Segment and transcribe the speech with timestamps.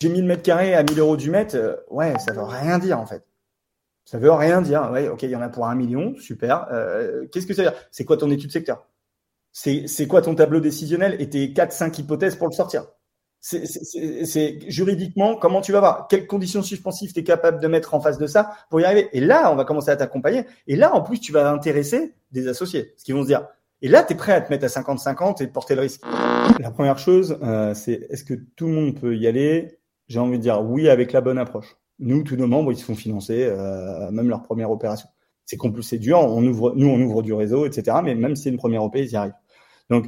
[0.00, 3.00] J'ai 1000 mètres carrés à 1000 euros du mètre, euh, ouais, ça veut rien dire
[3.00, 3.24] en fait.
[4.04, 4.90] Ça veut rien dire.
[4.92, 6.68] Ouais, ok, il y en a pour un million, super.
[6.70, 7.78] Euh, Qu'est-ce que ça veut dire?
[7.90, 8.86] C'est quoi ton étude secteur?
[9.52, 12.86] C'est quoi ton tableau décisionnel et tes 4-5 hypothèses pour le sortir?
[13.40, 18.00] C'est juridiquement comment tu vas voir, quelles conditions suspensives tu es capable de mettre en
[18.00, 19.08] face de ça pour y arriver?
[19.12, 20.44] Et là, on va commencer à t'accompagner.
[20.66, 23.48] Et là, en plus, tu vas intéresser des associés, ce qu'ils vont se dire.
[23.82, 26.02] Et là, tu es prêt à te mettre à 50-50 et porter le risque.
[26.58, 29.78] La première chose, euh, c'est est-ce que tout le monde peut y aller?
[30.08, 31.76] J'ai envie de dire oui avec la bonne approche.
[31.98, 35.08] Nous, tous nos membres, ils se font financer, euh, même leur première opération.
[35.46, 36.18] C'est c'est dur.
[36.18, 37.98] On ouvre, nous, on ouvre du réseau, etc.
[38.02, 39.32] Mais même si c'est une première OP, ils y arrivent.
[39.90, 40.06] Donc,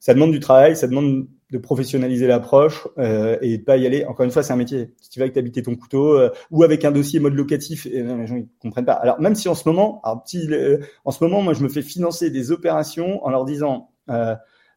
[0.00, 4.04] ça demande du travail, ça demande de professionnaliser l'approche euh, et de pas y aller.
[4.04, 4.94] Encore une fois, c'est un métier.
[5.00, 8.02] Si tu vas avec t'habiter ton couteau euh, ou avec un dossier mode locatif, et,
[8.02, 8.94] les gens ils comprennent pas.
[8.94, 11.68] Alors même si en ce moment, alors petit, euh, en ce moment, moi je me
[11.68, 13.90] fais financer des opérations en leur disant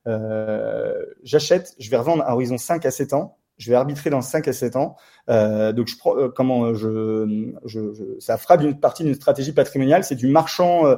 [0.07, 4.21] euh, j'achète, je vais revendre à horizon 5 à 7 ans je vais arbitrer dans
[4.21, 4.95] 5 à 7 ans.
[5.29, 10.03] Euh, donc, je, euh, comment je, je, je, ça fera une partie d'une stratégie patrimoniale.
[10.03, 10.95] C'est du marchand, euh,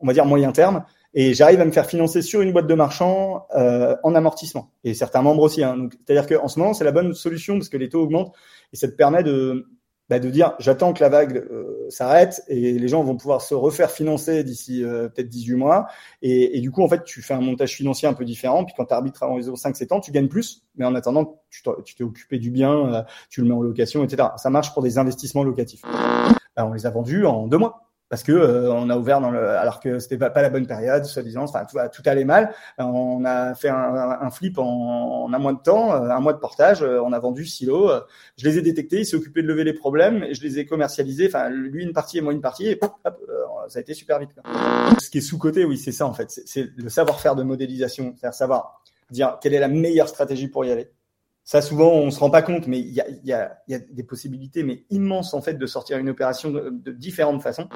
[0.00, 0.84] on va dire moyen terme.
[1.14, 4.70] Et j'arrive à me faire financer sur une boîte de marchand euh, en amortissement.
[4.82, 5.62] Et certains membres aussi.
[5.62, 5.88] Hein.
[6.06, 8.34] C'est-à-dire qu'en ce moment, c'est la bonne solution parce que les taux augmentent
[8.72, 9.66] et ça te permet de,
[10.12, 13.54] bah, de dire j'attends que la vague euh, s'arrête et les gens vont pouvoir se
[13.54, 15.86] refaire financer d'ici euh, peut-être 18 mois.
[16.20, 18.62] Et, du coup, en fait, tu fais un montage financier un peu différent.
[18.66, 20.66] Puis quand tu arbitres en réseau 5-7 ans, tu gagnes plus.
[20.76, 21.62] Mais en attendant, tu
[21.96, 24.28] t'es occupé du bien, euh, tu le mets en location, etc.
[24.36, 25.80] Ça marche pour des investissements locatifs.
[25.80, 29.30] Bah, on les a vendus en deux mois parce que euh, on a ouvert dans
[29.30, 32.54] le, alors que c'était pas, pas la bonne période, soi-disant, enfin tout, allait mal.
[32.76, 36.38] On a fait un, flip en, en, un mois de temps, euh, un mois de
[36.38, 36.82] portage.
[36.82, 37.90] Euh, on a vendu silo.
[38.36, 40.66] Je les ai détectés, il s'est occupé de lever les problèmes et je les ai
[40.66, 41.28] commercialisés.
[41.28, 42.66] Enfin, lui une partie et moi une partie.
[42.66, 42.92] Et hop,
[43.68, 44.32] ça a été super vite.
[45.02, 46.30] Ce qui est sous côté, oui, c'est ça en fait.
[46.44, 50.70] C'est le savoir-faire de modélisation, c'est-à-dire savoir dire quelle est la meilleure stratégie pour y
[50.70, 50.90] aller
[51.52, 55.34] ça, souvent, on se rend pas compte, mais il y a, des possibilités, mais immenses
[55.34, 57.68] en fait, de sortir une opération de, de, différentes façons.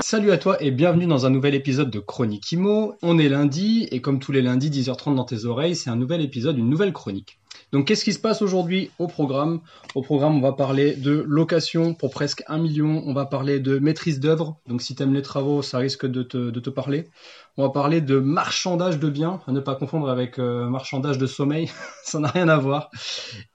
[0.00, 2.94] Salut à toi et bienvenue dans un nouvel épisode de Chronique Imo.
[3.02, 6.22] On est lundi et comme tous les lundis, 10h30 dans tes oreilles, c'est un nouvel
[6.22, 7.38] épisode, une nouvelle chronique.
[7.72, 9.60] Donc qu'est-ce qui se passe aujourd'hui au programme?
[9.94, 13.78] Au programme, on va parler de location pour presque un million, on va parler de
[13.78, 17.10] maîtrise d'œuvre, donc si tu aimes les travaux, ça risque de te, de te, parler.
[17.58, 21.26] On va parler de marchandage de biens, à ne pas confondre avec euh, marchandage de
[21.26, 21.70] sommeil,
[22.04, 22.90] ça n'a rien à voir.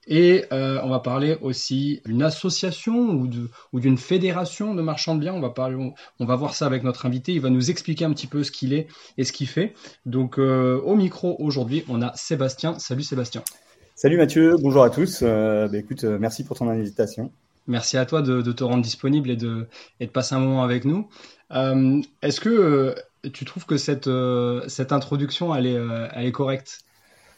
[0.06, 3.10] Et euh, on va parler aussi d'une association
[3.72, 5.34] ou, d'une fédération de marchands de biens.
[5.34, 8.04] On va, parler, on, on, va voir ça avec notre invité, il va nous expliquer
[8.04, 8.86] un petit peu ce qu'il est
[9.18, 9.74] et ce qu'il fait.
[10.06, 12.78] Donc euh, au micro aujourd'hui, on a Sébastien.
[12.78, 13.42] Salut Sébastien.
[13.96, 15.20] Salut Mathieu, bonjour à tous.
[15.22, 17.30] Euh, bah, écoute, euh, merci pour ton invitation.
[17.68, 19.68] Merci à toi de, de, te rendre disponible et de,
[20.00, 21.08] et de passer un moment avec nous.
[21.52, 22.94] Euh, Est-ce que euh,
[23.32, 24.10] tu trouves que cette,
[24.68, 25.80] cette introduction, elle est,
[26.12, 26.80] elle est correcte?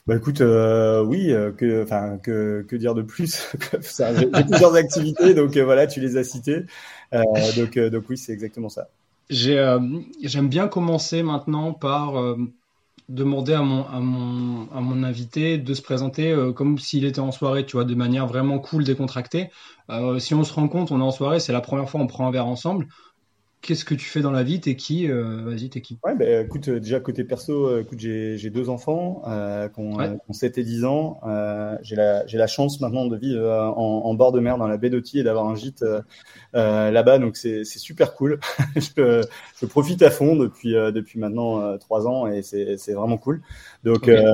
[0.06, 3.54] Bah écoute, oui, que, que dire de plus
[4.16, 6.64] J'ai plusieurs activités, donc voilà, tu les as citées.
[7.12, 8.88] donc, donc oui, c'est exactement ça.
[9.28, 12.36] J'aime bien commencer maintenant par
[13.08, 17.20] demander à mon, à mon, à mon invité de se présenter euh, comme s'il était
[17.20, 19.50] en soirée, tu vois, de manière vraiment cool, décontractée.
[19.90, 22.06] Euh, si on se rend compte, on est en soirée, c'est la première fois on
[22.06, 22.88] prend un verre ensemble
[23.62, 25.98] qu'est-ce que tu fais dans la vie T'es qui euh, Vas-y, t'es qui?
[26.04, 29.80] Ouais, bah, écoute, euh, déjà côté perso, euh, écoute, j'ai, j'ai deux enfants euh, qui,
[29.80, 30.16] ont, ouais.
[30.30, 31.20] 7 et 10 ans.
[31.26, 33.44] Euh, j'ai, la, j'ai la chance maintenant de vivre
[33.76, 35.84] en, en, bord de mer dans la baie d'Oti et d'avoir un gîte
[36.52, 38.38] là-bas, donc c'est, c'est super cool.
[38.76, 39.24] je,
[39.60, 43.42] je, profite à fond depuis, depuis maintenant trois ans et c'est, c'est vraiment cool.
[43.84, 44.24] Donc okay.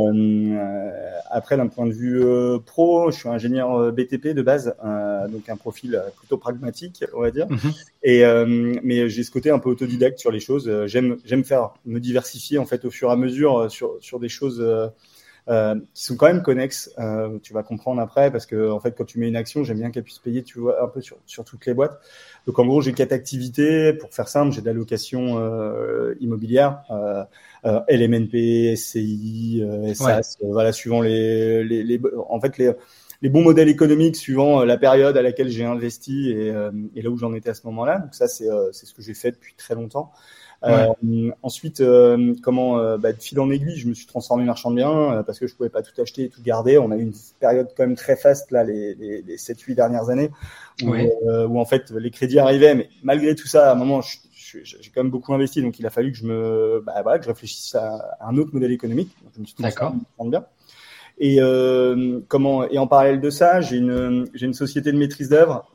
[1.31, 2.25] après, d'un point de vue
[2.65, 4.75] pro, je suis ingénieur BTP de base,
[5.31, 7.47] donc un profil plutôt pragmatique, on va dire.
[7.47, 7.92] Mm-hmm.
[8.05, 8.25] Et
[8.83, 10.69] mais j'ai ce côté un peu autodidacte sur les choses.
[10.69, 13.97] Euh, j'aime j'aime faire me diversifier en fait au fur et à mesure euh, sur
[14.01, 14.89] sur des choses euh,
[15.49, 16.91] euh, qui sont quand même connexes.
[16.99, 19.79] Euh, tu vas comprendre après parce que en fait quand tu mets une action, j'aime
[19.79, 22.01] bien qu'elle puisse payer, tu vois, un peu sur sur toutes les boîtes.
[22.47, 23.93] Donc en gros, j'ai quatre activités.
[23.93, 26.83] Pour faire simple, j'ai de la location euh, immobilière,
[27.89, 29.65] LMNP, SCI,
[29.95, 30.49] SAS, ouais.
[30.51, 32.73] voilà, suivant les, les, les en fait les
[33.23, 36.53] les bons modèles économiques suivant la période à laquelle j'ai investi et,
[36.97, 38.01] et, là où j'en étais à ce moment-là.
[38.01, 40.13] Donc ça, c'est c'est ce que j'ai fait depuis très longtemps.
[40.65, 44.71] Euh, ensuite, euh, comment euh, bah, de fil en aiguille, je me suis transformé marchand
[44.71, 46.79] de biens parce que je pouvais pas tout acheter et tout garder.
[46.79, 50.09] On a eu une période quand même très faste là, les, les, les 7-8 dernières
[50.09, 50.31] années,
[50.83, 54.91] où, où, en fait les crédits arrivaient, mais malgré tout ça, à un moment, j'ai
[54.95, 57.31] quand même beaucoup investi, donc il a fallu que je me, bah, voilà, que je
[57.31, 59.11] réfléchisse à, un autre modèle économique.
[59.23, 59.95] Donc, je me suis D'accord.
[60.25, 60.45] bien.
[61.25, 65.29] Et euh, comment Et en parallèle de ça, j'ai une j'ai une société de maîtrise
[65.29, 65.71] d'œuvre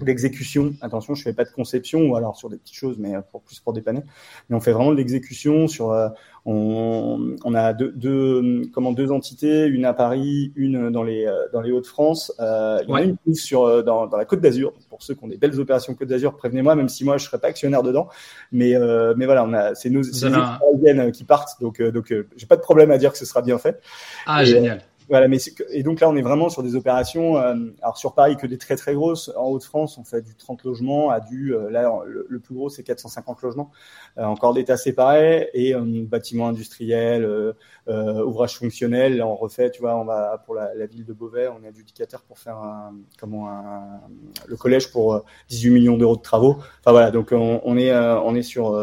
[0.00, 0.74] l'exécution.
[0.80, 3.60] Attention, je fais pas de conception ou alors sur des petites choses, mais pour plus
[3.60, 4.02] pour dépanner.
[4.48, 5.92] Mais on fait vraiment de l'exécution sur.
[5.92, 6.08] Euh,
[6.48, 11.46] on, on, a deux, deux, comment deux entités, une à Paris, une dans les euh,
[11.52, 12.32] dans les Hauts-de-France.
[12.40, 14.72] Euh, il y en a une sur euh, dans, dans la Côte d'Azur.
[14.88, 17.38] Pour ceux qui ont des belles opérations Côte d'Azur, prévenez-moi, même si moi je serais
[17.38, 18.08] pas actionnaire dedans.
[18.52, 22.46] Mais euh, mais voilà, on a c'est nos c'est les qui partent, donc donc j'ai
[22.46, 23.80] pas de problème à dire que ce sera bien fait.
[24.26, 24.82] Ah génial.
[25.08, 25.38] Voilà, mais
[25.70, 27.36] et donc là, on est vraiment sur des opérations.
[27.36, 29.30] Euh, alors sur Paris, que des très très grosses.
[29.36, 32.82] En Haute-France, on fait du 30 logements à du euh, là le, plus gros c'est
[32.82, 33.70] 450 logements,
[34.18, 37.54] euh, encore d'états séparés et bâtiments industriels,
[37.86, 39.16] ouvrages fonctionnels.
[39.18, 41.68] Là, on refait, tu vois, on va pour la, la ville de Beauvais, on est
[41.68, 44.00] adjudicateur pour faire un, comment un,
[44.46, 46.56] le collège pour 18 millions d'euros de travaux.
[46.80, 48.76] Enfin voilà, donc on, on est on est sur.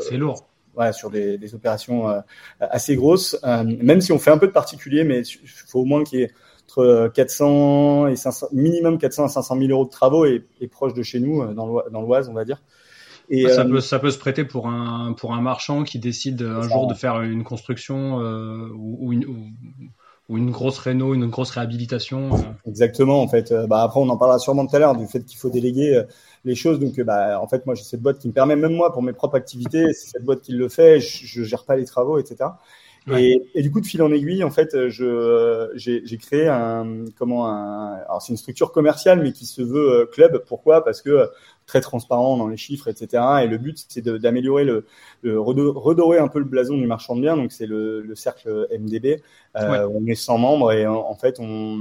[0.00, 0.46] c'est lourd
[0.76, 2.20] voilà, sur des, des opérations euh,
[2.60, 5.84] assez grosses, euh, même si on fait un peu de particulier, mais il faut au
[5.84, 6.30] moins qu'il y ait
[6.68, 10.94] entre 400 et 500, minimum 400 à 500 000 euros de travaux et, et proche
[10.94, 12.62] de chez nous, euh, dans l'Oise, on va dire.
[13.28, 16.62] Et, ça, peut, ça peut se prêter pour un, pour un marchand qui décide un
[16.62, 19.36] jour de faire une construction euh, ou, une, ou,
[20.28, 22.30] ou, une grosse réno, une grosse réhabilitation.
[22.68, 23.52] Exactement, en fait.
[23.68, 26.04] Bah, après, on en parlera sûrement tout à l'heure du fait qu'il faut déléguer
[26.46, 26.78] les choses.
[26.78, 29.12] Donc, bah, en fait, moi, j'ai cette boîte qui me permet, même moi, pour mes
[29.12, 31.00] propres activités, c'est cette boîte qui le fait.
[31.00, 32.50] Je, je gère pas les travaux, etc.
[33.14, 37.46] Et, et, du coup, de fil en aiguille, en fait, je j'ai créé un comment
[37.46, 40.42] un alors c'est une structure commerciale mais qui se veut euh, club.
[40.46, 40.84] Pourquoi?
[40.84, 41.30] Parce que
[41.66, 43.22] très transparent dans les chiffres, etc.
[43.42, 44.86] Et le but, c'est d'améliorer le,
[45.22, 47.36] le, redorer un peu le blason du marchand de biens.
[47.36, 49.22] Donc, c'est le, le, cercle MDB.
[49.56, 51.78] Euh, On est 100 membres et en, fait, on,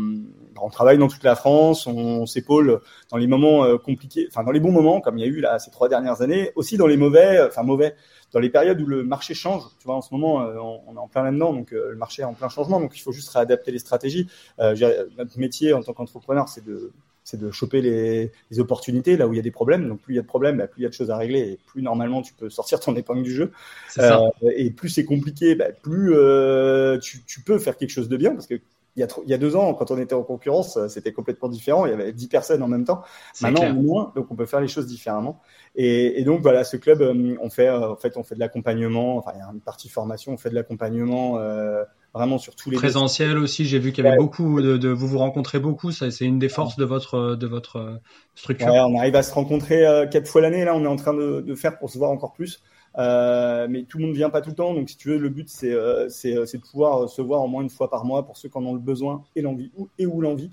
[0.59, 1.87] on travaille dans toute la France.
[1.87, 5.23] On, s'épaule dans les moments euh, compliqués, enfin dans les bons moments, comme il y
[5.23, 6.51] a eu là ces trois dernières années.
[6.55, 7.95] Aussi dans les mauvais, enfin mauvais
[8.33, 10.99] dans les périodes où le marché change, tu vois, en ce moment, euh, on, est
[10.99, 13.71] en plein là-dedans, donc le marché est en plein changement, donc il faut juste réadapter
[13.71, 14.27] les stratégies.
[14.57, 16.91] Notre métier en tant qu'entrepreneur, c'est de
[17.25, 19.89] c'est de choper les, les, opportunités là où il y a des problèmes.
[19.89, 21.17] Donc plus il y a de problèmes, bah, plus il y a de choses à
[21.17, 23.51] régler et plus normalement tu peux sortir ton épingle du jeu.
[23.97, 24.19] Euh,
[24.55, 28.31] et plus c'est compliqué, bah, plus euh, tu, tu, peux faire quelque chose de bien
[28.31, 28.55] parce que
[28.95, 31.49] il y, a, il y a deux ans, quand on était en concurrence, c'était complètement
[31.49, 31.85] différent.
[31.85, 33.03] Il y avait dix personnes en même temps.
[33.41, 35.41] Maintenant, moins, donc on peut faire les choses différemment.
[35.75, 38.39] Et, et, donc voilà, ce club, euh, on fait euh, en fait on fait de
[38.39, 39.17] l'accompagnement.
[39.17, 41.83] Enfin, il y a une partie formation, on fait de l'accompagnement euh,
[42.15, 43.65] vraiment sur tous les présentiel aussi.
[43.65, 45.91] J'ai vu qu'il y avait beaucoup de, de, vous vous rencontrez beaucoup.
[45.91, 47.99] Ça, c'est une des forces de votre de votre
[48.35, 48.67] structure.
[48.67, 50.63] Ouais, on arrive à se rencontrer euh, quatre fois l'année.
[50.65, 52.63] Là, on est en train de, de, faire pour se voir encore plus.
[52.97, 55.27] Euh, mais tout le monde vient pas tout le temps, donc si tu veux, le
[55.27, 55.75] but c'est
[56.07, 58.65] c'est de pouvoir se voir au moins une fois par mois pour ceux qui en
[58.65, 60.49] ont le besoin et l'envie ou et ou l'envie.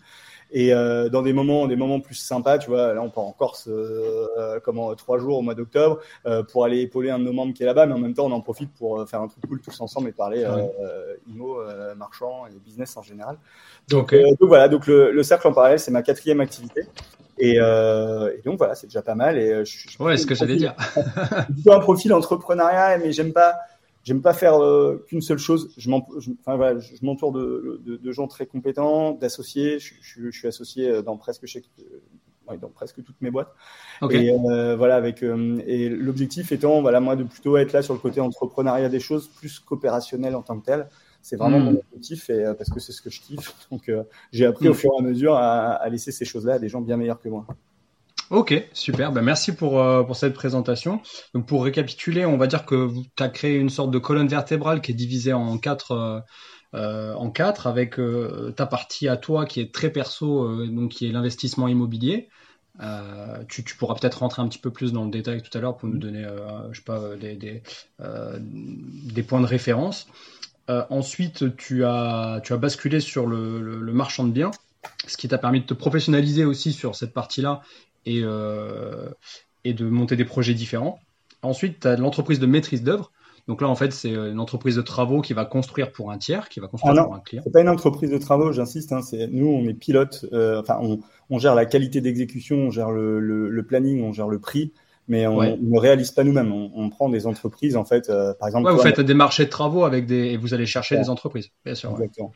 [0.54, 3.32] Et euh, dans des moments, des moments plus sympas, tu vois, là on part en
[3.32, 7.32] Corse, euh, comment trois jours au mois d'octobre euh, pour aller épauler un de nos
[7.32, 9.28] membres qui est là-bas, mais en même temps on en profite pour euh, faire un
[9.28, 11.58] truc cool tous ensemble et parler euh, IMO,
[11.96, 13.38] marchand et business en général.
[13.88, 16.82] Donc, donc voilà, donc le, le, cercle en parallèle c'est ma quatrième activité.
[17.38, 19.38] Et, et, donc voilà, c'est déjà pas mal.
[19.38, 20.74] Et je, je ouais, ce que j'allais dire.
[21.54, 23.54] plutôt un profil entrepreneuriat, mais j'aime pas
[24.04, 25.72] J'aime pas faire euh, qu'une seule chose.
[25.76, 29.78] Je m'entoure de, de, de, gens très compétents, d'associés.
[29.78, 33.54] Je, je, je, suis associé euh, dans presque chaque, euh, dans presque toutes mes boîtes.
[34.00, 34.26] Okay.
[34.26, 38.00] Et euh, voilà, avec et l'objectif étant, voilà, moi, de plutôt être là sur le
[38.00, 40.88] côté entrepreneuriat des choses, plus qu'opérationnel en tant que tel.
[41.20, 41.64] C'est vraiment mm.
[41.64, 43.54] mon objectif et parce que c'est ce que je kiffe.
[43.70, 43.88] Donc,
[44.32, 44.74] j'ai appris au mm.
[44.74, 47.28] fur et à mesure à, à laisser ces choses-là à des gens bien meilleurs que
[47.28, 47.46] moi.
[48.32, 49.12] Ok, super.
[49.12, 51.02] Ben, merci pour, euh, pour cette présentation.
[51.34, 54.80] Donc, pour récapituler, on va dire que tu as créé une sorte de colonne vertébrale
[54.80, 56.20] qui est divisée en quatre, euh,
[56.72, 61.06] euh en quatre avec euh, ta partie à toi qui est très perso, donc qui
[61.06, 62.30] est l'investissement immobilier.
[63.50, 65.76] Tu, tu, pourras peut-être rentrer un petit peu plus dans le détail tout à l'heure
[65.76, 66.26] pour nous donner,
[66.70, 67.62] je sais pas, des, des,
[68.00, 70.06] des points de référence.
[70.68, 74.52] ensuite, tu as, tu as basculé sur le, le, le marchand de biens
[75.06, 77.62] ce qui t'a permis de te professionnaliser aussi sur cette partie-là
[78.06, 79.08] et, euh,
[79.64, 80.98] et de monter des projets différents.
[81.42, 83.10] Ensuite, tu as l'entreprise de maîtrise d'œuvre.
[83.48, 86.48] Donc là, en fait, c'est une entreprise de travaux qui va construire pour un tiers,
[86.48, 87.42] qui va construire ah pour un client.
[87.44, 88.92] C'est pas une entreprise de travaux, j'insiste.
[88.92, 90.26] Hein, c'est nous, on est pilote.
[90.32, 94.12] Euh, enfin, on, on, gère la qualité d'exécution, on gère le, le, le, planning, on
[94.12, 94.72] gère le prix,
[95.08, 95.58] mais on, ouais.
[95.60, 96.52] ne réalise pas nous-mêmes.
[96.52, 98.10] On, on, prend des entreprises, en fait.
[98.10, 100.66] Euh, par exemple, ouais, vous faites des marchés de travaux avec des, et vous allez
[100.66, 101.02] chercher ouais.
[101.02, 101.90] des entreprises, bien sûr.
[101.90, 102.32] Exactement.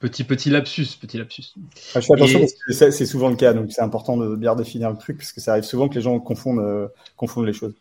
[0.00, 1.54] Petit petit lapsus, petit lapsus.
[1.94, 4.90] je fais attention parce que c'est souvent le cas, donc c'est important de bien définir
[4.90, 6.86] le truc parce que ça arrive souvent que les gens confondent, euh,
[7.16, 7.74] confondent les choses.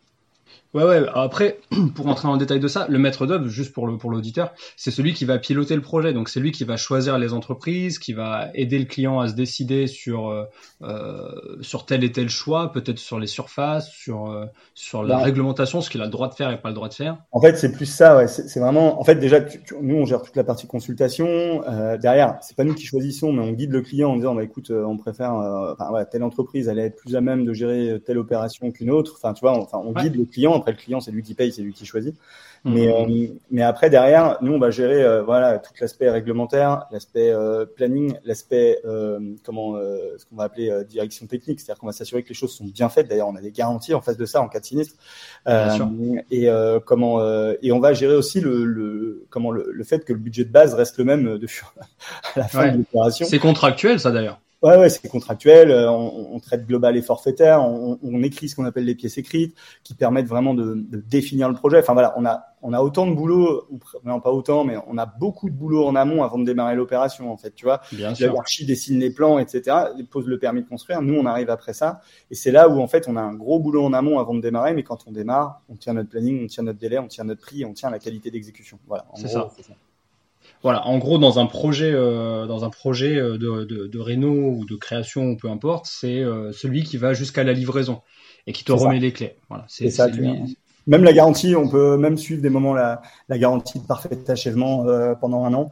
[0.73, 1.05] Ouais, ouais.
[1.13, 1.59] Après,
[1.95, 4.53] pour entrer dans le détail de ça, le maître d'œuvre, juste pour le pour l'auditeur,
[4.75, 6.13] c'est celui qui va piloter le projet.
[6.13, 9.33] Donc c'est lui qui va choisir les entreprises, qui va aider le client à se
[9.33, 10.43] décider sur euh,
[10.81, 15.81] euh sur tel et tel choix, peut-être sur les surfaces, sur euh, sur la réglementation,
[15.81, 17.17] ce qu'il a le droit de faire et pas le droit de faire.
[17.31, 18.17] En fait, c'est plus ça.
[18.17, 18.27] Ouais.
[18.27, 18.99] C'est vraiment.
[18.99, 19.39] En fait, déjà,
[19.81, 21.63] nous on gère toute la partie consultation.
[21.67, 24.43] Euh, derrière, c'est pas nous qui choisissons, mais on guide le client en disant, bah
[24.43, 28.17] écoute, on préfère, enfin ouais, telle entreprise, elle est plus à même de gérer telle
[28.17, 29.13] opération qu'une autre.
[29.15, 31.33] Enfin, tu vois, on, enfin, on guide le client après, le client, c'est lui qui
[31.33, 32.15] paye, c'est lui qui choisit.
[32.63, 32.73] Mmh.
[32.73, 37.31] Mais, euh, mais après, derrière, nous, on va gérer euh, voilà tout l'aspect réglementaire, l'aspect
[37.31, 38.81] euh, planning, l'aspect
[39.43, 42.65] comment ce qu'on va appeler direction technique, c'est-à-dire qu'on va s'assurer que les choses sont
[42.65, 43.07] bien faites.
[43.07, 44.95] D'ailleurs, on a des garanties en face de ça en cas de sinistre.
[46.31, 46.49] et
[46.85, 47.21] comment
[47.61, 50.51] et on va gérer aussi le, le comment le, le, fait que le budget de
[50.51, 51.47] base reste le même de
[52.35, 53.25] à la fin de l'opération.
[53.27, 54.39] C'est contractuel, ça d'ailleurs.
[54.63, 55.69] Ouais, ouais, c'est contractuel.
[55.69, 57.61] Euh, on, on, traite global et forfaitaire.
[57.61, 61.47] On, on écrit ce qu'on appelle les pièces écrites, qui permettent vraiment de, de, définir
[61.47, 61.77] le projet.
[61.77, 64.97] Enfin voilà, on a on a autant de boulot, ou non pas autant, mais on
[64.97, 67.31] a beaucoup de boulot en amont avant de démarrer l'opération.
[67.31, 68.33] En fait, tu vois, Bien sûr.
[68.33, 69.77] l'archi dessine les plans, etc.
[70.09, 71.03] Pose le permis de construire.
[71.03, 73.59] Nous, on arrive après ça, et c'est là où en fait on a un gros
[73.59, 74.73] boulot en amont avant de démarrer.
[74.73, 77.41] Mais quand on démarre, on tient notre planning, on tient notre délai, on tient notre
[77.41, 78.79] prix, on tient la qualité d'exécution.
[78.87, 79.05] Voilà.
[79.15, 79.51] C'est ça.
[79.55, 79.73] ça.
[80.63, 84.31] Voilà, en gros, dans un projet, euh, dans un projet euh, de, de, de réno
[84.31, 88.01] ou de création ou peu importe, c'est euh, celui qui va jusqu'à la livraison
[88.47, 89.35] et qui te remet les clés.
[89.49, 90.07] Voilà, c'est ça.
[90.07, 90.57] Lui...
[90.87, 94.85] Même la garantie, on peut même suivre des moments la, la garantie de parfait achèvement
[95.19, 95.71] pendant un an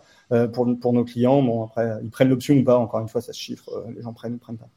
[0.54, 1.42] pour, pour nos clients.
[1.42, 2.78] Bon, après, ils prennent l'option ou pas.
[2.78, 3.86] Encore une fois, ça se chiffre.
[3.96, 4.68] les gens prennent ou prennent pas.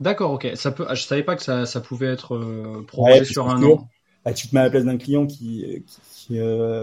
[0.00, 0.48] D'accord, ok.
[0.54, 0.84] Ça peut.
[0.90, 3.88] Je savais pas que ça, ça pouvait être prolongé sur un an.
[4.24, 6.38] Bah, tu te mets à la place d'un client qui, qui,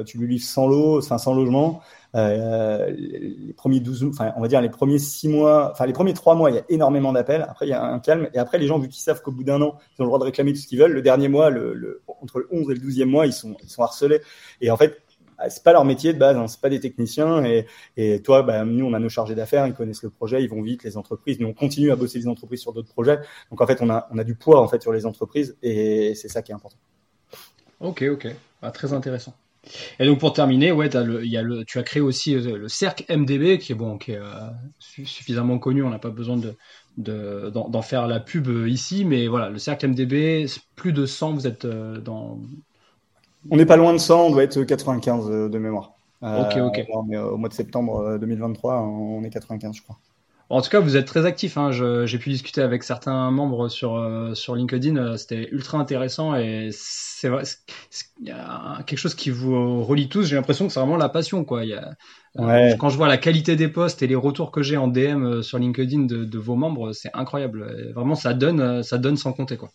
[0.06, 1.82] tu lui livres sans lot, enfin sans logement.
[2.14, 6.14] Euh, les premiers 12, enfin, on va dire les premiers 6 mois, enfin, les premiers
[6.14, 7.46] 3 mois, il y a énormément d'appels.
[7.50, 8.30] Après, il y a un calme.
[8.34, 10.20] Et après, les gens, vu qu'ils savent qu'au bout d'un an, ils ont le droit
[10.20, 12.74] de réclamer tout ce qu'ils veulent, le dernier mois, le, le, entre le 11 et
[12.76, 14.22] le 12e mois, ils sont, ils sont harcelés.
[14.60, 15.02] Et en fait,
[15.38, 17.46] bah, c'est pas leur métier de base, hein, c'est pas des techniciens.
[17.46, 20.50] Et, et toi, bah, nous, on a nos chargés d'affaires, ils connaissent le projet, ils
[20.50, 21.40] vont vite, les entreprises.
[21.40, 23.20] Nous, on continue à bosser les entreprises sur d'autres projets.
[23.52, 26.14] Donc, en fait, on a, on a du poids en fait sur les entreprises, et
[26.16, 26.78] c'est ça qui est important.
[27.82, 28.28] Ok, ok,
[28.62, 29.34] ah, très intéressant.
[30.00, 32.58] Et donc pour terminer, ouais, as le, y a le, tu as créé aussi euh,
[32.58, 35.84] le cercle MDB qui est bon, qui est euh, suffisamment connu.
[35.84, 36.56] On n'a pas besoin de
[36.98, 40.46] d'en faire la pub euh, ici, mais voilà, le cercle MDB,
[40.76, 42.40] plus de 100, vous êtes dans.
[43.50, 45.94] On n'est pas loin de 100, on doit être 95 de mémoire.
[46.22, 46.86] Ok, ok.
[46.94, 49.98] au mois de septembre 2023, on est 95, je crois.
[50.52, 51.58] En tout cas, vous êtes très actif.
[51.58, 51.72] Hein.
[51.72, 54.98] J'ai pu discuter avec certains membres sur euh, sur LinkedIn.
[54.98, 57.30] Euh, c'était ultra intéressant et c'est
[58.86, 60.26] quelque chose qui vous relie tous.
[60.26, 61.64] J'ai l'impression que c'est vraiment la passion, quoi.
[61.64, 61.94] Il y a,
[62.40, 65.42] euh, quand je vois la qualité des posts et les retours que j'ai en DM
[65.42, 67.94] sur LinkedIn de, de vos membres, c'est incroyable.
[67.96, 69.70] vraiment, ça donne, ça donne sans compter, quoi.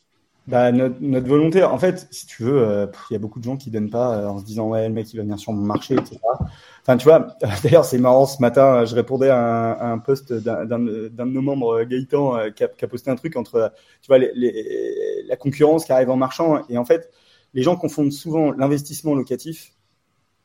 [0.46, 3.56] Bah, notre, notre, volonté, en fait, si tu veux, il y a beaucoup de gens
[3.56, 5.94] qui donnent pas en se disant ouais le mec il va venir sur mon marché,
[5.94, 6.18] etc.
[6.82, 10.32] Enfin, tu vois, d'ailleurs, c'est marrant, ce matin, je répondais à un, à un post
[10.32, 13.72] d'un de nos membres, Gaëtan, euh, qui a, qui a, posté un truc entre,
[14.02, 16.62] tu vois, les, les, la concurrence qui arrive en marchand.
[16.68, 17.10] Et en fait,
[17.54, 19.72] les gens confondent souvent l'investissement locatif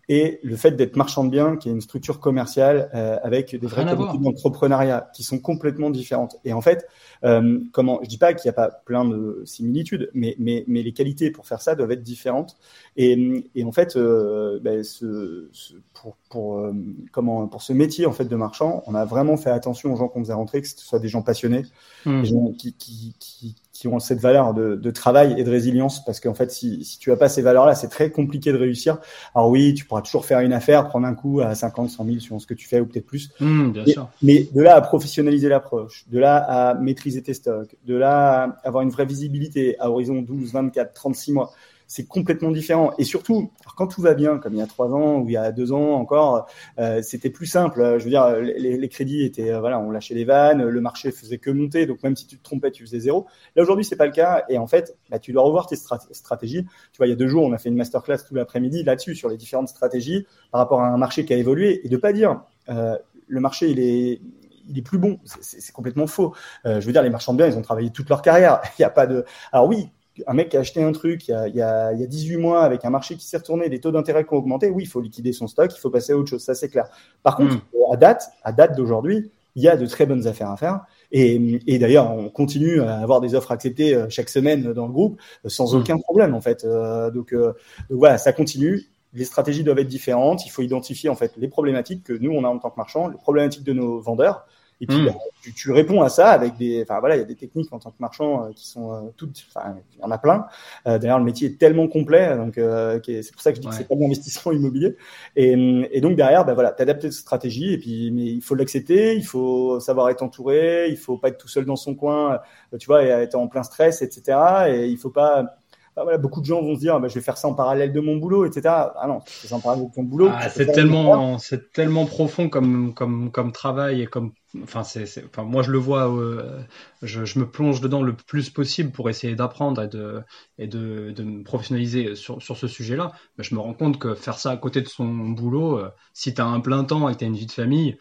[0.10, 3.67] et le fait d'être marchand de biens, qui est une structure commerciale euh, avec des
[3.67, 6.38] vraies d'entrepreneuriat qui sont complètement différentes.
[6.43, 6.88] Et en fait,
[7.24, 10.81] euh, comment Je dis pas qu'il n'y a pas plein de similitudes, mais, mais, mais
[10.81, 12.58] les qualités pour faire ça doivent être différentes.
[12.98, 16.74] Et, et en fait, euh, ben, ce, ce, pour, pour, euh,
[17.12, 20.08] comment, pour ce métier en fait de marchand, on a vraiment fait attention aux gens
[20.08, 21.63] qu'on faisait rentrer, que ce soit des gens passionnés,
[22.05, 22.22] mmh.
[22.22, 26.05] des gens qui, qui, qui, qui ont cette valeur de, de, travail et de résilience,
[26.05, 29.00] parce qu'en fait, si, si tu as pas ces valeurs-là, c'est très compliqué de réussir.
[29.33, 32.19] Alors oui, tu pourras toujours faire une affaire, prendre un coup à 50, 100 000
[32.19, 33.31] sur ce que tu fais, ou peut-être plus.
[33.39, 34.09] Mmh, bien mais, sûr.
[34.21, 38.67] mais de là à professionnaliser l'approche, de là à maîtriser tes stocks, de là à
[38.67, 41.51] avoir une vraie visibilité à horizon 12, 24, 36 mois,
[41.91, 42.93] c'est complètement différent.
[42.98, 45.38] Et surtout, quand tout va bien, comme il y a trois ans ou il y
[45.38, 46.48] a deux ans encore,
[46.79, 47.98] euh, c'était plus simple.
[48.00, 51.38] Je veux dire, les, crédits étaient, euh, voilà, on lâchait les vannes, le marché faisait
[51.38, 53.27] que monter, donc même si tu te trompais, tu faisais zéro.
[53.57, 54.45] Là aujourd'hui, c'est pas le cas.
[54.48, 56.63] Et en fait, bah, tu dois revoir tes stratégies.
[56.93, 59.13] Tu vois, il y a deux jours, on a fait une masterclass tout l'après-midi là-dessus
[59.13, 62.13] sur les différentes stratégies par rapport à un marché qui a évolué et de pas
[62.13, 64.21] dire euh, le marché il est
[64.69, 65.19] il est plus bon.
[65.25, 66.33] C'est complètement faux.
[66.65, 68.62] Euh, je veux dire, les marchands de biens, ils ont travaillé toute leur carrière.
[68.79, 69.25] Il n'y a pas de.
[69.51, 69.89] Alors oui,
[70.27, 72.03] un mec qui a acheté un truc il y a, il y a, il y
[72.03, 74.69] a 18 mois avec un marché qui s'est retourné, des taux d'intérêt qui ont augmenté,
[74.69, 76.85] oui, il faut liquider son stock, il faut passer à autre chose, ça c'est clair.
[77.23, 77.93] Par contre, mm.
[77.93, 80.81] à date, à date d'aujourd'hui, il y a de très bonnes affaires à faire.
[81.11, 84.93] Et, et d'ailleurs, on continue à avoir des offres acceptées euh, chaque semaine dans le
[84.93, 85.77] groupe euh, sans mm.
[85.77, 86.63] aucun problème en fait.
[86.63, 87.53] Euh, donc, euh,
[87.89, 88.83] donc, voilà, ça continue.
[89.13, 90.45] les stratégies doivent être différentes.
[90.45, 93.09] Il faut identifier en fait les problématiques que nous on a en tant que marchand,
[93.09, 94.45] les problématiques de nos vendeurs.
[94.81, 95.05] Et puis, hmm.
[95.05, 97.71] bah, tu, tu, réponds à ça avec des, enfin voilà, il y a des techniques
[97.71, 100.47] en tant que marchand euh, qui sont euh, toutes, enfin, il y en a plein.
[100.88, 103.67] Euh, D'ailleurs, le métier est tellement complet, donc euh, c'est pour ça que je dis
[103.67, 104.97] que c'est pas de l'investissement immobilier.
[105.35, 105.51] Et,
[105.91, 109.23] et, donc derrière, bah voilà, t'adaptes de stratégie et puis, mais il faut l'accepter, il
[109.23, 112.39] faut savoir être entouré, il faut pas être tout seul dans son coin,
[112.79, 114.39] tu vois, et être en plein stress, etc.
[114.69, 115.57] Et il faut pas
[115.95, 117.91] bah voilà, beaucoup de gens vont se dire, bah, je vais faire ça en parallèle
[117.91, 118.62] de mon boulot, etc.
[118.69, 120.29] Ah non, c'est en parallèle de ton boulot.
[120.31, 124.31] Ah, c'est tellement, c'est tellement profond comme, comme, comme travail et comme,
[124.63, 126.62] enfin, c'est, enfin, moi je le vois, euh,
[127.01, 130.21] je, je, me plonge dedans le plus possible pour essayer d'apprendre et de,
[130.57, 133.12] et de, de me professionnaliser sur, sur ce sujet-là.
[133.38, 136.33] Mais je me rends compte que faire ça à côté de son boulot, euh, si
[136.33, 137.98] tu as un plein temps et que tu as une vie de famille,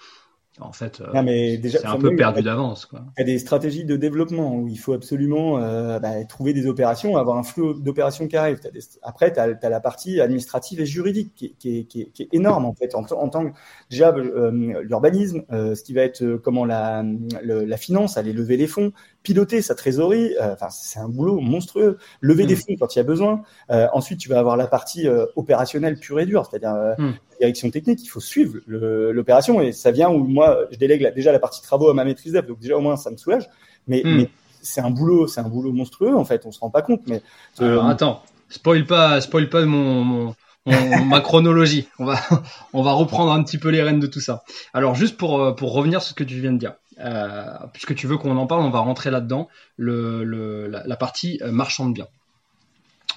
[0.59, 2.89] en fait, euh, c'est un peu perdu d'avance.
[2.93, 6.67] Il y a des stratégies de développement où il faut absolument euh, bah, trouver des
[6.67, 8.61] opérations, avoir un flux d'opérations qui arrivent.
[9.03, 12.75] Après, tu as, la partie administrative et juridique qui, qui, qui, qui est, énorme en
[12.75, 12.95] fait.
[12.95, 13.57] En, tant que
[13.91, 17.05] déjà euh, l'urbanisme, ce qui va être comment la,
[17.43, 20.35] la finance, aller lever les fonds, piloter sa trésorerie.
[20.41, 21.99] Enfin, c'est un boulot monstrueux.
[22.21, 22.59] Lever des mm.
[22.59, 23.43] fonds quand il y a besoin.
[23.69, 28.09] ensuite, tu vas avoir la partie opérationnelle pure et dure, c'est-à-dire mm direction technique, il
[28.09, 31.95] faut suivre l'opération et ça vient où moi je délègue déjà la partie travaux à
[31.95, 33.49] ma maîtrise d'œuvre, donc déjà au moins ça me soulage.
[33.89, 34.17] Mais, hmm.
[34.17, 37.01] mais c'est un boulot, c'est un boulot monstrueux en fait, on se rend pas compte.
[37.07, 37.23] Mais
[37.59, 40.35] Alors, attends, spoil pas, spoil pas mon, mon,
[41.07, 41.89] ma chronologie.
[41.99, 42.21] On va,
[42.73, 44.45] on va reprendre un petit peu les rênes de tout ça.
[44.75, 46.75] Alors juste pour euh, pour revenir sur ce que tu viens de dire.
[47.01, 51.89] Euh, puisque tu veux qu'on en parle, on va rentrer là-dedans, la, partie euh, marchand
[51.89, 52.09] de biens.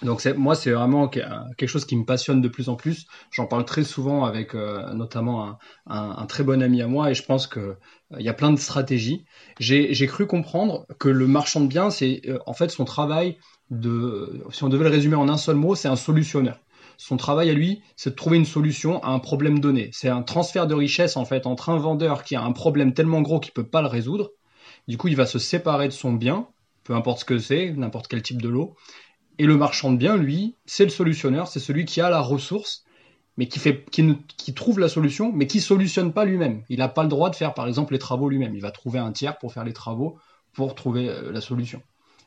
[0.03, 3.05] Donc moi, c'est vraiment quelque chose qui me passionne de plus en plus.
[3.31, 7.23] J'en parle très souvent avec euh, notamment un, très bon ami à moi et je
[7.23, 9.25] pense qu'il euh, y a plein de stratégies.
[9.59, 13.37] J'ai cru comprendre que le marchand de biens, c'est euh, en fait son travail
[13.69, 16.59] de, si on devait le résumer en un seul mot, c'est un solutionneur.
[16.97, 19.89] Son travail à lui, c'est de trouver une solution à un problème donné.
[19.93, 23.21] C'est un transfert de richesse en fait entre un vendeur qui a un problème tellement
[23.21, 24.31] gros qu'il peut pas le résoudre.
[24.87, 26.47] Du coup, il va se séparer de son bien,
[26.83, 28.75] peu importe ce que c'est, n'importe quel type de lot,
[29.39, 32.83] et le marchand de biens, lui, c'est le solutionneur, c'est celui qui a la ressource,
[33.37, 36.63] mais qui, trouve la solution, mais qui solutionne pas lui-même.
[36.69, 38.53] Il n'a pas le droit de faire, par exemple, les travaux lui-même.
[38.53, 40.19] Il va trouver un tiers pour faire les travaux,
[40.53, 41.81] pour trouver euh, la solution.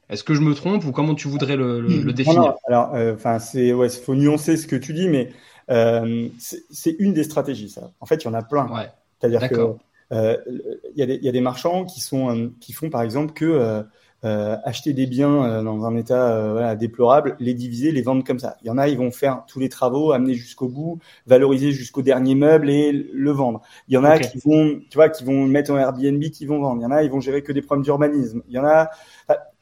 [0.09, 2.55] Est-ce que je me trompe ou comment tu voudrais le, le, définir?
[2.69, 5.31] Alors, euh, enfin, c'est ouais, faut nuancer ce que tu dis, mais
[5.71, 7.71] euh, c'est une des stratégies.
[7.71, 7.91] Ça.
[8.01, 8.69] En fait, il y en a plein.
[8.69, 8.89] Ouais.
[9.21, 9.77] C'est-à-dire que
[10.13, 13.85] il y, y, a des marchands qui sont qui font par exemple que
[14.25, 18.25] euh, acheter des biens euh, dans un état euh, voilà, déplorable, les diviser, les vendre
[18.25, 18.57] comme ça.
[18.63, 22.01] Il y en a, ils vont faire tous les travaux, amener jusqu'au bout, valoriser jusqu'au
[22.01, 23.61] dernier meuble et le vendre.
[23.89, 26.59] Il y en a qui vont, tu vois, qui vont mettre en Airbnb, qui vont
[26.61, 26.81] vendre.
[26.81, 28.43] Il y en a, ils vont gérer que des problèmes d'urbanisme.
[28.49, 28.89] Il y en a,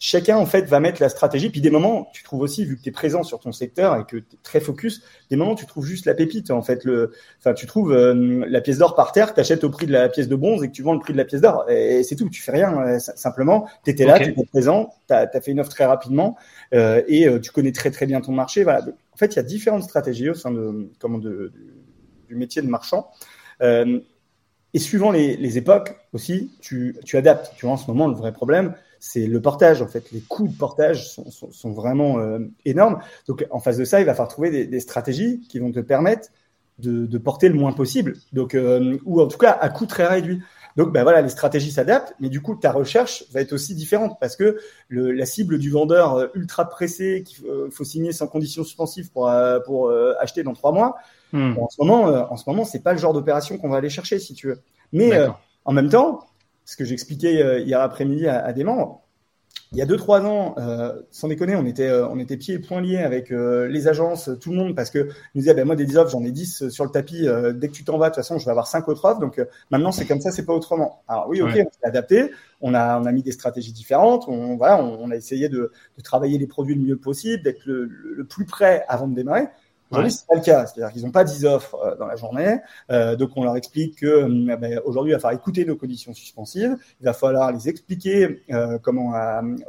[0.05, 1.49] chacun en fait va mettre la stratégie.
[1.49, 4.05] Puis des moments, tu trouves aussi, vu que tu es présent sur ton secteur et
[4.05, 6.51] que tu es très focus, des moments tu trouves juste la pépite.
[6.51, 9.71] En fait, le, enfin tu trouves euh, la pièce d'or par terre, tu achètes au
[9.71, 11.41] prix de la pièce de bronze et que tu vends le prix de la pièce
[11.41, 11.65] d'or.
[11.71, 12.29] Et, c'est tout.
[12.29, 12.79] Tu fais rien.
[12.83, 16.37] Euh, simplement, tu étais là, tu étais présent, tu as, fait une offre très rapidement
[16.75, 18.63] euh, et tu connais très très bien ton marché.
[18.63, 18.85] Voilà.
[19.13, 21.51] En fait, il y a différentes stratégies au sein de comment de,
[22.29, 23.09] du métier de marchand.
[23.63, 27.55] et suivant les, les époques aussi, tu, tu adaptes.
[27.57, 28.75] Tu vois, en ce moment, le vrai problème,
[29.07, 29.83] c'est le portage.
[29.83, 33.01] En fait, les coûts de portage sont, sont, sont vraiment euh, énormes.
[33.29, 35.81] Donc, en face de ça, il va falloir trouver des, des stratégies qui vont te
[35.81, 36.31] permettre
[36.79, 38.17] de, de porter le moins possible.
[38.33, 40.41] Donc, euh, ou en tout cas à coût très réduit.
[40.77, 44.17] Donc, ben voilà, les stratégies s'adaptent, mais du coup, ta recherche va être aussi différente
[44.21, 48.65] parce que le, la cible du vendeur euh, ultra pressé qu'il faut signer sans condition
[48.65, 49.31] suspensive pour,
[49.67, 50.97] pour acheter dans trois mois,
[51.35, 51.59] hmm.
[51.59, 54.19] en ce moment, en ce moment, c'est pas le genre d'opération qu'on va aller chercher,
[54.19, 54.61] si tu veux.
[54.95, 55.13] Mais
[55.67, 56.27] en même temps,
[56.65, 59.03] ce que j'expliquais euh, hier après-midi à, des membres.
[59.73, 62.55] Il y a deux trois ans, euh, sans déconner, on était euh, on était pieds
[62.55, 65.75] et poings liés avec les agences, tout le monde, parce que nous disaient ben moi
[65.75, 67.27] des 10 offres, j'en ai 10 sur le tapis.
[67.55, 69.21] dès que tu t'en vas, de toute façon, je vais avoir cinq autres offres.
[69.21, 71.03] Donc maintenant c'est comme ça, c'est pas autrement.
[71.09, 74.29] Alors oui, ok, on s'est adapté, on a on a mis des stratégies différentes.
[74.29, 77.87] On voilà, on, a essayé de, de, travailler les produits le mieux possible, d'être le,
[77.87, 79.49] le, plus près avant de démarrer.
[79.95, 80.67] Aujourd'hui, c'est pas le cas.
[80.67, 82.59] C'est-à-dire qu'ils n'ont pas 10 offres euh, dans la journée.
[82.91, 86.13] Euh, donc, on leur explique que euh, ben, aujourd'hui, il va falloir écouter nos conditions
[86.13, 86.77] suspensives.
[87.01, 89.13] Il va falloir les expliquer euh, comment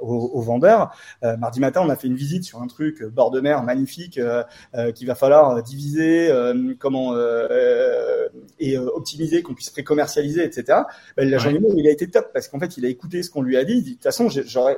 [0.01, 0.95] aux, aux, vendeurs.
[1.21, 4.19] mardi matin, on a fait une visite sur un truc bord de mer magnifique
[4.95, 6.31] qu'il va falloir diviser,
[6.79, 7.15] comment
[8.59, 10.79] et optimiser, qu'on puisse pré-commercialiser, etc.
[11.17, 13.41] Ben, la journée, il a été top parce qu'en fait, il a écouté ce qu'on
[13.41, 13.73] lui a dit.
[13.73, 14.77] Il dit de toute façon, j'aurais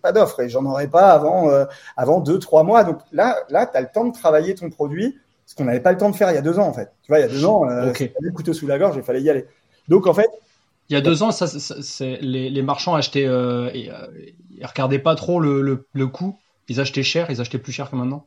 [0.00, 1.50] pas d'offres et j'en aurais pas avant
[1.96, 2.84] avant deux, trois mois.
[2.84, 5.16] Donc là, là, tu as le temps de travailler ton produit,
[5.46, 6.90] ce qu'on n'avait pas le temps de faire il y a deux ans en fait.
[7.02, 9.22] Tu vois, il y a deux ans, euh, le couteau sous la gorge, il fallait
[9.22, 9.46] y aller.
[9.88, 10.30] Donc en fait,
[10.88, 14.06] il y a deux ans, ça, c'est les, les, marchands achetaient, euh, et, euh,
[14.58, 16.38] ils regardaient pas trop le, le, le, coût.
[16.68, 18.26] Ils achetaient cher, ils achetaient plus cher que maintenant.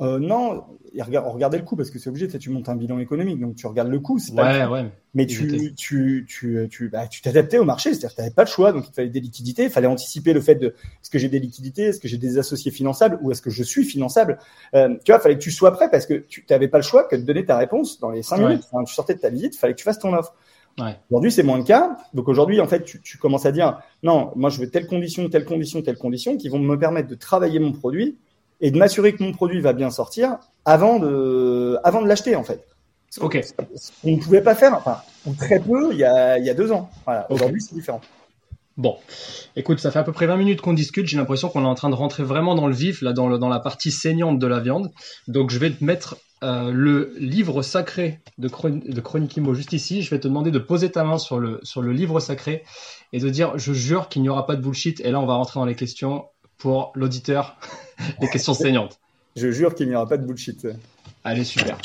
[0.00, 0.64] Euh, non,
[0.98, 3.66] on regardait le coût parce que c'est obligé, tu montes un bilan économique, donc tu
[3.66, 4.18] regardes le coût.
[4.32, 4.90] Ouais, ouais.
[5.14, 8.44] Mais tu, tu, tu, tu, bah, tu t'adaptais au marché, c'est-à-dire que tu n'avais pas
[8.44, 11.18] le choix, donc il fallait des liquidités, il fallait anticiper le fait de est-ce que
[11.18, 14.38] j'ai des liquidités, est-ce que j'ai des associés finançables ou est-ce que je suis finançable?
[14.74, 16.84] Euh, tu vois, il fallait que tu sois prêt parce que tu n'avais pas le
[16.84, 18.64] choix que de donner ta réponse dans les cinq minutes.
[18.86, 20.34] tu sortais de ta visite, il fallait que tu fasses ton offre.
[20.78, 20.96] Ouais.
[21.10, 21.98] Aujourd'hui, c'est moins le cas.
[22.14, 25.28] Donc aujourd'hui, en fait, tu, tu, commences à dire non, moi je veux telle condition,
[25.28, 28.16] telle condition, telle condition qui vont me permettre de travailler mon produit
[28.62, 32.44] et de m'assurer que mon produit va bien sortir avant de, avant de l'acheter en
[32.44, 32.64] fait.
[33.20, 33.38] Ok.
[34.04, 35.02] On ne pouvait pas faire, enfin,
[35.38, 36.88] très peu, il y a, il y a deux ans.
[37.04, 37.30] Voilà.
[37.30, 38.00] Aujourd'hui, c'est différent.
[38.78, 38.96] Bon,
[39.54, 41.06] écoute, ça fait à peu près 20 minutes qu'on discute.
[41.06, 43.36] J'ai l'impression qu'on est en train de rentrer vraiment dans le vif, là, dans, le,
[43.36, 44.90] dans la partie saignante de la viande.
[45.28, 50.00] Donc, je vais te mettre euh, le livre sacré de, de Chronique Imo juste ici.
[50.00, 52.64] Je vais te demander de poser ta main sur le, sur le livre sacré
[53.12, 55.00] et de dire Je jure qu'il n'y aura pas de bullshit.
[55.00, 56.24] Et là, on va rentrer dans les questions
[56.62, 57.56] pour l'auditeur,
[58.20, 59.00] les questions saignantes.
[59.34, 60.68] Je jure qu'il n'y aura pas de bullshit.
[61.24, 61.76] Allez, super.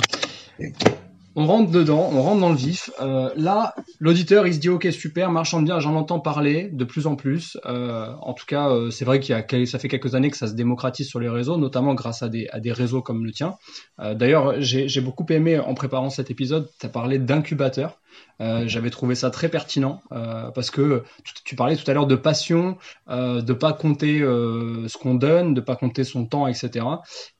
[1.35, 2.91] On rentre dedans, on rentre dans le vif.
[3.01, 7.07] Euh, là, l'auditeur, il se dit ok super, marchand bien, j'en entends parler de plus
[7.07, 7.57] en plus.
[7.65, 10.37] Euh, en tout cas, euh, c'est vrai qu'il y a, ça fait quelques années que
[10.37, 13.31] ça se démocratise sur les réseaux, notamment grâce à des, à des réseaux comme le
[13.31, 13.55] tien.
[13.99, 17.99] D'ailleurs, j'ai beaucoup aimé en préparant cet épisode, tu as parlé d'incubateur.
[18.39, 21.03] Euh, j'avais trouvé ça très pertinent euh, parce que
[21.43, 22.77] tu, parlais tout à l'heure de passion,
[23.09, 26.85] euh, de pas compter euh, ce qu'on donne, de pas compter son temps, etc.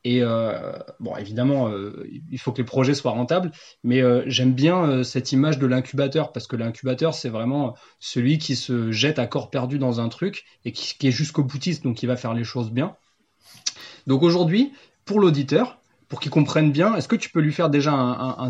[0.04, 0.22] Et
[1.02, 1.70] bon, évidemment,
[2.32, 3.52] il faut que les projets soient rentables,
[3.84, 8.92] mais j'aime bien cette image de l'incubateur parce que l'incubateur, c'est vraiment celui qui se
[8.92, 12.06] jette à corps perdu dans un truc et qui, qui est jusqu'au boutiste, donc qui
[12.06, 12.96] va faire les choses bien.
[14.08, 14.72] Donc aujourd'hui,
[15.04, 15.78] pour l'auditeur,
[16.10, 18.50] pour qu'il comprenne bien, est-ce que tu peux lui faire déjà un,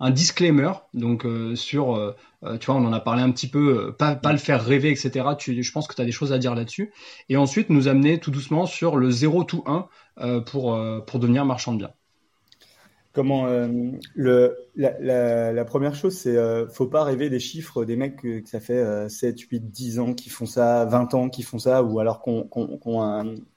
[0.00, 3.48] un, disclaimer donc euh, sur, euh, euh, tu vois, on en a parlé un petit
[3.48, 5.26] peu, pas, pas le faire rêver, etc.
[5.38, 6.92] Tu, je pense que tu as des choses à dire là-dessus.
[7.28, 11.72] Et ensuite, nous amener tout doucement sur le 0 to 1 pour, pour devenir marchand
[11.72, 11.92] de biens.
[13.16, 13.66] Comment euh,
[14.14, 18.60] le, la, première chose, c'est euh, faut pas rêver des chiffres des mecs que, ça
[18.60, 22.20] fait 7, 8, 10 ans qui font ça, 20 ans qui font ça, ou alors
[22.20, 22.90] qu'on qu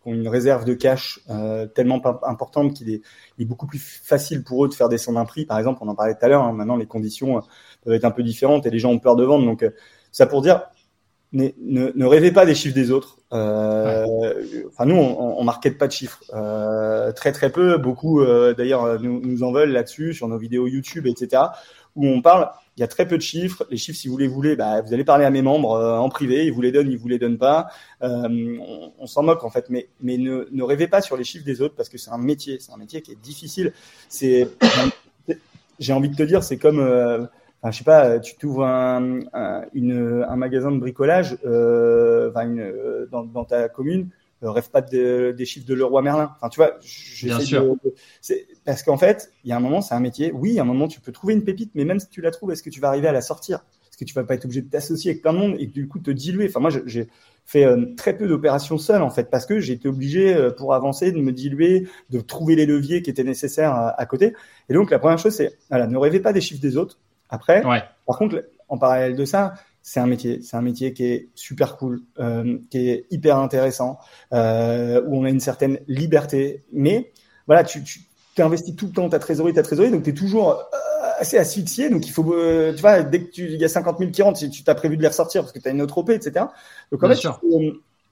[0.05, 3.01] une réserve de cash euh, tellement importante qu'il est,
[3.45, 5.45] beaucoup plus facile pour eux de faire descendre un prix.
[5.45, 7.41] Par exemple, on en parlait tout à l'heure, hein, maintenant les conditions euh,
[7.83, 9.45] peuvent être un peu différentes et les gens ont peur de vendre.
[9.45, 9.71] Donc euh,
[10.11, 10.63] ça pour dire,
[11.31, 11.49] ne,
[11.95, 13.17] ne, rêvez pas des chiffres des autres.
[13.33, 14.05] Euh,
[14.67, 16.23] Enfin, nous, on, on marquette pas de chiffres.
[16.33, 17.77] Euh, très très peu.
[17.77, 21.43] Beaucoup, euh, d'ailleurs, nous, nous en veulent là-dessus sur nos vidéos YouTube, etc.
[21.95, 22.49] Où on parle.
[22.77, 23.65] Il y a très peu de chiffres.
[23.69, 26.09] Les chiffres, si vous les voulez, bah, vous allez parler à mes membres euh, en
[26.09, 26.45] privé.
[26.45, 27.67] Ils vous les donnent, ils vous les donnent pas.
[28.01, 29.65] Euh, on, on s'en moque en fait.
[29.69, 32.17] Mais mais ne, ne rêvez pas sur les chiffres des autres parce que c'est un
[32.17, 32.57] métier.
[32.59, 33.73] C'est un métier qui est difficile.
[34.07, 34.47] C'est
[35.79, 37.27] j'ai envie de te dire, c'est comme
[37.61, 42.47] Enfin, je sais pas, tu t'ouvres un, un, une, un magasin de bricolage euh, enfin
[42.47, 44.09] une, dans, dans ta commune,
[44.43, 46.31] euh, rêve pas de, des chiffres de Leroy Merlin.
[46.37, 46.77] Enfin, tu vois,
[47.23, 47.75] Bien sûr.
[48.65, 50.31] parce qu'en fait, il y a un moment, c'est un métier.
[50.33, 52.51] Oui, à un moment, tu peux trouver une pépite, mais même si tu la trouves,
[52.51, 53.65] est-ce que tu vas arriver à la sortir?
[53.89, 55.87] Est-ce que tu vas pas être obligé de t'associer avec plein de monde et du
[55.87, 57.09] coup te diluer Enfin, moi, j'ai
[57.45, 60.73] fait euh, très peu d'opérations seul en fait parce que j'ai été obligé euh, pour
[60.73, 64.33] avancer de me diluer, de trouver les leviers qui étaient nécessaires à, à côté.
[64.69, 67.61] Et donc, la première chose, c'est voilà, ne rêvez pas des chiffres des autres après.
[68.05, 71.77] Par contre, en parallèle de ça, c'est un métier, c'est un métier qui est super
[71.77, 73.99] cool, euh, qui est hyper intéressant,
[74.33, 76.63] euh, où on a une certaine liberté.
[76.71, 77.11] Mais
[77.47, 78.01] voilà, tu, tu
[78.41, 81.89] investis tout le temps ta trésorerie, ta trésorerie, donc tu es toujours euh, assez asphyxié.
[81.89, 84.21] Donc il faut, euh, tu vois, dès que tu, il y a 50 000 qui
[84.21, 86.45] rentrent, tu t'as prévu de les ressortir parce que tu as une autre OP, etc.
[86.91, 87.27] Donc en fait,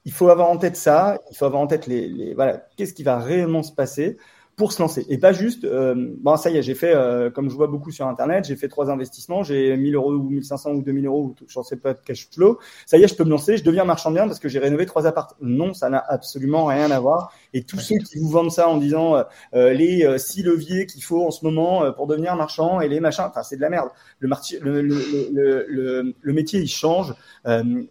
[0.04, 2.94] il faut, avoir en tête ça, il faut avoir en tête les, les voilà, qu'est-ce
[2.94, 4.16] qui va réellement se passer
[4.58, 5.06] pour se lancer.
[5.08, 7.92] Et pas juste, euh, bon, ça y est, j'ai fait, euh, comme je vois beaucoup
[7.92, 11.34] sur Internet, j'ai fait trois investissements, j'ai 1000 euros ou 1500 ou 2000 euros, ou
[11.46, 12.58] je sais pas de cash flow.
[12.84, 14.84] Ça y est, je peux me lancer, je deviens marchand bien parce que j'ai rénové
[14.84, 15.36] trois apparts.
[15.40, 17.32] Non, ça n'a absolument rien à voir.
[17.54, 19.22] Et tous ceux qui vous vendent ça en disant euh,
[19.54, 22.98] euh les euh, six leviers qu'il faut en ce moment pour devenir marchand et les
[22.98, 23.90] machins, enfin, c'est de la merde.
[24.18, 24.28] Le,
[24.60, 27.14] le, le, le, le, métier, il change.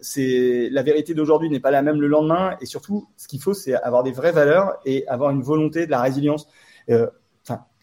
[0.02, 2.58] c'est la vérité d'aujourd'hui n'est pas la même le lendemain.
[2.60, 5.90] Et surtout, ce qu'il faut, c'est avoir des vraies valeurs et avoir une volonté de
[5.90, 6.46] la résilience
[6.90, 7.06] euh,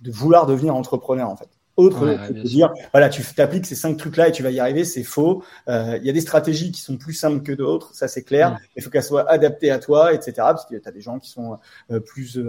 [0.01, 1.49] de vouloir devenir entrepreneur en fait.
[1.77, 5.03] Autre de dire, voilà, tu t'appliques ces cinq trucs-là et tu vas y arriver, c'est
[5.03, 5.43] faux.
[5.67, 8.57] Euh, il y a des stratégies qui sont plus simples que d'autres, ça c'est clair.
[8.77, 10.33] Il faut qu'elles soient adaptées à toi, etc.
[10.37, 11.57] Parce que tu as des gens qui sont
[11.91, 12.41] euh, plus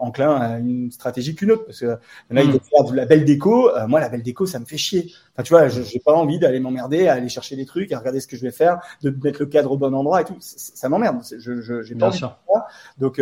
[0.00, 1.66] enclins à une stratégie qu'une autre.
[1.66, 3.70] Parce que là, ils doivent faire de la belle déco.
[3.86, 5.12] moi, la belle déco, ça me fait chier.
[5.34, 8.20] Enfin, tu vois, j'ai pas envie d'aller m'emmerder, à aller chercher des trucs, à regarder
[8.20, 10.36] ce que je vais faire, de mettre le cadre au bon endroit et tout.
[10.38, 11.22] Ça m'emmerde.
[11.38, 12.26] Je, je, j'ai pas envie de
[12.98, 13.18] Donc,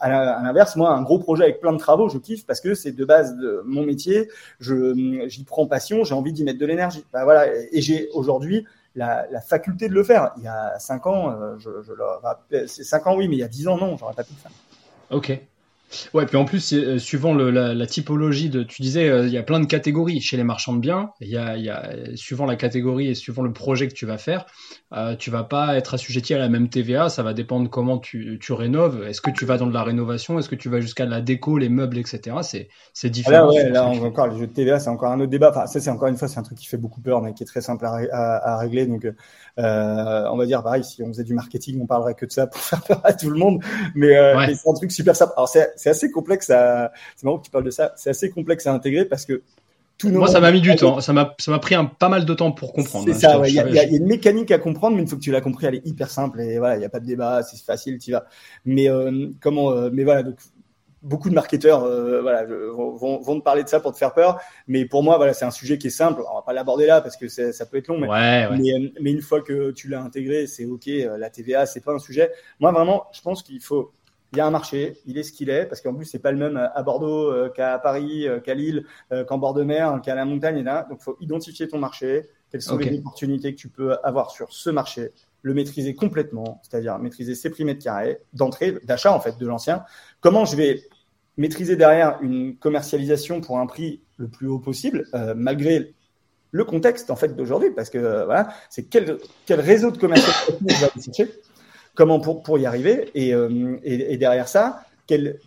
[0.00, 2.92] à l'inverse, moi, un gros projet avec plein de travaux, je kiffe parce que c'est
[2.92, 4.28] de base de mon métier.
[4.60, 7.04] Je j'y prends passion, j'ai envie d'y mettre de l'énergie.
[7.12, 10.32] Bah, voilà, et j'ai aujourd'hui la, la, faculté de le faire.
[10.38, 13.44] Il y a cinq ans, euh, je, je c'est cinq ans oui, mais il y
[13.44, 14.52] a dix ans non, j'aurais pas pu le faire.
[15.10, 15.40] Ok.
[16.14, 19.32] Ouais, puis en plus, euh, suivant le, la, la, typologie de, tu disais, euh, il
[19.32, 21.10] y a plein de catégories chez les marchands de biens.
[21.20, 24.04] Il y a, il y a, suivant la catégorie et suivant le projet que tu
[24.04, 24.46] vas faire,
[24.92, 27.08] euh, tu vas pas être assujetti à la même TVA.
[27.08, 29.06] Ça va dépendre comment tu, tu rénoves.
[29.06, 30.38] Est-ce que tu vas dans de la rénovation?
[30.38, 32.36] Est-ce que tu vas jusqu'à la déco, les meubles, etc.
[32.42, 33.46] C'est, c'est différent.
[33.46, 35.50] Là, ouais, là, on, encore les jeux de TVA, c'est encore un autre débat.
[35.50, 37.42] Enfin, ça, c'est encore une fois, c'est un truc qui fait beaucoup peur, mais qui
[37.42, 38.86] est très simple à, à, à régler.
[38.86, 39.06] Donc,
[39.58, 42.46] euh, on va dire, pareil, si on faisait du marketing, on parlerait que de ça
[42.46, 43.62] pour faire peur à tout le monde.
[43.94, 45.32] Mais, euh, mais c'est un truc super simple.
[45.36, 47.92] Alors, c'est, c'est assez complexe à, c'est marrant que tu parles de ça.
[47.96, 49.42] C'est assez complexe à intégrer parce que
[49.98, 51.00] tout Moi, ça m'a mis du temps.
[51.00, 53.06] Ça m'a, ça m'a pris un, pas mal de temps pour comprendre.
[53.06, 53.40] C'est ça.
[53.46, 55.40] Il y, a, y, a une mécanique à comprendre, mais une fois que tu l'as
[55.40, 57.98] compris, elle est hyper simple et voilà, il n'y a pas de débat, c'est facile,
[57.98, 58.26] tu vas.
[58.66, 60.36] Mais euh, comment euh, Mais voilà, donc
[61.02, 64.38] beaucoup de marketeurs euh, voilà, vont, vont, te parler de ça pour te faire peur.
[64.68, 66.22] Mais pour moi, voilà, c'est un sujet qui est simple.
[66.30, 67.98] On va pas l'aborder là parce que ça peut être long.
[67.98, 68.58] Mais, ouais, ouais.
[68.58, 70.90] mais, mais, une fois que tu l'as intégré, c'est OK.
[71.18, 72.30] La TVA, c'est pas un sujet.
[72.60, 73.92] Moi, vraiment, je pense qu'il faut
[74.32, 76.32] il y a un marché, il est ce qu'il est, parce qu'en plus, c'est pas
[76.32, 80.00] le même à Bordeaux euh, qu'à Paris, euh, qu'à Lille, euh, qu'en bord de mer,
[80.02, 80.58] qu'à la montagne.
[80.58, 80.86] Et là.
[80.88, 82.90] Donc, il faut identifier ton marché, quelles sont okay.
[82.90, 85.12] les opportunités que tu peux avoir sur ce marché,
[85.42, 89.84] le maîtriser complètement, c'est-à-dire maîtriser ses prix mètres carrés d'entrée, d'achat en fait de l'ancien.
[90.20, 90.82] Comment je vais
[91.36, 95.94] maîtriser derrière une commercialisation pour un prix le plus haut possible, malgré
[96.50, 101.24] le contexte en fait d'aujourd'hui, parce que voilà, c'est quel, quel réseau de commercialisation je
[101.24, 101.30] vais
[101.96, 105.40] comment pour, pour y arriver et, euh, et, et, derrière ça, quelle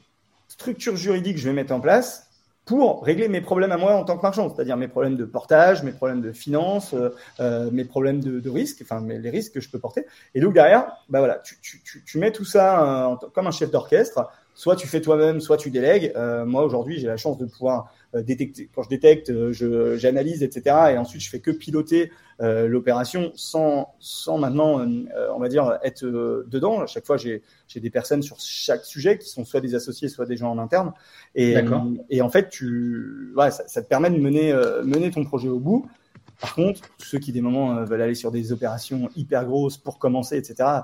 [0.49, 2.25] structure juridique je vais mettre en place
[2.65, 5.81] pour régler mes problèmes à moi en tant que marchand, c'est-à-dire mes problèmes de portage,
[5.81, 6.93] mes problèmes de finance,
[7.39, 10.05] euh, mes problèmes de, risque, enfin mes, les risques que je peux porter.
[10.35, 13.51] Et donc derrière, bah voilà, tu, tu, tu, tu mets tout ça euh, comme un
[13.51, 14.29] chef d'orchestre.
[14.53, 16.11] Soit tu fais toi-même, soit tu délègues.
[16.15, 18.69] Euh, moi aujourd'hui, j'ai la chance de pouvoir euh, détecter.
[18.73, 20.75] Quand je détecte, euh, je, j'analyse, etc.
[20.93, 25.77] Et ensuite, je fais que piloter euh, l'opération sans, sans maintenant, euh, on va dire,
[25.83, 26.81] être dedans.
[26.81, 30.09] À chaque fois, j'ai, j'ai des personnes sur chaque sujet qui sont soit des associés,
[30.09, 30.93] soit des gens en interne.
[31.35, 31.55] Et,
[32.09, 35.59] et en fait, tu, ouais, ça, ça, te permet de mener, mener ton projet au
[35.59, 35.85] bout.
[36.41, 40.37] Par contre, ceux qui des moments veulent aller sur des opérations hyper grosses pour commencer,
[40.37, 40.81] etc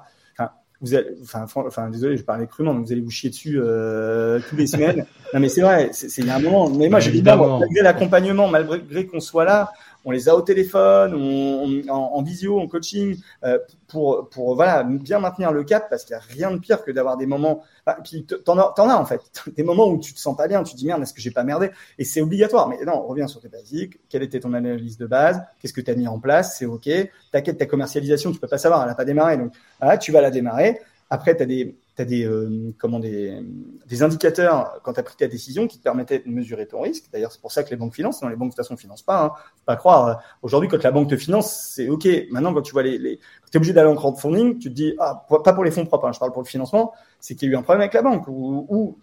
[0.81, 4.39] vous allez, enfin, enfin, désolé, je parlais crûment, mais vous allez vous chier dessus euh,
[4.49, 5.05] toutes les semaines.
[5.33, 6.69] non, mais c'est vrai, c'est il y a un moment.
[6.69, 9.71] Mais moi, j'ai dit, malgré l'accompagnement, malgré qu'on soit là,
[10.05, 14.55] on les a au téléphone, on, on, en, en, visio, en coaching, euh, pour, pour
[14.55, 17.25] voilà bien maintenir le cap, parce qu'il n'y a rien de pire que d'avoir des
[17.25, 17.63] moments.
[17.85, 19.21] Enfin, puis t'en as, as en fait,
[19.55, 21.43] des moments où tu te sens pas bien, tu dis merde, est-ce que j'ai pas
[21.43, 21.71] merdé?
[21.97, 22.69] Et c'est obligatoire.
[22.69, 23.99] Mais non, reviens sur tes basiques.
[24.09, 25.41] Quelle était ton analyse de base?
[25.59, 26.57] Qu'est-ce que tu as mis en place?
[26.57, 26.89] C'est ok.
[27.31, 30.21] T'inquiète, ta commercialisation, tu peux pas savoir, elle a pas démarré, donc voilà, tu vas
[30.21, 30.79] la démarrer.
[31.09, 33.39] Après, tu as des tu as des, euh, comment des,
[33.87, 37.05] des indicateurs quand tu as pris ta décision qui te permettaient de mesurer ton risque.
[37.11, 38.19] D'ailleurs, c'est pour ça que les banques financent.
[38.19, 39.23] Sinon, les banques, de toute façon, financent pas.
[39.23, 39.31] Hein.
[39.35, 40.21] Faut pas croire.
[40.41, 42.07] Aujourd'hui, quand la banque te finance, c'est OK.
[42.31, 43.13] Maintenant, quand tu vois les, les...
[43.13, 46.11] es obligé d'aller en crowdfunding, tu te dis, ah, pas pour les fonds propres, hein,
[46.13, 48.27] je parle pour le financement, c'est qu'il y a eu un problème avec la banque.
[48.27, 48.97] Ou, ou,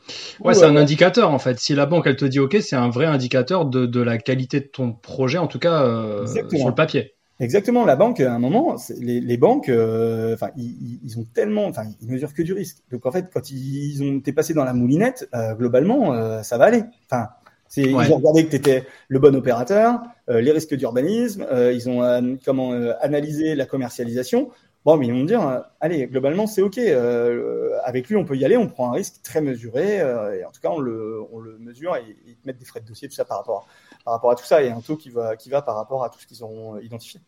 [0.45, 1.59] ouais, c'est euh, un indicateur, en fait.
[1.59, 4.61] Si la banque, elle te dit OK, c'est un vrai indicateur de, de la qualité
[4.61, 7.15] de ton projet, en tout cas, euh, sur le papier.
[7.43, 11.83] Exactement, la banque, à un moment, les, les, banques, euh, ils, ils, ont tellement, enfin,
[12.01, 12.77] ils mesurent que du risque.
[12.93, 16.57] Donc en fait, quand ils, ont été passés dans la moulinette, euh, globalement, euh, ça
[16.57, 16.85] va aller.
[17.11, 17.31] Enfin,
[17.67, 18.07] c'est, ouais.
[18.07, 22.73] ils ont regardé que tu étais le bon opérateur, les risques d'urbanisme, ils ont comment
[23.01, 24.51] analysé la commercialisation.
[24.85, 26.79] Bon, mais ils vont dire, allez, globalement, c'est ok.
[26.79, 28.57] avec lui, on peut y aller.
[28.57, 31.97] On prend un risque très mesuré, et en tout cas, on le, on le mesure
[31.97, 34.31] et ils te mettent des frais de dossier, tout ça par rapport, à, par rapport
[34.31, 36.27] à tout ça, et un taux qui va, qui va par rapport à tout ce
[36.27, 37.21] qu'ils ont identifié.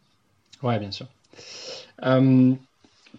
[0.65, 1.07] Ouais, bien sûr.
[2.05, 2.55] Euh,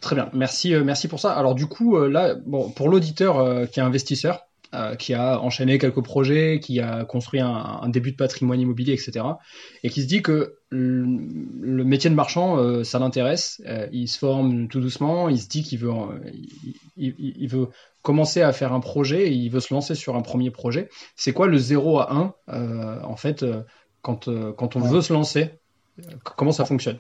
[0.02, 1.32] très bien, merci, euh, merci pour ça.
[1.34, 4.42] Alors du coup, euh, là, bon, pour l'auditeur qui est investisseur,
[5.00, 9.26] qui a enchaîné quelques projets, qui a construit un, un, début de patrimoine immobilier, etc.,
[9.84, 11.06] et qui se dit que le,
[11.62, 13.62] le métier de marchand, ça l'intéresse,
[13.94, 15.94] il se forme tout doucement, il se dit qu'il veut,
[16.98, 17.70] il, il, il, veut
[18.02, 20.90] commencer à faire un projet, et il veut se lancer sur un premier projet.
[21.16, 23.46] C'est quoi le 0 à 1, en fait,
[24.02, 24.28] quand,
[24.58, 25.52] quand on veut se lancer
[26.36, 27.00] Comment ça fonctionne?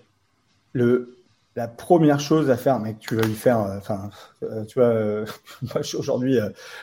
[0.75, 1.15] Le,
[1.55, 4.09] la première chose à faire, mec, tu vas lui faire, euh, enfin,
[4.43, 5.25] euh, tu vois, euh,
[5.61, 6.37] moi aujourd'hui,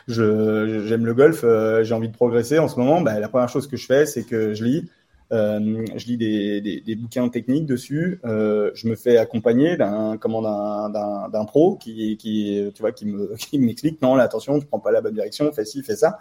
[0.07, 1.45] je j'aime le golf,
[1.83, 3.01] j'ai envie de progresser en ce moment.
[3.01, 4.89] Bah, la première chose que je fais, c'est que je lis,
[5.31, 8.19] je lis des, des, des, bouquins techniques dessus.
[8.23, 13.35] je me fais accompagner d'un comment d'un d'un pro qui qui tu vois qui me
[13.37, 16.17] qui m'explique non, là, attention, tu prends pas la bonne direction, fais ci, fais ça.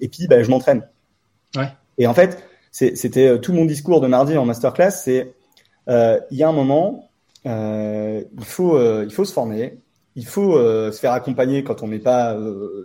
[0.00, 0.88] Et puis, bah, je m'entraîne.
[1.54, 1.68] Ouais.
[1.98, 5.34] Et en fait, c'était tout mon discours de mardi en masterclass, c'est
[5.86, 7.09] il y a un moment
[7.46, 9.78] euh, il, faut, euh, il faut se former,
[10.14, 12.36] il faut euh, se faire accompagner quand on n'est pas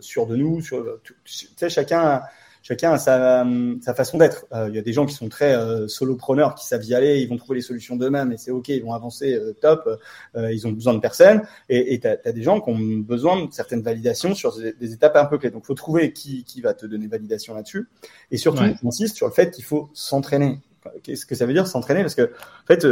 [0.01, 0.61] sûr de nous.
[0.61, 1.15] Sur, tu
[1.57, 2.21] sais, chacun,
[2.61, 3.45] chacun a sa,
[3.81, 4.45] sa façon d'être.
[4.69, 5.55] Il y a des gens qui sont très
[5.87, 8.83] solopreneurs, qui savent y aller, ils vont trouver les solutions d'eux-mêmes et c'est ok, ils
[8.83, 9.89] vont avancer top.
[10.35, 11.41] ils ont besoin de personne.
[11.67, 15.25] Et tu as, des gens qui ont besoin de certaines validations sur des, étapes un
[15.25, 15.51] peu clés.
[15.51, 17.89] Donc, faut trouver qui, qui va te donner validation là-dessus.
[18.31, 20.59] Et surtout, j'insiste sur le fait qu'il faut s'entraîner.
[21.01, 22.01] Qu'est-ce que ça veut dire s'entraîner?
[22.01, 22.85] Parce que, en fait,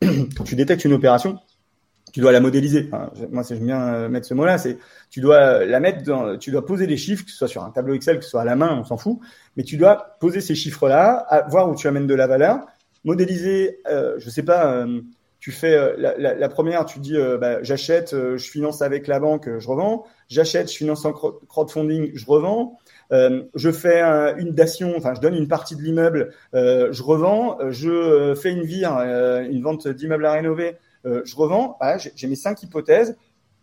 [0.36, 1.38] quand tu détectes une opération,
[2.12, 2.90] tu dois la modéliser.
[3.30, 4.58] Moi, j'aime bien euh, mettre ce mot-là.
[4.58, 4.78] C'est,
[5.10, 7.94] tu dois la mettre tu dois poser des chiffres, que ce soit sur un tableau
[7.94, 9.18] Excel, que ce soit à la main, on s'en fout.
[9.56, 12.66] Mais tu dois poser ces chiffres-là, voir où tu amènes de la valeur,
[13.04, 13.80] modéliser.
[13.88, 14.72] Euh, je sais pas.
[14.72, 15.00] Euh,
[15.38, 19.68] tu fais euh, la, première, tu dis bah, j'achète, je finance avec la banque, je
[19.68, 20.04] revends.
[20.28, 22.78] J'achète, je finance en crowdfunding, je revends.
[23.12, 24.00] Euh, je fais
[24.38, 28.62] une dation, enfin je donne une partie de l'immeuble, euh, je revends, je fais une
[28.62, 33.16] vire, une vente d'immeuble à rénover, euh, je revends, voilà, j'ai mes cinq hypothèses.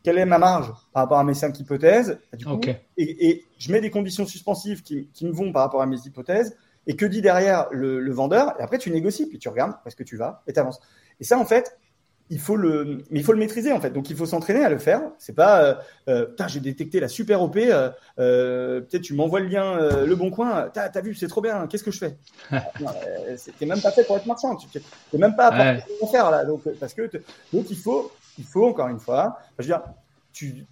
[0.04, 2.20] Quelle est ma marge par rapport à mes cinq hypothèses?
[2.34, 2.62] Du coup,
[2.98, 5.98] et, et, je mets des conditions suspensives qui, qui, me vont par rapport à mes
[5.98, 6.56] hypothèses.
[6.90, 8.54] Et que dit derrière le, le vendeur?
[8.58, 10.80] Et après, tu négocies, puis tu regardes où est-ce que tu vas et tu avances.
[11.20, 11.78] Et ça, en fait,
[12.30, 13.92] il faut le, mais il faut le maîtriser en fait.
[13.92, 15.02] Donc il faut s'entraîner à le faire.
[15.18, 15.76] C'est pas, euh,
[16.10, 17.58] euh j'ai détecté la super OP.
[17.58, 20.70] Euh, euh, peut-être tu m'envoies le lien, euh, le bon coin.
[20.74, 21.68] T'as, as vu, c'est trop bien.
[21.68, 22.18] Qu'est-ce que je fais?
[23.60, 24.56] T'es même pas fait pour être marchand.
[24.56, 25.78] Tu t'es même pas à
[26.12, 26.44] faire là.
[26.44, 27.10] Donc parce que
[27.54, 29.40] donc il faut, il faut encore une fois.
[29.58, 29.84] Je veux dire,
[30.34, 30.66] tu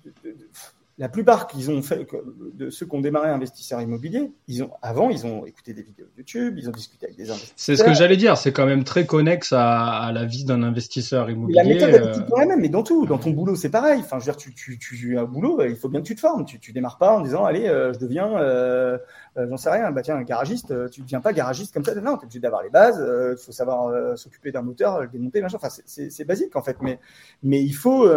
[0.98, 2.08] la plupart qu'ils ont fait,
[2.54, 6.06] de ceux qui ont démarré investisseurs immobiliers, ils ont, avant, ils ont écouté des vidéos
[6.18, 7.54] YouTube, ils ont discuté avec des investisseurs.
[7.58, 11.30] C'est ce que j'allais dire, c'est quand même très connexe à, la vie d'un investisseur
[11.30, 11.58] immobilier.
[11.58, 12.38] La méthode est euh...
[12.38, 14.00] la même, mais dans tout, dans ton boulot, c'est pareil.
[14.00, 16.16] Enfin, je veux dire, tu, tu, tu as un boulot, il faut bien que tu
[16.16, 16.46] te formes.
[16.46, 18.98] Tu, tu démarres pas en disant, allez, euh, je deviens, euh,
[19.38, 21.94] euh, j'en sais rien, bah tiens, un garagiste, tu ne deviens pas garagiste comme ça.
[21.96, 25.42] Non, tu es obligé d'avoir les bases, il faut savoir s'occuper d'un moteur, le démonter,
[25.42, 25.58] machin.
[25.62, 27.00] Enfin, c'est basique en fait, mais,
[27.44, 28.08] mais il faut,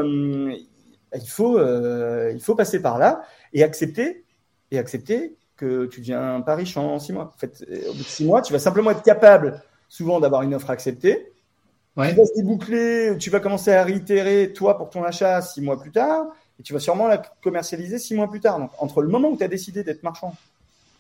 [1.15, 4.25] il faut, euh, il faut passer par là et accepter,
[4.71, 7.33] et accepter que tu deviens pas riche en six mois.
[7.35, 10.55] En fait, au bout de six mois, tu vas simplement être capable, souvent, d'avoir une
[10.55, 11.33] offre acceptée.
[11.97, 12.11] Ouais.
[12.11, 15.81] Tu vas se déboucler, tu vas commencer à réitérer, toi, pour ton achat six mois
[15.81, 16.27] plus tard,
[16.61, 18.61] et tu vas sûrement la commercialiser six mois plus tard.
[18.61, 20.35] Donc, entre le moment où tu as décidé d'être marchand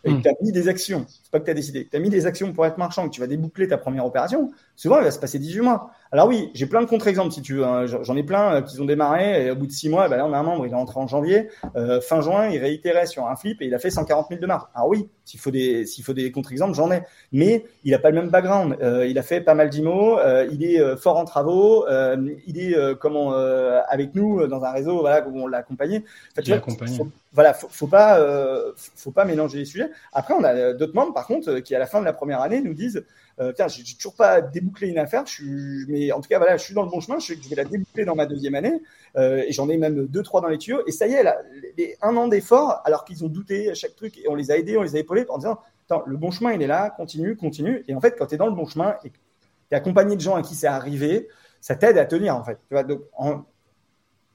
[0.05, 0.23] et que hmm.
[0.23, 2.27] tu as mis des actions, c'est pas que tu as décidé, tu as mis des
[2.27, 5.18] actions pour être marchand, que tu vas déboucler ta première opération, souvent, il va se
[5.18, 5.92] passer 18 mois.
[6.11, 7.64] Alors oui, j'ai plein de contre-exemples si tu veux.
[7.64, 7.87] Hein.
[7.87, 10.25] J'en ai plein euh, qui ont démarré et au bout de six mois, ben là
[10.25, 13.27] on a un membre, il est entré en janvier, euh, fin juin, il réitérait sur
[13.27, 14.64] un flip et il a fait 140 000 de marge.
[14.75, 17.03] Alors oui, s'il faut des s'il faut des contre-exemples, j'en ai.
[17.33, 18.79] Mais il a pas le même background.
[18.81, 21.87] Euh, il a fait pas mal d'IMO, euh, il est fort en travaux,
[22.47, 26.05] il est comment avec nous dans un réseau voilà où on l'a accompagné.
[26.38, 26.99] En fait, accompagné.
[27.33, 28.18] voilà, faut, faut pas
[28.75, 29.90] faut pas mélanger les sujets.
[30.14, 32.62] Après, on a d'autres membres par contre qui à la fin de la première année
[32.62, 33.05] nous disent
[33.40, 35.24] euh, j'ai toujours pas débouclé une affaire,
[35.88, 37.64] mais en tout cas, voilà, je suis dans le bon chemin, je, je vais la
[37.64, 38.83] déboucler dans ma deuxième année,
[39.16, 41.38] euh, et j'en ai même deux, trois dans les tuyaux, et ça y est, là,
[42.03, 44.77] un an d'effort, alors qu'ils ont douté à chaque truc, et on les a aidés,
[44.77, 47.85] on les a épaulés en disant, attends, le bon chemin, il est là, continue, continue,
[47.87, 50.35] et en fait, quand tu es dans le bon chemin, et tu accompagné de gens
[50.35, 51.29] à qui c'est arrivé,
[51.61, 52.59] ça t'aide à tenir, en fait.
[52.68, 52.85] Tu vois,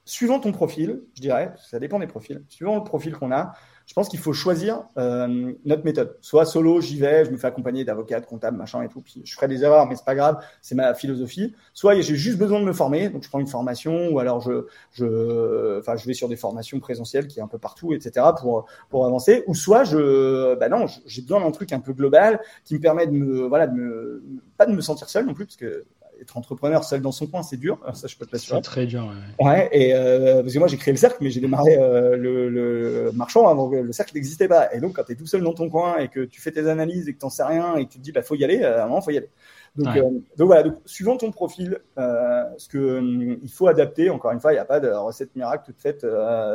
[0.04, 3.54] suivant ton profil, je dirais, ça dépend des profils, suivant le profil qu'on a,
[3.86, 6.16] je pense qu'il faut choisir euh, notre méthode.
[6.20, 9.22] Soit solo, j'y vais, je me fais accompagner d'avocats, de comptables, machin et tout, puis
[9.24, 11.54] je ferai des erreurs, mais c'est pas grave, c'est ma philosophie.
[11.74, 14.66] Soit j'ai juste besoin de me former, donc je prends une formation, ou alors je,
[14.92, 18.26] je, enfin, je vais sur des formations présentielles qui est un peu partout, etc.
[18.40, 19.44] pour pour avancer.
[19.46, 23.06] Ou soit je, bah non, j'ai besoin d'un truc un peu global qui me permet
[23.06, 24.22] de me, voilà, de me,
[24.56, 25.84] pas de me sentir seul non plus, parce que
[26.20, 27.78] être entrepreneur seul dans son coin, c'est dur.
[27.94, 28.58] Ça, je peux te l'assurer.
[28.58, 29.12] C'est très dur.
[29.40, 29.46] Ouais.
[29.46, 32.48] ouais et euh, parce que moi, j'ai créé le cercle, mais j'ai démarré euh, le,
[32.48, 34.74] le, marchand avant que le cercle n'existait pas.
[34.74, 36.68] Et donc, quand tu es tout seul dans ton coin et que tu fais tes
[36.68, 38.62] analyses et que tu sais rien et que tu te dis, bah, faut y aller,
[38.62, 39.30] à un moment, faut y aller.
[39.76, 40.02] Donc, euh,
[40.36, 43.00] donc voilà, donc, suivant ton profil, euh, ce que
[43.42, 44.10] il faut adapter.
[44.10, 46.06] Encore une fois, il n'y a pas de recette miracle toute faite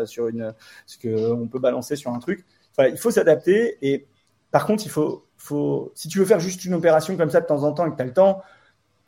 [0.05, 0.53] sur une,
[0.85, 2.45] ce que on peut balancer sur un truc.
[2.71, 3.77] Enfin, il faut s'adapter.
[3.81, 4.07] Et
[4.51, 7.45] par contre, il faut, faut, si tu veux faire juste une opération comme ça de
[7.45, 8.41] temps en temps et que tu as le temps,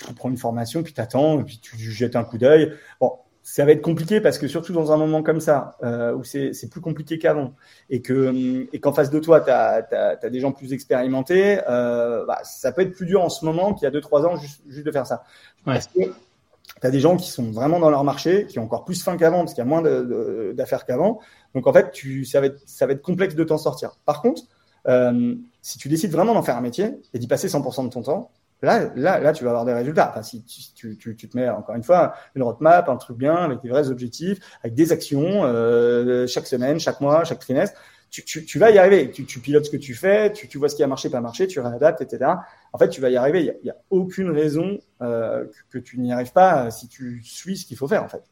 [0.06, 2.74] tu prends une formation, puis tu attends, et puis tu jettes un coup d'œil.
[3.00, 6.24] Bon, ça va être compliqué parce que surtout dans un moment comme ça, euh, où
[6.24, 7.54] c'est plus compliqué qu'avant,
[7.90, 9.88] et que et qu'en face de toi, tu as,
[10.22, 13.74] as, des gens plus expérimentés, euh, bah, ça peut être plus dur en ce moment
[13.74, 15.24] qu'il y a 2-3 ans juste, juste, de faire ça.
[15.66, 15.74] Ouais.
[15.74, 18.86] Parce que tu as des gens qui sont vraiment dans leur marché, qui ont encore
[18.86, 19.82] plus faim qu'avant, parce qu'il y a moins
[20.54, 21.20] d'affaires qu'avant.
[21.56, 23.98] Donc en fait, tu, ça, va être, ça va être complexe de t'en sortir.
[24.06, 24.44] Par contre,
[24.88, 28.02] euh, si tu décides vraiment d'en faire un métier et d'y passer 100% de ton
[28.04, 28.32] temps,
[28.62, 30.10] Là, là, là, tu vas avoir des résultats.
[30.12, 33.36] Enfin, si tu, tu, tu, te mets encore une fois une roadmap, un truc bien,
[33.36, 37.80] avec des vrais objectifs, avec des actions euh, chaque semaine, chaque mois, chaque trimestre,
[38.12, 39.10] tu, tu, tu vas y arriver.
[39.10, 41.48] Tu, tu, pilotes ce que tu fais, tu, vois ce qui a marché, pas marché,
[41.48, 42.32] tu réadaptes, etc.
[42.74, 43.40] En fait, tu vas y arriver.
[43.42, 47.22] Il n'y a, a, aucune raison euh, que, que, tu n'y arrives pas si tu
[47.24, 48.24] suis ce qu'il faut faire, en fait.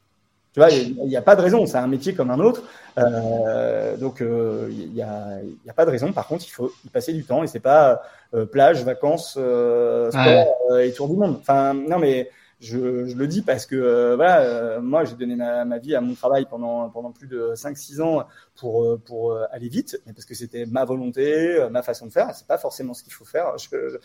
[0.53, 1.65] Tu vois, il n'y a, pas de raison.
[1.67, 2.63] C'est un métier comme un autre.
[2.97, 6.11] Euh, donc, euh, il n'y a, a, pas de raison.
[6.11, 8.01] Par contre, il faut y passer du temps et c'est pas
[8.33, 11.37] euh, plage, vacances, sport et tour du monde.
[11.39, 12.31] Enfin, non, mais
[12.61, 16.15] je, je le dis parce que voilà, moi, j'ai donné ma, ma, vie à mon
[16.15, 18.25] travail pendant pendant plus de 5-6 ans
[18.55, 22.33] pour pour aller vite, mais parce que c'était ma volonté, ma façon de faire.
[22.33, 23.53] C'est pas forcément ce qu'il faut faire.
[23.57, 23.99] Je,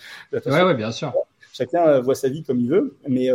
[0.51, 1.15] ouais, ouais, bien sûr.
[1.55, 3.31] Chacun voit sa vie comme il veut, mais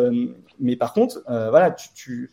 [0.60, 2.32] mais par contre, voilà, tu, tu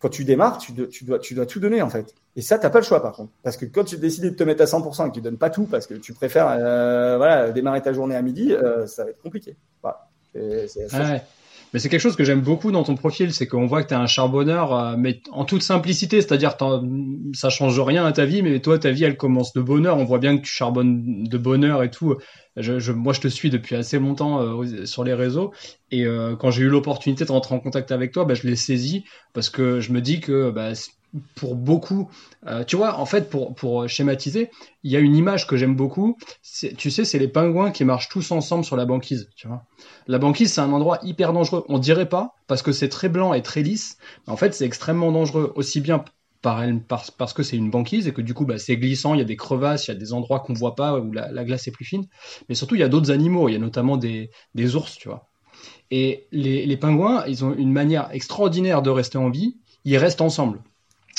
[0.00, 2.14] quand tu démarres, tu, dois, tu dois tout donner en fait.
[2.34, 3.32] Et ça, t'as pas le choix par contre.
[3.42, 5.50] Parce que quand tu décides de te mettre à 100% et que tu donnes pas
[5.50, 9.10] tout parce que tu préfères euh, voilà, démarrer ta journée à midi, euh, ça va
[9.10, 9.56] être compliqué.
[9.82, 10.08] Voilà.
[10.34, 11.22] ouais.
[11.72, 13.94] Mais c'est quelque chose que j'aime beaucoup dans ton profil, c'est qu'on voit que tu
[13.94, 16.56] es un charbonneur, euh, mais en toute simplicité, c'est-à-dire
[17.32, 19.98] ça change rien à ta vie, mais toi, ta vie, elle commence de bonheur.
[19.98, 22.16] On voit bien que tu charbonnes de bonheur et tout.
[22.60, 25.52] Je, moi, je te suis depuis assez longtemps euh, sur les réseaux,
[25.90, 28.56] et euh, quand j'ai eu l'opportunité de rentrer en contact avec toi, bah, je l'ai
[28.56, 30.72] saisi parce que je me dis que bah,
[31.34, 32.08] pour beaucoup,
[32.46, 34.50] euh, tu vois, en fait, pour, pour schématiser,
[34.84, 36.16] il y a une image que j'aime beaucoup.
[36.76, 39.28] Tu sais, c'est les pingouins qui marchent tous ensemble sur la banquise.
[39.36, 39.64] Tu vois,
[40.06, 41.64] la banquise, c'est un endroit hyper dangereux.
[41.68, 43.98] On dirait pas parce que c'est très blanc et très lisse.
[44.26, 46.04] Mais en fait, c'est extrêmement dangereux, aussi bien
[46.42, 49.14] par elle, parce que c'est une banquise et que du coup, bah, c'est glissant.
[49.14, 51.44] Il y a des crevasses, il y a des endroits qu'on voit pas où la,
[51.44, 52.06] glace est plus fine.
[52.48, 53.48] Mais surtout, il y a d'autres animaux.
[53.48, 55.28] Il y a notamment des, des ours, tu vois.
[55.90, 59.56] Et les, les pingouins, ils ont une manière extraordinaire de rester en vie.
[59.84, 60.62] Ils restent ensemble.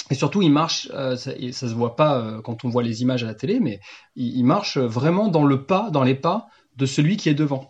[0.09, 3.01] Et surtout, il marche, euh, ça, ça se voit pas euh, quand on voit les
[3.01, 3.79] images à la télé, mais
[4.15, 6.47] il, marche vraiment dans le pas, dans les pas
[6.77, 7.69] de celui qui est devant.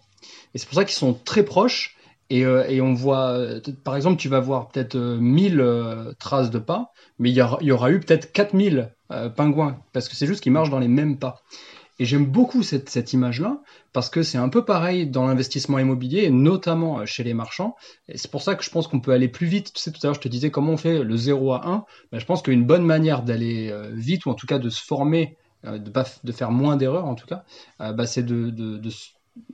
[0.53, 1.95] Et c'est pour ça qu'ils sont très proches.
[2.31, 3.37] Et, euh, et, on voit,
[3.83, 7.67] par exemple, tu vas voir peut-être 1000 traces de pas, mais il y, aura, il
[7.67, 8.93] y aura eu peut-être 4000
[9.35, 11.41] pingouins, parce que c'est juste qu'ils marchent dans les mêmes pas.
[12.01, 13.61] Et j'aime beaucoup cette, cette image-là
[13.93, 17.75] parce que c'est un peu pareil dans l'investissement immobilier, notamment euh, chez les marchands.
[18.07, 19.71] Et c'est pour ça que je pense qu'on peut aller plus vite.
[19.71, 21.85] Tu sais, tout à l'heure, je te disais comment on fait le 0 à 1.
[22.11, 24.83] Ben, je pense qu'une bonne manière d'aller euh, vite, ou en tout cas de se
[24.83, 27.43] former, euh, de, pas, de faire moins d'erreurs en tout cas,
[27.79, 28.89] ben, c'est de, de, de,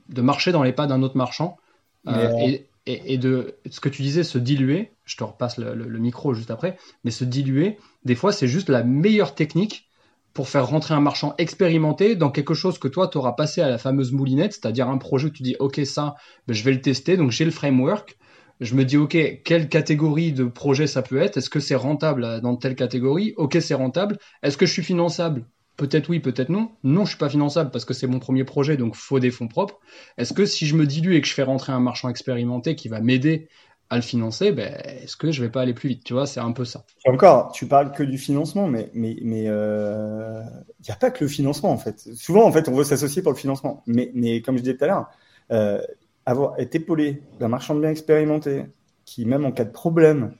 [0.08, 1.58] de, marcher dans les pas d'un autre marchand.
[2.06, 6.32] et, et, de ce que tu disais, se diluer, je te repasse le, le micro
[6.34, 9.88] juste après, mais se diluer, des fois, c'est juste la meilleure technique
[10.32, 13.68] pour faire rentrer un marchand expérimenté dans quelque chose que toi, tu auras passé à
[13.68, 16.14] la fameuse moulinette, c'est-à-dire un projet où tu dis, OK, ça,
[16.46, 18.16] ben, je vais le tester, donc j'ai le framework.
[18.60, 21.36] Je me dis, OK, quelle catégorie de projet ça peut être?
[21.36, 23.34] Est-ce que c'est rentable dans telle catégorie?
[23.36, 24.18] OK, c'est rentable.
[24.42, 25.44] Est-ce que je suis finançable?
[25.78, 26.72] Peut-être oui, peut-être non.
[26.82, 29.46] Non, je suis pas finançable parce que c'est mon premier projet, donc faut des fonds
[29.46, 29.78] propres.
[30.18, 32.88] Est-ce que si je me dilue et que je fais rentrer un marchand expérimenté qui
[32.88, 33.48] va m'aider
[33.88, 36.02] à le financer, ben, est-ce que je vais pas aller plus vite?
[36.02, 36.84] Tu vois, c'est un peu ça.
[37.06, 40.42] encore, tu parles que du financement, mais mais mais il euh,
[40.84, 42.00] n'y a pas que le financement en fait.
[42.16, 44.84] Souvent en fait, on veut s'associer pour le financement, mais mais comme je disais tout
[44.84, 45.06] à l'heure,
[45.52, 45.80] euh,
[46.26, 48.64] avoir été épaulé d'un marchand de biens expérimenté
[49.04, 50.32] qui même en cas de problème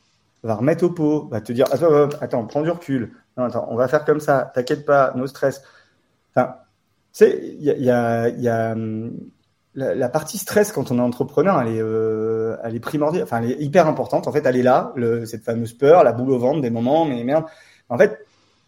[0.43, 1.67] va remettre au pot, va te dire
[2.21, 5.63] attends, prends du recul, on va faire comme ça, t'inquiète pas, no stress.
[6.35, 6.57] Enfin,
[7.13, 9.13] tu sais, il y a hum,
[9.79, 14.27] la, partie stress quand on est entrepreneur, elle est, euh, primordiale, enfin, hyper importante.
[14.27, 14.93] En fait, elle est là,
[15.25, 17.45] cette fameuse peur, la boule au ventre des moments, mais merde.
[17.89, 18.19] En fait,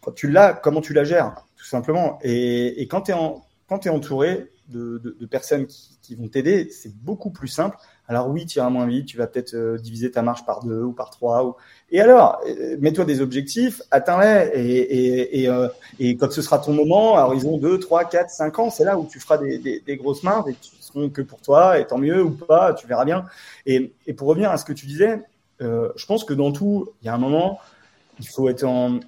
[0.01, 2.19] quand tu l'as, comment tu la gères, tout simplement.
[2.23, 5.67] Et, quand tu es, entouré de, personnes
[6.01, 7.77] qui vont t'aider, c'est beaucoup plus simple.
[8.07, 10.81] Alors oui, tu iras moins vite, tu vas peut-être euh, diviser ta marche par deux
[10.81, 11.55] ou par trois.
[11.91, 15.67] Et alors, euh, mets-toi des objectifs, atteins-les, et, et, euh,
[16.19, 19.05] quand ce sera ton moment, à horizon 2, 3, 4, 5 ans, c'est là où
[19.05, 22.31] tu feras des, grosses mains, et qui seront que pour toi, et tant mieux ou
[22.31, 23.25] pas, tu verras bien.
[23.65, 25.21] Et, pour revenir à ce que tu disais,
[25.59, 27.59] je pense que dans tout, il y a un moment,
[28.19, 28.99] il faut être en,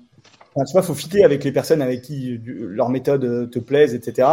[0.56, 4.30] Enfin, tu vois, faut fitter avec les personnes avec qui leur méthode te plaise, etc.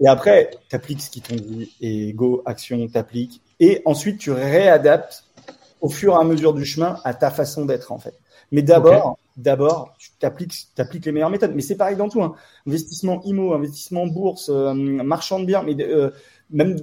[0.00, 3.42] Et après, t'appliques ce qu'ils t'ont dit et go, action, t'appliques.
[3.60, 5.24] Et ensuite, tu réadaptes
[5.80, 8.14] au fur et à mesure du chemin à ta façon d'être, en fait.
[8.50, 11.52] Mais d'abord, d'abord, tu t'appliques, t'appliques les meilleures méthodes.
[11.54, 12.34] Mais c'est pareil dans tout, hein.
[12.66, 16.10] Investissement IMO, investissement bourse, euh, marchand de biens, mais euh,
[16.50, 16.76] même,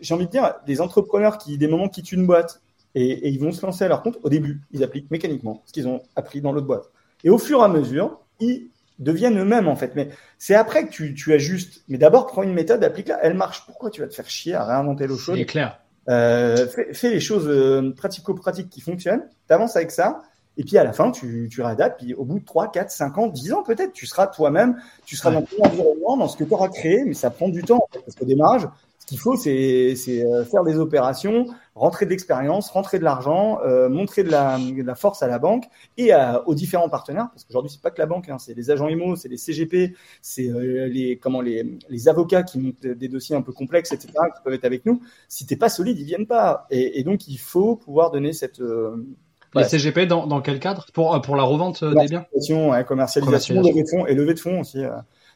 [0.00, 2.60] j'ai envie de dire, des entrepreneurs qui, des moments, quittent une boîte
[2.94, 4.18] et, et ils vont se lancer à leur compte.
[4.22, 6.90] Au début, ils appliquent mécaniquement ce qu'ils ont appris dans l'autre boîte.
[7.22, 8.68] Et au fur et à mesure, ils
[8.98, 9.92] deviennent eux-mêmes en fait.
[9.94, 11.82] Mais c'est après que tu, tu ajustes.
[11.88, 13.18] Mais d'abord, prends une méthode, applique-la.
[13.22, 13.64] Elle marche.
[13.66, 15.36] Pourquoi tu vas te faire chier à réinventer l'eau chaude?
[15.36, 15.80] C'est clair.
[16.08, 19.22] Euh, fais, fais, les choses euh, pratico-pratiques qui fonctionnent.
[19.46, 20.22] T'avances avec ça.
[20.56, 22.00] Et puis à la fin, tu, tu réadaptes.
[22.00, 24.76] Puis au bout de 3, 4, 5 ans, 10 ans peut-être, tu seras toi-même.
[25.04, 27.04] Tu seras dans ton environnement, dans ce que tu auras créé.
[27.04, 27.86] Mais ça prend du temps.
[27.92, 28.68] Parce qu'au démarrage,
[29.04, 33.90] ce qu'il faut, c'est euh, faire des opérations, rentrer de l'expérience, rentrer de l'argent, euh,
[33.90, 35.64] montrer de la, de la, force à la banque
[35.98, 37.28] et à, aux différents partenaires.
[37.30, 39.94] Parce qu'aujourd'hui, c'est pas que la banque, hein, c'est les agents IMO, c'est les CGP,
[40.22, 44.08] c'est euh, les comment les, les avocats qui montent des dossiers un peu complexes, etc.,
[44.34, 45.02] qui peuvent être avec nous.
[45.28, 46.66] Si t'es pas solide, ils viennent pas.
[46.70, 48.62] Et, et donc, il faut pouvoir donner cette
[49.54, 50.86] Les CGP dans, dans quel cadre?
[50.94, 52.24] Pour, pour la revente des biens?
[52.32, 54.82] Commercialisation, commercialisation, levée de fonds et levée de fonds aussi.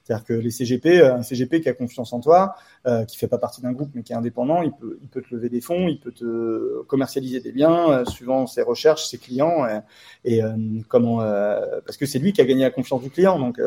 [0.08, 2.54] C'est-à-dire que les CGP, un CGP qui a confiance en toi,
[2.86, 5.20] euh, qui fait pas partie d'un groupe mais qui est indépendant, il peut, il peut
[5.20, 9.18] te lever des fonds, il peut te commercialiser des biens euh, suivant ses recherches, ses
[9.18, 9.66] clients,
[10.24, 10.56] et, euh,
[10.88, 13.60] comment euh, parce que c'est lui qui a gagné la confiance du client, donc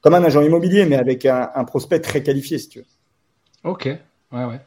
[0.00, 2.86] comme un agent immobilier mais avec un, prospect très qualifié si tu veux.
[3.64, 4.60] Ok, ouais ouais,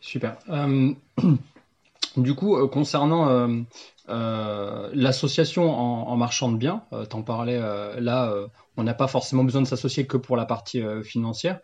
[0.00, 0.38] super.
[2.16, 3.62] du coup, concernant
[4.08, 8.34] euh, l'association en, marchand de biens, euh, t'en parlais euh, là,
[8.76, 11.60] on n'a pas forcément besoin de s'associer que pour la partie financière.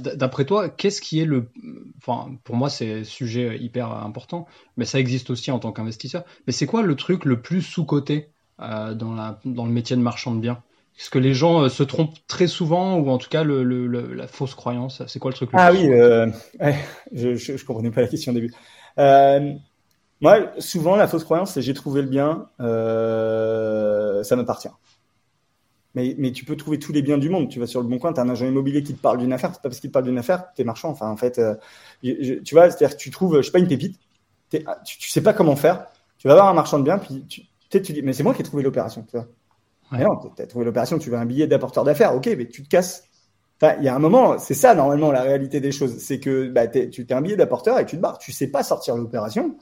[0.00, 1.50] D'après toi, qu'est-ce qui est le,
[1.98, 4.46] enfin pour moi c'est sujet hyper important,
[4.76, 6.24] mais ça existe aussi en tant qu'investisseur.
[6.46, 10.00] Mais c'est quoi le truc le plus sous coté dans, la, dans le métier de
[10.00, 10.62] marchand de biens?
[10.98, 14.26] Est-ce que les gens se trompent très souvent ou en tout cas le, le, la
[14.26, 15.02] fausse croyance?
[15.06, 16.74] C'est quoi le truc le Ah oui, ouais,
[17.12, 18.52] je, je, je, comprenais pas la question au début.
[20.20, 24.68] Moi, souvent, la fausse croyance, c'est j'ai trouvé le bien, euh, ça m'appartient.
[25.98, 27.48] Mais, mais tu peux trouver tous les biens du monde.
[27.48, 29.32] Tu vas sur le bon coin, tu as un agent immobilier qui te parle d'une
[29.32, 29.50] affaire.
[29.52, 30.90] C'est pas parce qu'il te parle d'une affaire tu es marchand.
[30.90, 31.56] Enfin, en fait, euh,
[32.02, 33.98] tu vois, c'est-à-dire que tu trouves, je sais pas, une pépite.
[34.50, 35.86] Tu, tu sais pas comment faire.
[36.18, 38.42] Tu vas voir un marchand de biens, puis tu, tu dis, mais c'est moi qui
[38.42, 39.04] ai trouvé l'opération.
[39.10, 39.26] Tu vois.
[39.90, 40.04] Ouais.
[40.04, 42.14] non, tu as trouvé l'opération, tu veux un billet d'apporteur d'affaires.
[42.14, 43.02] Ok, mais tu te casses.
[43.60, 45.98] Enfin, il y a un moment, c'est ça normalement la réalité des choses.
[45.98, 48.18] C'est que bah, tu es un billet d'apporteur et tu te barres.
[48.18, 49.56] Tu sais pas sortir l'opération.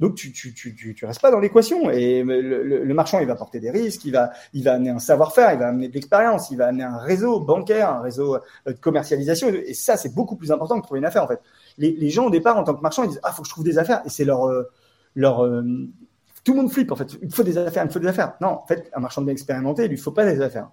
[0.00, 3.26] Donc tu tu tu tu, tu restes pas dans l'équation et le, le, marchand il
[3.26, 5.94] va porter des risques, il va il va amener un savoir-faire, il va amener de
[5.94, 10.14] l'expérience, il va amener un réseau bancaire, un réseau euh, de commercialisation et ça c'est
[10.14, 11.40] beaucoup plus important que trouver une affaire en fait.
[11.78, 13.52] Les, les gens au départ en tant que marchand ils disent ah faut que je
[13.52, 14.70] trouve des affaires et c'est leur euh,
[15.16, 15.64] leur euh,
[16.44, 17.16] tout le monde flippe en fait.
[17.20, 18.34] Il faut des affaires, il faut des affaires.
[18.40, 20.68] Non en fait un marchand bien expérimenté il lui faut pas des affaires.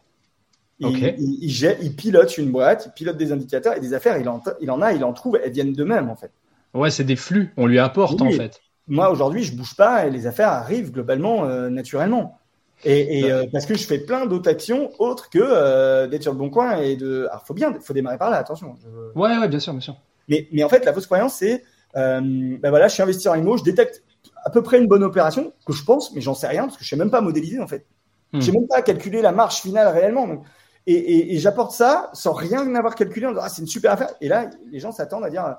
[0.78, 4.28] Il, il, il, il, pilote une boîte, il pilote des indicateurs et des affaires, il
[4.28, 6.32] en, il en a, il en trouve, elles viennent d'eux-mêmes en fait.
[6.74, 10.12] Ouais, c'est des flux, on lui apporte en fait moi aujourd'hui je bouge pas et
[10.12, 12.40] les affaires arrivent globalement euh, naturellement.
[12.84, 16.34] Et, et euh, parce que je fais plein d'autres actions autres que euh, d'être sur
[16.34, 17.28] le bon coin et de.
[17.32, 18.76] Alors faut bien, faut démarrer par là, attention.
[18.82, 19.20] Je...
[19.20, 19.96] Ouais, ouais, bien sûr, bien sûr.
[20.28, 21.64] Mais, mais en fait, la fausse croyance, c'est,
[21.94, 24.04] ben voilà, je suis investisseur en IMO, je détecte
[24.44, 26.84] à peu près une bonne opération que je pense, mais j'en sais rien parce que
[26.84, 27.86] je sais même pas modéliser en fait.
[28.34, 28.42] Hmm.
[28.42, 30.28] Je sais même pas calculer la marge finale réellement.
[30.28, 30.44] Donc,
[30.86, 33.94] et, et, et j'apporte ça sans rien avoir calculé en disant ah c'est une super
[33.94, 34.10] affaire.
[34.22, 35.56] Et là, les gens s'attendent à dire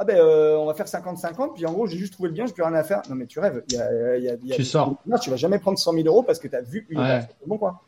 [0.00, 2.46] ah ben euh, on va faire 50-50, puis en gros j'ai juste trouvé le bien,
[2.46, 3.02] je plus rien à faire.
[3.10, 4.94] Non mais tu rêves, il y a, y a, y a tu sors.
[5.04, 7.20] Non, tu vas jamais prendre 100 000 euros parce que tu as vu une ouais.
[7.46, 7.82] bon quoi.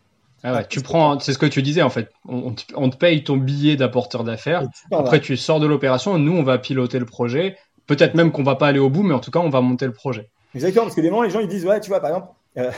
[0.44, 2.10] Ah ouais, tu prends, c'est ce que tu disais en fait.
[2.28, 4.64] On, on te paye ton billet d'apporteur d'affaires.
[4.90, 6.18] Après, tu sors de l'opération.
[6.18, 7.56] Nous, on va piloter le projet.
[7.86, 9.86] Peut-être même qu'on va pas aller au bout, mais en tout cas, on va monter
[9.86, 10.28] le projet.
[10.54, 12.70] Exactement, parce que des moments, les gens ils disent ouais, tu vois, par exemple, euh,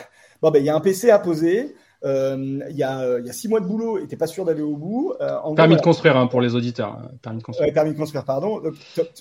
[0.43, 1.75] bon ben il y a un PC à poser.
[2.05, 4.45] Euh, il, y a, il y a six mois de boulot et t'es pas sûr
[4.45, 5.15] d'aller au bout.
[5.21, 6.99] Euh, en permis gros, de construire hein, pour les auditeurs.
[6.99, 7.11] Hein.
[7.23, 7.73] Permis de construire.
[7.73, 8.63] Permis de construire, pardon.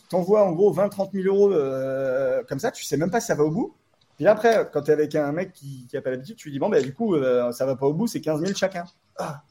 [0.10, 3.36] T'envoies en gros 20-30 000 euros euh, comme ça, tu sais même pas si ça
[3.36, 3.74] va au bout.
[4.16, 6.60] Puis après, quand t'es avec un mec qui, qui a pas l'habitude, tu lui dis
[6.60, 8.86] bon, ben du coup, euh, ça va pas au bout, c'est 15 000 chacun.
[9.18, 9.42] Ah.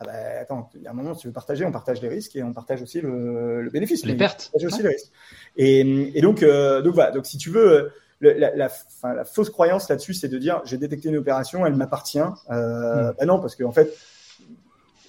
[0.00, 2.08] Ah bah, attends, il y a un moment, si tu veux partager, on partage les
[2.08, 4.06] risques et on partage aussi le, le bénéfice.
[4.06, 4.50] Les pertes.
[4.50, 4.90] On partage aussi ouais.
[4.90, 5.12] les risques.
[5.56, 7.10] Et, et donc, euh, donc voilà.
[7.10, 7.90] Donc si tu veux,
[8.20, 11.64] le, la, la, enfin, la, fausse croyance là-dessus, c'est de dire j'ai détecté une opération,
[11.66, 12.18] elle m'appartient.
[12.18, 13.14] Euh, mmh.
[13.18, 13.94] bah non, parce qu'en en fait,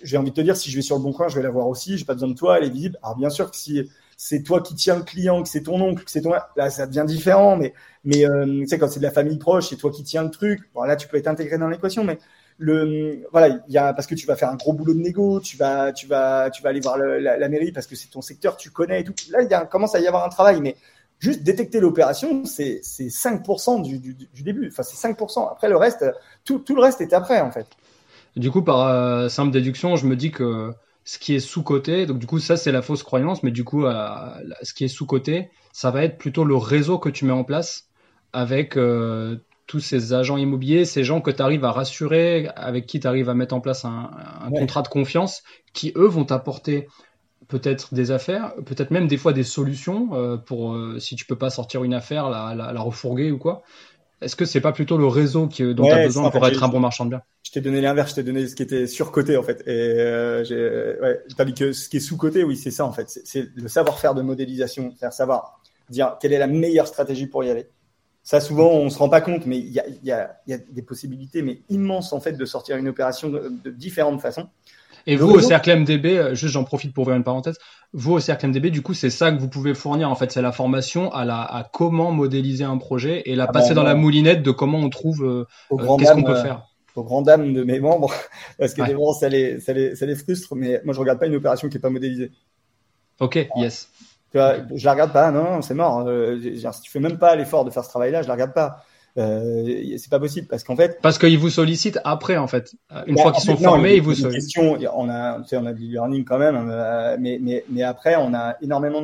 [0.03, 1.49] j'ai envie de te dire si je vais sur le bon coin, je vais la
[1.49, 1.97] voir aussi.
[1.97, 2.97] J'ai pas besoin de toi, elle est visible.
[3.03, 6.03] Alors bien sûr que si c'est toi qui tiens le client, que c'est ton oncle,
[6.03, 7.57] que c'est ton là, ça devient différent.
[7.57, 10.23] Mais mais euh, tu sais quand c'est de la famille proche, c'est toi qui tiens
[10.23, 10.69] le truc.
[10.73, 12.19] Bon là, tu peux être intégré dans l'équation, mais
[12.59, 15.39] le voilà il y a parce que tu vas faire un gros boulot de négo
[15.39, 18.09] tu vas tu vas tu vas aller voir le, la, la, mairie parce que c'est
[18.09, 20.75] ton secteur tu connais et tout là il commence à y avoir un travail mais
[21.19, 24.69] juste détecter l'opération, c'est 5% du, du, du, début.
[24.71, 25.51] Enfin, c'est 5%.
[25.51, 26.05] Après, le reste,
[26.45, 27.67] tout, tout, le reste est après, en fait.
[28.35, 30.71] Du coup, par euh, simple déduction, je me dis que
[31.03, 33.85] ce qui est sous-côté, donc du coup, ça, c'est la fausse croyance, mais du coup,
[33.85, 34.09] euh,
[34.61, 37.89] ce qui est sous-côté, ça va être plutôt le réseau que tu mets en place
[38.31, 42.99] avec euh, tous ces agents immobiliers, ces gens que tu arrives à rassurer, avec qui
[42.99, 44.11] tu arrives à mettre en place un,
[44.41, 44.59] un ouais.
[44.59, 45.43] contrat de confiance,
[45.73, 46.87] qui, eux, vont t'apporter
[47.49, 51.35] peut-être des affaires, peut-être même des fois des solutions euh, pour euh, si tu peux
[51.35, 53.63] pas sortir une affaire, la, la, la refourguer ou quoi.
[54.21, 56.63] Est-ce que c'est pas plutôt le réseau qui, dont ouais, tu as besoin pour être
[56.63, 57.21] un bon marchand de biens?
[57.43, 59.63] Je t'ai donné l'inverse, je t'ai donné ce qui était surcoté en fait.
[59.65, 63.09] Et euh, j'ai, ouais, tandis que ce qui est sous-coté, oui, c'est ça en fait.
[63.09, 67.49] C'est le savoir-faire de modélisation, faire savoir dire quelle est la meilleure stratégie pour y
[67.49, 67.67] aller.
[68.21, 70.57] Ça, souvent, on se rend pas compte, mais il y a, y, a, y a,
[70.57, 74.49] des possibilités, mais immenses en fait, de sortir une opération de, de différentes façons.
[75.07, 77.57] Et vous, au cercle MDB, euh, juste j'en profite pour ouvrir une parenthèse,
[77.93, 80.41] vous, au cercle MDB, du coup, c'est ça que vous pouvez fournir, en fait, c'est
[80.41, 83.83] la formation à, la, à comment modéliser un projet et la ah passer ben, dans
[83.83, 86.65] la moulinette de comment on trouve, euh, euh qu'est-ce qu'on peut faire.
[86.95, 88.13] Aux grand dames de mes membres,
[88.59, 88.87] parce que ouais.
[88.87, 91.35] des moments, ça les, ça, les, ça les frustre, mais moi, je regarde pas une
[91.35, 92.31] opération qui est pas modélisée.
[93.19, 93.89] Ok, yes.
[94.31, 96.05] Tu vois, je la regarde pas, non, non c'est mort.
[96.07, 98.85] Euh, si tu fais même pas l'effort de faire ce travail-là, je la regarde pas.
[99.19, 100.99] Euh, c'est pas possible parce qu'en fait.
[101.01, 102.73] Parce qu'ils vous sollicitent après, en fait.
[103.05, 104.57] Une bah, fois qu'ils sont formés, ils vous sollicitent.
[104.59, 108.55] On a, on a du learning quand même, euh, mais, mais, mais après, on a
[108.61, 109.03] énormément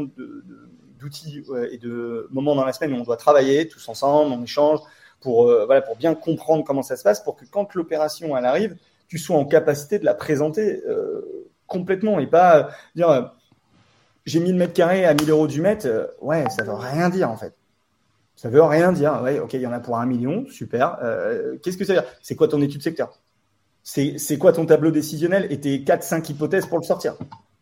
[0.99, 4.79] d'outils et de moments dans la semaine où on doit travailler tous ensemble, on échange
[5.19, 8.45] pour, euh, voilà, pour bien comprendre comment ça se passe, pour que quand l'opération elle
[8.45, 13.31] arrive, tu sois en capacité de la présenter euh, complètement et pas dire
[14.25, 15.87] j'ai 1000 mètres carrés à 1000 euros du mètre,
[16.21, 17.53] ouais, ça veut rien dire en fait.
[18.35, 19.21] Ça veut rien dire.
[19.23, 20.97] Ouais, ok, il y en a pour un million, super.
[21.01, 22.09] Euh, Qu'est-ce que ça veut dire?
[22.21, 23.19] C'est quoi ton étude secteur?
[23.83, 27.15] C'est quoi ton tableau décisionnel et tes 4-5 hypothèses pour le sortir?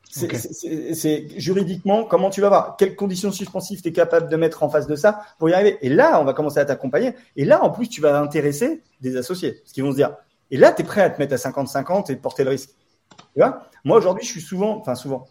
[0.09, 4.69] C'est juridiquement comment tu vas voir, quelles conditions suspensives tu es capable de mettre en
[4.69, 5.77] face de ça pour y arriver?
[5.81, 7.13] Et là, on va commencer à t'accompagner.
[7.35, 10.15] Et là, en plus, tu vas intéresser des associés, ce qu'ils vont se dire.
[10.51, 12.69] Et là, tu es prêt à te mettre à 50-50 et porter le risque.
[13.33, 13.63] Tu vois?
[13.83, 15.27] Moi, aujourd'hui, je suis souvent, enfin souvent,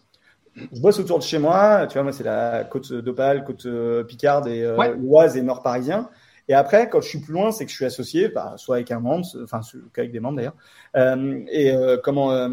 [0.56, 1.86] je bosse autour de chez moi.
[1.86, 5.62] Tu vois, moi, c'est la côte d'Opale, côte euh, Picarde et euh, Oise et Nord
[5.62, 6.08] parisien.
[6.48, 8.90] Et après, quand je suis plus loin, c'est que je suis associé, bah, soit avec
[8.90, 9.60] un membre, enfin
[9.94, 10.56] qu'avec des membres d'ailleurs.
[10.96, 12.48] Euh, et euh, comment euh,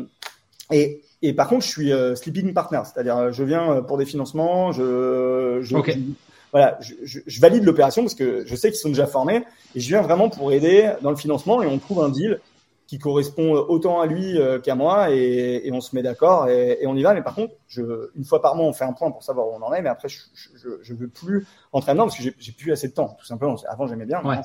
[0.72, 5.60] et, et par contre, je suis sleeping partner, c'est-à-dire je viens pour des financements, je,
[5.62, 5.76] je,
[6.52, 9.43] voilà, je, je, je valide l'opération parce que je sais qu'ils sont déjà formés
[9.76, 12.39] et je viens vraiment pour aider dans le financement et on trouve un deal
[12.90, 16.80] qui correspond autant à lui euh, qu'à moi et, et, on se met d'accord et,
[16.82, 17.14] et, on y va.
[17.14, 19.52] Mais par contre, je, une fois par mois, on fait un point pour savoir où
[19.52, 19.84] on en est.
[19.84, 23.16] Mais après, je, je, je veux plus entraînement parce que j'ai plus assez de temps,
[23.20, 23.56] tout simplement.
[23.68, 24.24] Avant, j'aimais bien.
[24.24, 24.38] Ouais.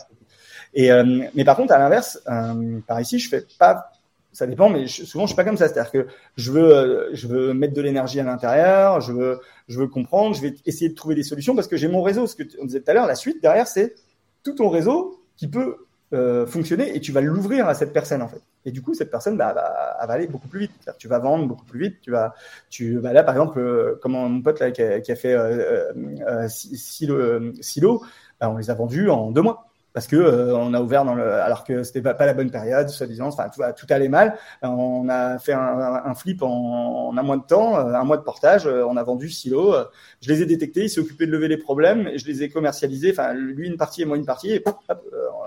[0.74, 3.92] Et euh, mais par contre, à l'inverse, euh, par ici, je fais pas.
[4.34, 5.68] Ça dépend, mais souvent je suis pas comme ça.
[5.68, 9.86] C'est-à-dire que je veux, je veux mettre de l'énergie à l'intérieur, je veux, je veux
[9.86, 12.26] comprendre, je vais essayer de trouver des solutions parce que j'ai mon réseau.
[12.26, 13.95] Ce que on disait tout à l'heure, la suite derrière, c'est
[14.42, 18.28] tout ton réseau qui peut euh, fonctionner et tu vas l'ouvrir à cette personne en
[18.28, 18.40] fait.
[18.64, 20.90] Et du coup, cette personne bah, va, aller beaucoup plus vite.
[20.98, 22.00] Tu vas vendre beaucoup plus vite.
[22.00, 22.34] Tu vas,
[22.70, 25.92] tu vas là par exemple, euh, comme mon pote là qui a, fait euh,
[26.26, 28.02] euh silo, silo
[28.40, 29.63] bah, on les a vendus en deux mois
[29.95, 32.51] parce que euh, on a ouvert dans le, alors que c'était pas, pas la bonne
[32.51, 34.36] période, soi-disant, enfin tout, tout, allait mal.
[34.62, 38.16] On a fait un, un flip en, en, un mois de temps, euh, un mois
[38.16, 38.66] de portage.
[38.66, 39.74] Euh, on a vendu Silo.
[40.20, 42.51] Je les ai détectés, il s'est occupé de lever les problèmes et je les ai
[42.51, 43.12] commercialisés.
[43.12, 44.78] Enfin, lui une partie et moi une partie et hop,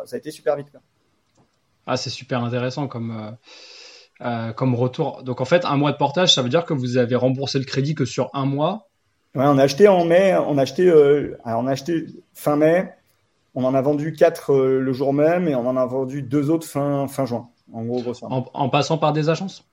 [0.06, 0.72] ça a été super vite.
[0.72, 0.80] Quoi.
[1.86, 3.38] Ah, c'est super intéressant comme.
[4.22, 5.22] Euh, comme retour.
[5.22, 7.66] Donc en fait, un mois de portage, ça veut dire que vous avez remboursé le
[7.66, 8.90] crédit que sur un mois?
[9.36, 12.56] Ouais, on a acheté en mai, on a acheté, euh, alors on a acheté fin
[12.56, 12.97] mai,
[13.58, 16.52] on en a vendu quatre euh, le jour même et on en a vendu deux
[16.52, 17.50] autres fin, fin juin.
[17.74, 19.66] En gros, En, passant par des agences?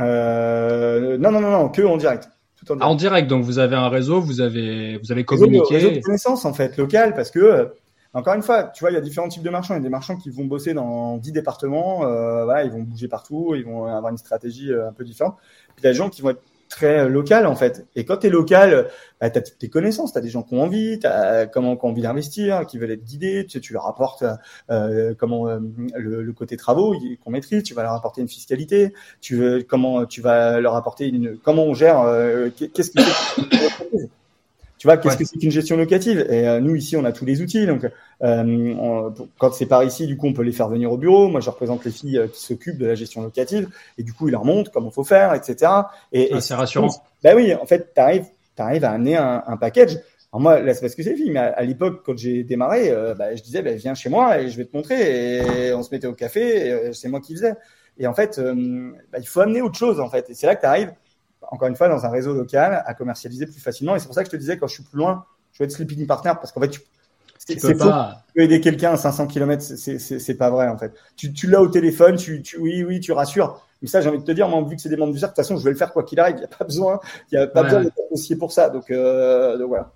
[0.00, 2.28] Euh, Non, non, non, non, que en direct.
[2.68, 2.82] en, direct.
[2.82, 3.28] en direct.
[3.28, 5.76] donc vous avez un réseau, vous avez, vous avez communiqué.
[5.76, 7.66] Réseau, réseau de connaissances en fait, local, parce que euh,
[8.12, 9.74] encore une fois, tu vois, il y a différents types de marchands.
[9.74, 12.82] Il y a des marchands qui vont bosser dans 10 départements, euh, voilà, ils vont
[12.82, 15.36] bouger partout, ils vont avoir une stratégie un peu différente.
[15.76, 16.42] Puis il y a des gens qui vont être
[16.72, 17.86] très local en fait.
[17.94, 18.88] Et quand tu es local,
[19.20, 21.76] bah, tu as tes connaissances, tu as des gens qui ont envie, tu as comment
[21.76, 24.24] qui ont envie d'investir, qui veulent être guidés, tu, tu leur apportes
[24.70, 25.58] euh, comment euh,
[25.94, 30.06] le, le, côté travaux qu'on maîtrise, tu vas leur apporter une fiscalité, tu veux comment
[30.06, 32.98] tu vas leur apporter une comment on gère euh, qu'est-ce qui
[34.82, 36.26] tu vois, qu'est-ce que c'est qu'une gestion locative?
[36.28, 37.68] Et euh, nous ici, on a tous les outils.
[37.68, 37.88] Donc,
[38.24, 41.28] euh, quand c'est par ici, du coup, on peut les faire venir au bureau.
[41.28, 44.26] Moi, je représente les filles euh, qui s'occupent de la gestion locative, et du coup,
[44.26, 45.70] ils leur montrent comment faut faire, etc.
[46.10, 46.88] Et, ah, c'est rassurant.
[47.22, 48.24] Ben oui, en fait, t'arrives,
[48.56, 50.00] t'arrives à amener un, un package.
[50.32, 53.14] Alors moi, là, c'est parce que c'est filles, mais à, l'époque, quand j'ai démarré, euh,
[53.14, 55.68] bah, je disais, bah, viens chez moi et je vais te montrer.
[55.68, 57.54] Et on se mettait au café, et c'est moi qui faisais.
[57.98, 58.40] Et en fait,
[59.12, 60.28] bah, il faut amener autre chose, en fait.
[60.28, 60.92] Et c'est là que tu arrives
[61.50, 63.96] encore une fois, dans un réseau local, à commercialiser plus facilement.
[63.96, 65.64] Et c'est pour ça que je te disais, quand je suis plus loin, je vais
[65.64, 66.80] être sleeping partner parce qu'en fait, tu,
[67.38, 70.94] c'est pas aider quelqu'un à 500 km, c'est pas vrai en fait.
[71.16, 73.60] Tu, tu l'as au téléphone, tu, tu, oui, oui, tu rassures.
[73.80, 75.32] Mais ça, j'ai envie de te dire, moi, vu que c'est des membres du cercle,
[75.32, 76.36] de toute façon, je vais le faire quoi qu'il arrive.
[76.36, 78.70] Il n'y a pas besoin, il y a pas besoin associé pour ça.
[78.70, 79.90] Donc, euh, donc voilà.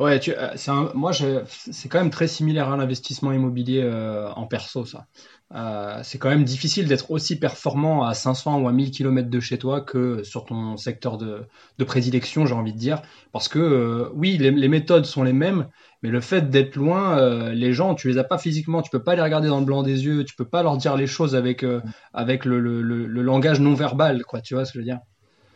[0.00, 4.46] Ouais, tu, euh, un, moi, c'est quand même très similaire à l'investissement immobilier euh, en
[4.46, 5.06] perso, ça.
[5.54, 9.40] Euh, c'est quand même difficile d'être aussi performant à 500 ou à 1000 km de
[9.40, 11.40] chez toi que sur ton secteur de,
[11.78, 13.00] de prédilection, j'ai envie de dire.
[13.32, 15.66] Parce que euh, oui, les, les, méthodes sont les mêmes,
[16.02, 19.02] mais le fait d'être loin, euh, les gens, tu les as pas physiquement, tu peux
[19.02, 21.34] pas les regarder dans le blanc des yeux, tu peux pas leur dire les choses
[21.34, 21.64] avec,
[22.12, 24.42] avec le, le, le, le, langage non verbal, quoi.
[24.42, 25.00] Tu vois ce que je veux dire?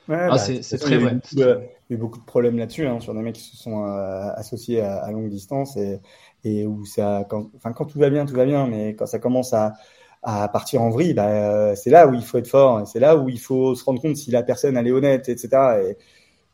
[0.09, 1.18] Ouais, ah, bah, c'est très vrai.
[1.32, 1.59] Il y a
[1.90, 5.12] eu beaucoup de problèmes là-dessus, hein, sur des mecs qui se sont associés à, à,
[5.12, 6.01] longue distance et,
[6.45, 9.18] et où ça, quand, enfin, quand tout va bien, tout va bien, mais quand ça
[9.18, 9.74] commence à,
[10.22, 13.16] à partir en vrille, bah, euh, c'est là où il faut être fort, c'est là
[13.16, 15.49] où il faut se rendre compte si la personne elle est honnête, etc.
[15.84, 15.97] Et,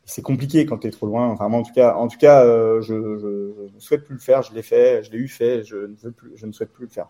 [0.08, 1.28] c'est compliqué quand tu es trop loin.
[1.28, 4.20] Enfin, moi, en tout cas, en tout cas, euh, je, je, ne souhaite plus le
[4.20, 4.42] faire.
[4.42, 5.62] Je l'ai fait, je l'ai eu fait.
[5.64, 7.08] Je ne veux plus, je ne souhaite plus le faire.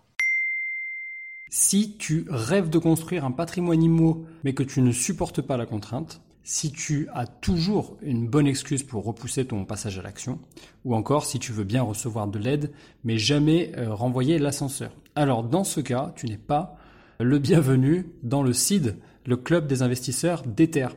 [1.48, 5.64] Si tu rêves de construire un patrimoine immo, mais que tu ne supportes pas la
[5.64, 10.38] contrainte, si tu as toujours une bonne excuse pour repousser ton passage à l'action,
[10.86, 12.72] ou encore si tu veux bien recevoir de l'aide,
[13.04, 14.90] mais jamais euh, renvoyer l'ascenseur.
[15.14, 16.78] Alors dans ce cas, tu n'es pas
[17.20, 18.96] le bienvenu dans le CID,
[19.26, 20.88] le club des investisseurs d'Ether.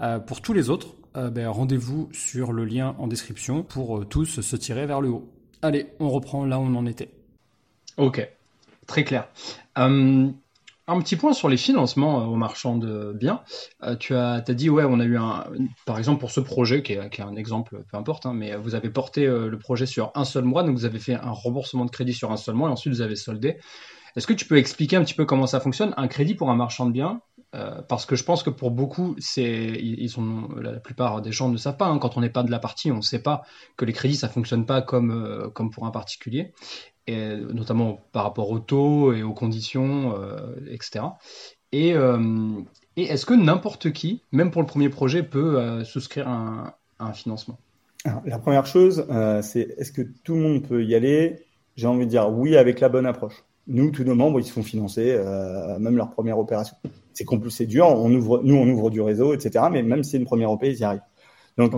[0.00, 4.40] Euh, pour tous les autres, euh, ben, rendez-vous sur le lien en description pour tous
[4.40, 5.28] se tirer vers le haut.
[5.60, 7.10] Allez, on reprend là où on en était.
[7.96, 8.24] Ok,
[8.86, 9.28] très clair.
[10.86, 13.42] Un petit point sur les financements euh, aux marchands de biens.
[13.82, 15.46] Euh, tu as, dit, ouais, on a eu un,
[15.86, 18.90] par exemple pour ce projet, qui est, un exemple, peu importe, hein, mais vous avez
[18.90, 21.90] porté euh, le projet sur un seul mois, donc vous avez fait un remboursement de
[21.90, 23.56] crédit sur un seul mois, et ensuite vous avez soldé.
[24.14, 26.54] Est-ce que tu peux expliquer un petit peu comment ça fonctionne Un crédit pour un
[26.54, 27.20] marchand de biens,
[27.88, 30.10] parce que je pense que pour beaucoup, ils
[30.60, 31.86] la plupart des gens ne savent pas.
[31.86, 33.42] Hein, quand on n'est pas de la partie, on ne sait pas
[33.76, 36.52] que les crédits ça fonctionne pas comme pour un particulier
[37.06, 41.04] et notamment par rapport au taux et aux conditions, euh, etc.
[41.72, 42.18] Et, euh,
[42.96, 47.12] et est-ce que n'importe qui, même pour le premier projet, peut euh, souscrire un, un
[47.12, 47.58] financement?
[48.04, 49.06] Alors, La première chose,
[49.42, 51.40] c'est est-ce que tout le monde peut y aller?
[51.76, 53.44] J'ai envie de dire oui avec la bonne approche.
[53.66, 55.18] Nous, tous nos membres, ils se font financer,
[55.80, 56.76] même leur première opération.
[57.14, 57.86] C'est c'est dur.
[57.86, 59.64] On ouvre, nous, on ouvre du réseau, etc.
[59.72, 61.00] Mais même si c'est une première OP, ils y arrivent.
[61.56, 61.72] Donc,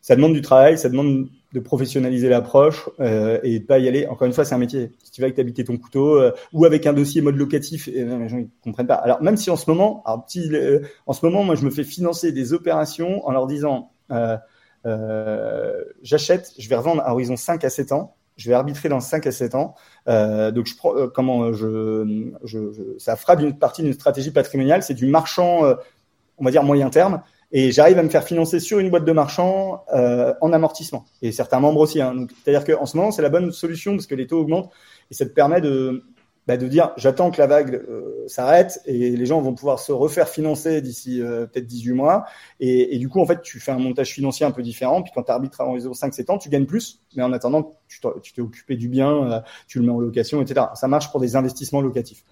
[0.00, 4.06] ça demande du travail, ça demande de professionnaliser l'approche euh, et de pas y aller.
[4.06, 4.92] Encore une fois, c'est un métier.
[5.02, 8.04] Si tu vas avec t'habiter ton couteau euh, ou avec un dossier mode locatif, et,
[8.04, 8.94] les gens ils comprennent pas.
[8.94, 11.70] Alors même si en ce moment, alors petit, euh, en ce moment, moi je me
[11.70, 17.64] fais financer des opérations en leur disant euh, j'achète, je vais revendre à horizon 5
[17.64, 18.14] à 7 ans.
[18.36, 19.74] Je vais arbitrer dans 5 à 7 ans.
[20.06, 24.82] donc, je comment je, je, je, ça fera d'une partie d'une stratégie patrimoniale.
[24.82, 25.62] C'est du marchand,
[26.38, 27.22] on va dire moyen terme
[27.52, 31.04] et j'arrive à me faire financer sur une boîte de marchand euh, en amortissement.
[31.22, 32.00] Et certains membres aussi.
[32.00, 32.26] Hein.
[32.44, 34.70] C'est-à-dire qu'en ce moment, c'est la bonne solution parce que les taux augmentent
[35.10, 36.04] et ça te permet de,
[36.46, 39.92] bah, de dire j'attends que la vague euh, s'arrête et les gens vont pouvoir se
[39.92, 42.24] refaire financer d'ici euh, peut-être 18 mois.
[42.60, 45.02] Et, du coup, en fait, tu fais un montage financier un peu différent.
[45.02, 47.00] Puis quand tu arbitres en réseau 5-7 ans, tu gagnes plus.
[47.14, 50.66] Mais en attendant, tu t'es occupé du bien, euh, tu le mets en location, etc.
[50.74, 52.24] Ça marche pour des investissements locatifs.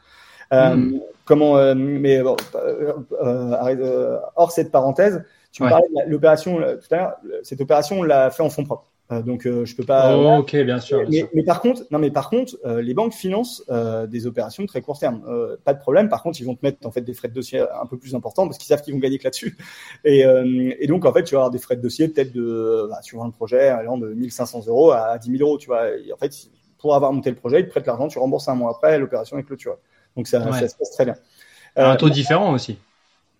[0.53, 1.01] Euh, hmm.
[1.24, 5.22] Comment euh, Mais bon, euh, hors cette parenthèse,
[5.53, 7.14] tu me parlais de l'opération tout à l'heure.
[7.42, 8.90] Cette opération, on l'a fait en fonds propres.
[9.11, 10.16] donc je peux pas.
[10.16, 11.05] Oh, ok, bien sûr.
[11.11, 13.62] mais, mais, par contre, non, mais par contre, les banques financent
[14.09, 15.22] des opérations très court terme.
[15.64, 16.09] pas de problème.
[16.09, 18.14] Par contre, ils vont te mettre en fait des frais de dossier un peu plus
[18.14, 19.59] importants parce qu'ils savent qu'ils vont gagner que là-dessus.
[20.05, 20.24] Et,
[20.80, 23.22] et, donc en fait, tu vas avoir des frais de dossier peut-être de bah, sur
[23.22, 25.59] un projet allant de 1500 euros à 10 000 euros.
[25.59, 25.90] Tu vois.
[25.90, 26.32] Et en fait,
[26.78, 29.36] pour avoir monté le projet, ils te prêtent l'argent, tu rembourses un mois après, l'opération
[29.36, 29.76] est clôturée.
[30.18, 31.14] Donc ça, ça se passe très bien.
[31.76, 32.76] un taux euh, différent aussi.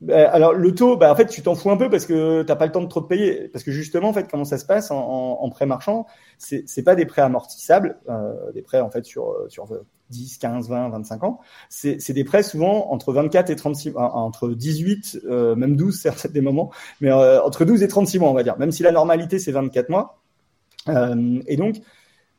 [0.01, 2.55] Bah, alors le taux, bah, en fait, tu t'en fous un peu parce que t'as
[2.55, 3.49] pas le temps de trop te payer.
[3.49, 6.07] Parce que justement, en fait, comment ça se passe en, en, prêt marchand,
[6.39, 9.67] c'est c'est pas des prêts amortissables, euh, des prêts en fait sur sur
[10.11, 11.41] 10, 15, 20, 25 ans.
[11.69, 16.29] C'est c'est des prêts souvent entre 24 et 36, entre 18, euh, même 12 certes
[16.29, 16.71] des moments,
[17.01, 18.57] mais euh, entre 12 et 36 mois, on va dire.
[18.59, 20.21] Même si la normalité c'est 24 mois.
[20.89, 21.77] Euh, et donc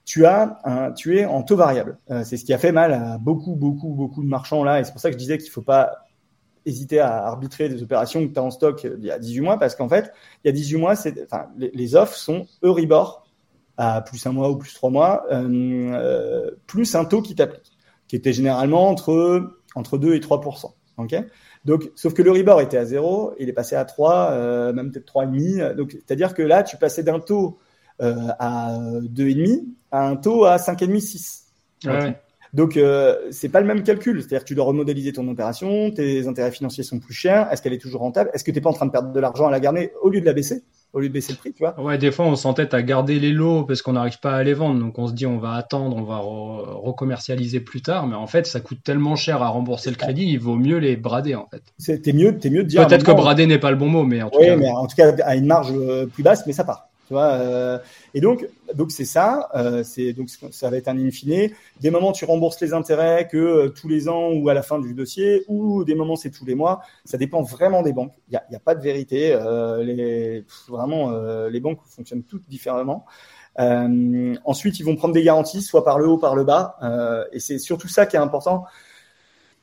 [0.10, 0.60] tu as
[1.06, 2.00] es en taux variable.
[2.10, 4.80] Euh, c'est ce qui a fait mal à beaucoup, beaucoup, beaucoup de marchands là.
[4.80, 6.08] Et c'est pour ça que je disais qu'il faut pas
[6.66, 9.60] hésiter à arbitrer des opérations que tu as en stock il y a 18 mois
[9.60, 10.12] parce qu'en fait,
[10.44, 10.96] il y a 18 mois,
[11.58, 13.24] les, offres sont Euribor
[13.78, 15.48] à plus un mois ou plus trois mois, euh,
[15.94, 17.72] euh, plus un taux qui t'applique,
[18.08, 20.42] qui était généralement entre, entre 2 et 3
[20.98, 21.16] Ok?
[21.66, 25.06] Donc, sauf que l'Euribor était à 0, il est passé à 3, euh, même peut-être
[25.06, 25.76] 3,5.
[25.76, 27.60] Donc, c'est-à-dire que là, tu passais d'un taux
[28.02, 31.46] euh, à 2,5 à un taux à 5,5, 6.
[32.54, 34.22] Donc, euh, c'est pas le même calcul.
[34.22, 37.52] C'est-à-dire que tu dois remodéliser ton opération, tes intérêts financiers sont plus chers.
[37.52, 38.32] Est-ce qu'elle est toujours rentable?
[38.34, 40.10] Est-ce que tu n'es pas en train de perdre de l'argent à la garder au
[40.10, 40.64] lieu de la baisser?
[40.92, 41.80] Au lieu de baisser le prix, tu vois?
[41.80, 44.56] Ouais, des fois, on s'entête à garder les lots parce qu'on n'arrive pas à les
[44.56, 44.80] vendre.
[44.80, 48.08] Donc, on se dit, on va attendre, on va recommercialiser plus tard.
[48.08, 50.96] Mais en fait, ça coûte tellement cher à rembourser le crédit, il vaut mieux les
[50.96, 52.02] brader, en fait.
[52.02, 52.88] T'es mieux, es mieux de dire.
[52.88, 54.56] Peut-être que brader n'est pas le bon mot, mais en tout cas.
[54.56, 56.90] mais en tout cas, à une marge euh, plus basse, mais ça part.
[57.10, 57.80] Tu vois, euh,
[58.14, 59.50] et donc, donc c'est ça.
[59.56, 61.50] Euh, c'est donc ça va être un in fine.
[61.82, 64.78] Des moments tu rembourses les intérêts que euh, tous les ans ou à la fin
[64.78, 66.82] du dossier, ou des moments c'est tous les mois.
[67.06, 68.14] Ça dépend vraiment des banques.
[68.28, 69.34] Il y a, y a, pas de vérité.
[69.34, 73.08] Euh, les, vraiment, euh, les banques fonctionnent toutes différemment.
[73.58, 76.78] ensuite, ils vont prendre des garanties, soit par le haut, par le bas.
[77.34, 78.66] et c'est surtout ça qui est important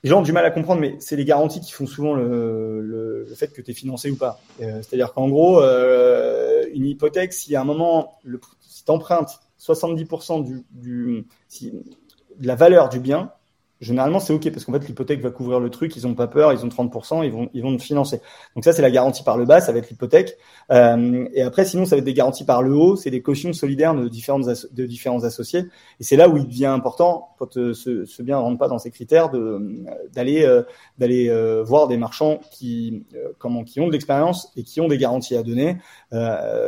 [0.07, 2.81] les gens ont du mal à comprendre, mais c'est les garanties qui font souvent le,
[2.81, 4.39] le, le fait que tu es financé ou pas.
[4.63, 9.41] Euh, C'est-à-dire qu'en gros, euh, une hypothèque, si à un moment, le, si tu empruntes
[9.59, 13.33] 70% du, de la valeur du bien,
[13.81, 16.53] généralement c'est ok parce qu'en fait l'hypothèque va couvrir le truc, ils ont pas peur,
[16.53, 18.21] ils ont 30%, ils vont ils vont financer.
[18.55, 20.37] Donc ça c'est la garantie par le bas, ça va être l'hypothèque.
[20.71, 23.53] Euh, et après sinon ça va être des garanties par le haut, c'est des cautions
[23.53, 25.65] solidaires de différentes de différents associés.
[26.01, 28.69] Et c'est là où il devient important quand euh, ce, ce, bien ne rentre pas
[28.69, 30.63] dans ces critères de d'aller euh,
[30.99, 33.05] d'aller euh, voir des marchands qui
[33.39, 35.77] comment qui ont de l'expérience et qui ont des garanties à donner.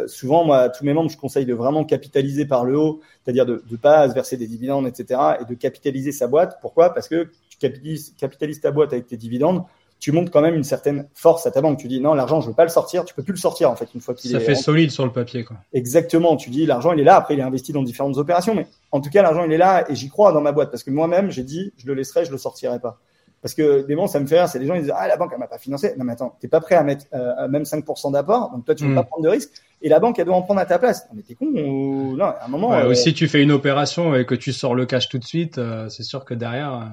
[0.07, 3.47] souvent moi à tous mes membres je conseille de vraiment capitaliser par le haut, c'est-à-dire
[3.47, 5.21] de ne pas se verser des dividendes etc.
[5.41, 6.59] et de capitaliser sa boîte.
[6.61, 6.93] Pourquoi?
[6.99, 9.63] Parce que tu capitalises, ta boîte avec tes dividendes,
[10.01, 11.79] tu montres quand même une certaine force à ta banque.
[11.79, 13.05] Tu dis non, l'argent, je veux pas le sortir.
[13.05, 14.39] Tu peux plus le sortir en fait une fois qu'il est.
[14.39, 15.57] Ça fait solide sur le papier, quoi.
[15.73, 16.37] Exactement.
[16.37, 17.17] Tu dis l'argent, il est là.
[17.17, 19.91] Après, il est investi dans différentes opérations, mais en tout cas, l'argent, il est là
[19.91, 22.33] et j'y crois dans ma boîte parce que moi-même, j'ai dit, je le laisserai, je
[22.33, 22.99] le sortirai pas.
[23.41, 24.49] Parce que des moments, ça me fait rire.
[24.49, 25.95] C'est les gens, ils disent ah la banque, elle m'a pas financé.
[25.97, 28.85] Non mais attends, t'es pas prêt à mettre euh, même 5% d'apport, donc toi, tu
[28.85, 28.97] veux hmm.
[28.97, 29.51] pas prendre de risque.
[29.83, 31.07] Et la banque, elle doit en prendre à ta place.
[31.15, 32.71] Mais t'es con ou non À un moment.
[32.71, 32.95] Ouais, euh...
[32.95, 35.89] Si tu fais une opération et que tu sors le cash tout de suite, euh,
[35.89, 36.75] c'est sûr que derrière.
[36.75, 36.87] Euh,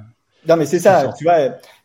[0.47, 1.39] non, mais c'est ça, tu vois.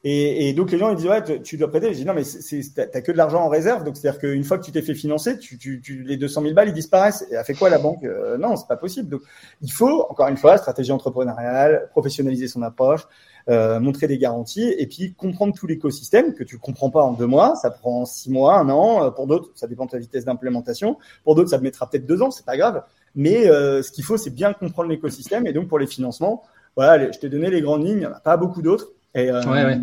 [0.05, 1.93] Et, et, donc les gens ils disent ouais, tu dois prêter.
[1.93, 4.59] Je dis non, mais c'est t'as que de l'argent en réserve, donc c'est-à-dire qu'une fois
[4.59, 7.27] que tu t'es fait financer, tu, tu, tu, les 200 000 balles ils disparaissent.
[7.31, 9.09] Et a fait quoi la banque euh, Non, c'est pas possible.
[9.09, 9.23] Donc
[9.63, 13.03] il faut encore une fois stratégie entrepreneuriale, professionnaliser son approche,
[13.49, 17.27] euh, montrer des garanties et puis comprendre tout l'écosystème que tu comprends pas en deux
[17.27, 17.57] mois.
[17.57, 19.05] Ça prend six mois, un an.
[19.05, 20.99] Euh, pour d'autres, ça dépend de ta vitesse d'implémentation.
[21.25, 22.31] Pour d'autres, ça te mettra peut-être deux ans.
[22.31, 22.83] C'est pas grave.
[23.15, 25.47] Mais euh, ce qu'il faut, c'est bien comprendre l'écosystème.
[25.47, 26.43] Et donc pour les financements
[26.77, 28.93] voilà, je t'ai donné les grandes lignes, il n'y en a pas beaucoup d'autres.
[29.15, 29.75] Et, euh,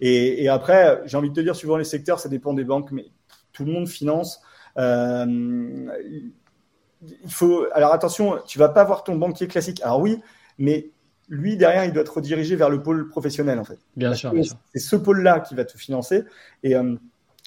[0.00, 2.92] et, et, après, j'ai envie de te dire, suivant les secteurs, ça dépend des banques,
[2.92, 3.06] mais
[3.52, 4.42] tout le monde finance.
[4.76, 5.24] Euh,
[7.02, 7.66] il faut.
[7.72, 9.80] Alors attention, tu vas pas voir ton banquier classique.
[9.82, 10.20] Alors oui,
[10.58, 10.90] mais
[11.28, 13.78] lui derrière, il doit te rediriger vers le pôle professionnel en fait.
[13.96, 14.32] Bien sûr.
[14.72, 16.24] C'est ce pôle-là qui va te financer.
[16.62, 16.94] Et, euh,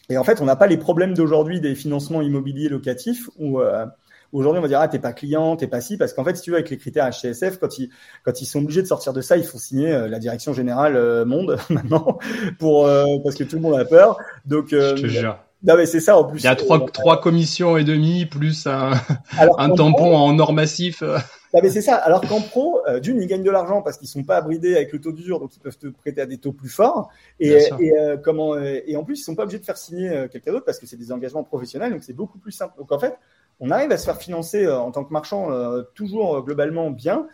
[0.10, 3.86] et en fait, on n'a pas les problèmes d'aujourd'hui des financements immobiliers locatifs où euh,
[4.32, 6.44] Aujourd'hui, on va dire ah t'es pas client, t'es pas si, parce qu'en fait, si
[6.44, 7.90] tu veux avec les critères HCSF, quand ils
[8.24, 10.96] quand ils sont obligés de sortir de ça, ils font signer euh, la direction générale
[10.96, 12.20] euh, monde maintenant
[12.60, 14.20] pour euh, parce que tout le monde a peur.
[14.46, 15.40] Donc je te jure.
[15.64, 16.40] Non mais c'est ça en plus.
[16.40, 18.92] Il y a trois, trois commissions et demie plus un,
[19.38, 21.02] un tampon en or massif.
[21.02, 21.96] Non mais c'est ça.
[21.96, 25.02] Alors qu'en pro, d'une ils gagnent de l'argent parce qu'ils sont pas abridés avec le
[25.02, 27.10] taux d'usure, donc ils peuvent te prêter à des taux plus forts.
[27.40, 27.94] Et, et
[28.24, 30.86] comment et en plus ils sont pas obligés de faire signer quelqu'un d'autre parce que
[30.86, 32.74] c'est des engagements professionnels, donc c'est beaucoup plus simple.
[32.78, 33.18] Donc en fait,
[33.60, 36.92] on arrive à se faire financer euh, en tant que marchand euh, toujours euh, globalement
[36.92, 37.28] bien.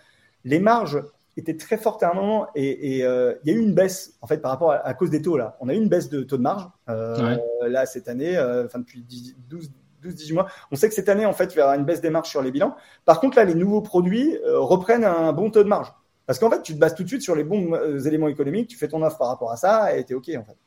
[0.43, 1.01] Les marges
[1.37, 4.37] étaient très fortes à un moment et, il y a eu une baisse en fait
[4.37, 5.57] par rapport à, cause des taux là.
[5.59, 9.05] On a eu une baisse de taux de marge là cette année, enfin depuis
[9.49, 9.71] 12
[10.03, 10.47] 12-18 mois.
[10.71, 12.43] On sait que cette année, en fait, il y aura une baisse des marges sur
[12.43, 12.75] les bilans.
[13.05, 15.91] Par contre, là, les nouveaux produits reprennent un bon taux de marge.
[16.27, 17.73] Parce qu'en fait, tu te bases tout de suite sur les bons
[18.05, 20.43] éléments économiques, tu fais ton offre par rapport à ça et tu es OK, en
[20.43, 20.57] fait.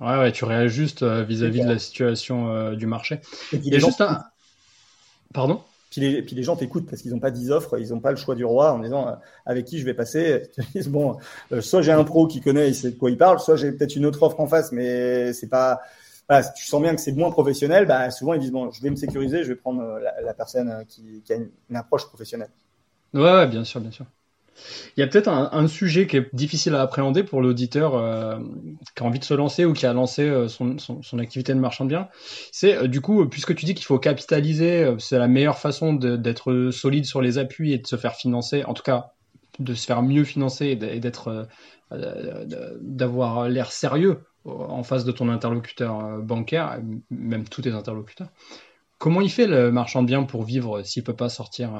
[0.00, 3.20] Ouais, ouais, tu réajustes vis-à-vis de la situation du marché.
[3.52, 4.24] Il y a juste un,
[5.32, 5.62] Pardon?
[5.90, 8.10] Puis les, puis les gens t'écoutent parce qu'ils n'ont pas 10 offres, ils n'ont pas
[8.10, 9.12] le choix du roi en disant euh,
[9.44, 10.48] avec qui je vais passer.
[10.86, 11.18] bon,
[11.52, 13.72] euh, soit j'ai un pro qui connaît, il sait de quoi il parle, soit j'ai
[13.72, 15.80] peut-être une autre offre en face, mais c'est pas.
[16.56, 18.94] Tu sens bien que c'est moins professionnel, bah, souvent ils disent bon, je vais me
[18.94, 22.50] sécuriser, je vais prendre euh, la, personne qui, qui a une, approche professionnelle.
[23.12, 24.06] Ouais, ouais, bien sûr, bien sûr.
[24.96, 28.38] Il y a peut-être un, sujet qui est difficile à appréhender pour l'auditeur euh,
[28.96, 31.84] qui a envie de se lancer ou qui a lancé euh, son, activité de marchand
[31.84, 32.08] de biens.
[32.52, 36.70] C'est euh, du coup, puisque tu dis qu'il faut capitaliser, c'est la meilleure façon d'être
[36.70, 39.12] solide sur les appuis et de se faire financer, en tout cas
[39.58, 41.48] de se faire mieux financer et d'être
[41.90, 46.80] d'avoir l'air sérieux en face de ton interlocuteur bancaire,
[47.10, 48.28] même tous tes interlocuteurs.
[48.98, 51.72] Comment il fait le marchand de biens pour vivre s'il peut pas sortir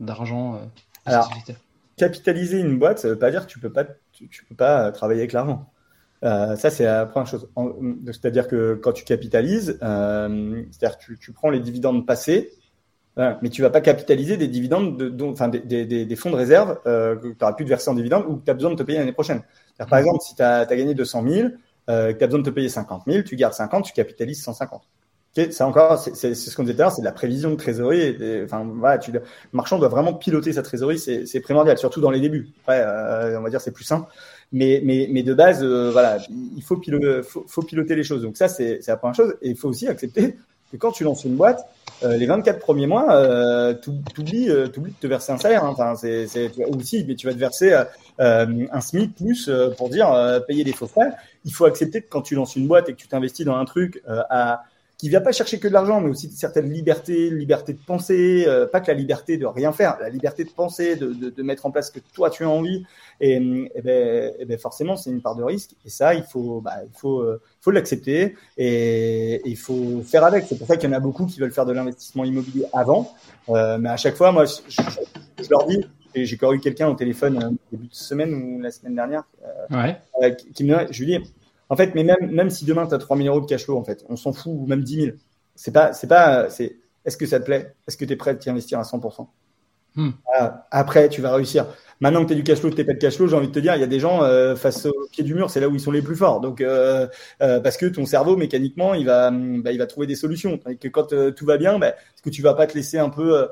[0.00, 0.60] d'argent
[1.04, 1.30] Alors,
[1.96, 5.20] capitaliser une boîte, ça veut pas dire que tu peux pas, tu, peux pas travailler
[5.20, 5.70] avec l'argent.
[6.24, 7.48] Euh, ça, c'est la première chose.
[8.06, 12.52] C'est-à-dire que quand tu capitalises, euh, c'est-à-dire que tu, tu, prends les dividendes passés,
[13.16, 16.78] mais tu vas pas capitaliser des dividendes, de, enfin des, des, des, fonds de réserve
[16.86, 18.76] euh, que tu n'auras plus de verser en dividendes ou que tu as besoin de
[18.76, 19.42] te payer l'année prochaine.
[19.78, 19.98] Par mmh.
[19.98, 21.48] exemple, si tu as, as, gagné 200 000,
[21.88, 24.42] euh, que tu as besoin de te payer 50 000, tu gardes 50, tu capitalises
[24.42, 24.82] 150
[25.50, 28.16] c'est encore, c'est ce qu'on disait tout c'est de la prévision de trésorerie.
[28.44, 29.22] Enfin, voilà, tu, le
[29.52, 32.48] marchand doit vraiment piloter sa trésorerie, c'est primordial, surtout dans les débuts.
[32.62, 34.08] Après, euh, on va dire c'est plus simple,
[34.52, 38.22] mais, mais, mais de base, euh, voilà, il faut, piloter, faut, piloter les choses.
[38.22, 39.34] Donc ça, c'est la première chose.
[39.42, 40.36] Et il faut aussi accepter
[40.70, 41.66] que quand tu lances une boîte,
[42.02, 44.66] euh, les 24 premiers mois, euh, tu oublies, de
[45.00, 45.64] te verser un salaire.
[45.64, 45.70] Hein.
[45.70, 46.26] Enfin, c'est
[46.68, 47.74] aussi, mais tu vas te verser
[48.18, 50.08] un SMIC plus pour dire
[50.46, 51.10] payer des faux frais.
[51.44, 53.64] Il faut accepter que quand tu lances une boîte et que tu t'investis dans un
[53.64, 54.62] truc à
[54.98, 58.44] qui vient pas chercher que de l'argent, mais aussi de certaines libertés, liberté de penser,
[58.46, 61.42] euh, pas que la liberté de rien faire, la liberté de penser, de, de, de
[61.42, 62.84] mettre en place ce que toi tu as envie.
[63.20, 63.34] Et,
[63.74, 65.72] et ben, et ben forcément, c'est une part de risque.
[65.84, 70.46] Et ça, il faut, bah, il faut, euh, faut l'accepter et, il faut faire avec.
[70.46, 73.14] C'est pour ça qu'il y en a beaucoup qui veulent faire de l'investissement immobilier avant.
[73.50, 75.84] Euh, mais à chaque fois, moi, je, je, leur dis,
[76.14, 79.24] j'ai encore eu quelqu'un au téléphone euh, début de semaine ou la semaine dernière
[79.70, 80.00] ouais.
[80.36, 81.32] qui, qui, me je lui dis
[81.68, 83.84] en fait mais même même si demain tu as 3000 euros de cash flow en
[83.84, 85.16] fait on s'en fout ou même 10 000
[85.54, 87.74] c'est pas c'est pas c'est est-ce que ça te plaît?
[87.86, 89.28] Est-ce que tu es prêt à t'y investir à 100%
[89.94, 90.10] hmm.
[90.70, 91.66] après tu vas réussir
[92.00, 93.48] Maintenant que tu as du cash flow, que tu pas de cash flow, j'ai envie
[93.48, 95.60] de te dire, il y a des gens euh, face au pied du mur, c'est
[95.60, 96.40] là où ils sont les plus forts.
[96.40, 97.06] Donc, euh,
[97.40, 100.60] euh, parce que ton cerveau, mécaniquement, il va, bah, il va trouver des solutions.
[100.68, 103.08] Et que quand tout va bien, bah, est-ce que tu vas pas te laisser un
[103.08, 103.46] peu euh,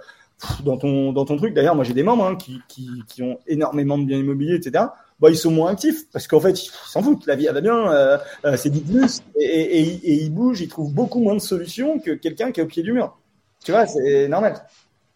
[0.62, 1.54] dans ton dans ton truc?
[1.54, 4.84] D'ailleurs, moi, j'ai des membres hein, qui, qui, qui ont énormément de biens immobiliers, etc.
[5.24, 7.24] Bah, ils sont moins actifs parce qu'en fait, ils s'en foutent.
[7.26, 8.20] La vie, elle va bien,
[8.58, 9.22] c'est du plus.
[9.40, 12.60] Et, et, et, et ils bougent, ils trouvent beaucoup moins de solutions que quelqu'un qui
[12.60, 13.16] est au pied du mur.
[13.64, 14.66] Tu vois, c'est normal.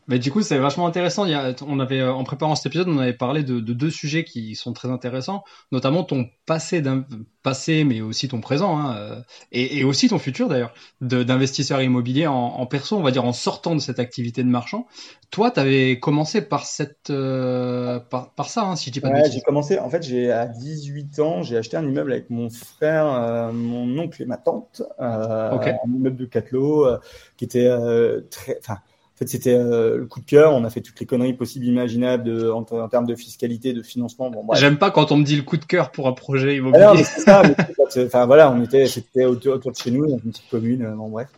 [0.09, 1.27] Mais du coup, c'est vachement intéressant.
[1.27, 3.73] Il y a, on avait, euh, en préparant cet épisode, on avait parlé de, de,
[3.75, 6.83] deux sujets qui sont très intéressants, notamment ton passé,
[7.43, 9.21] passé, mais aussi ton présent, hein, euh,
[9.53, 13.35] et, et, aussi ton futur d'ailleurs, d'investisseur immobilier en, en, perso, on va dire en
[13.35, 14.87] sortant de cette activité de marchand.
[15.31, 19.11] Toi, tu avais commencé par cette, euh, par, par, ça, hein, si je dis pas
[19.11, 19.79] ouais, J'ai commencé.
[19.79, 24.23] En fait, j'ai à 18 ans, j'ai acheté un immeuble avec mon frère, mon oncle
[24.23, 25.75] et ma tante, okay.
[25.85, 26.87] un immeuble de Catelot,
[27.37, 27.69] qui était
[28.31, 28.59] très,
[29.19, 30.55] en fait, c'était euh, le coup de cœur.
[30.55, 33.83] On a fait toutes les conneries possibles, imaginables de, en, en, termes de fiscalité, de
[33.83, 34.31] financement.
[34.31, 36.85] Bon, J'aime pas quand on me dit le coup de cœur pour un projet immobilier.
[36.85, 37.43] Ah non, c'est ça.
[38.07, 40.85] Enfin voilà, on était, c'était autour, autour, de chez nous, dans une petite commune.
[40.85, 41.29] Euh, bon, bref.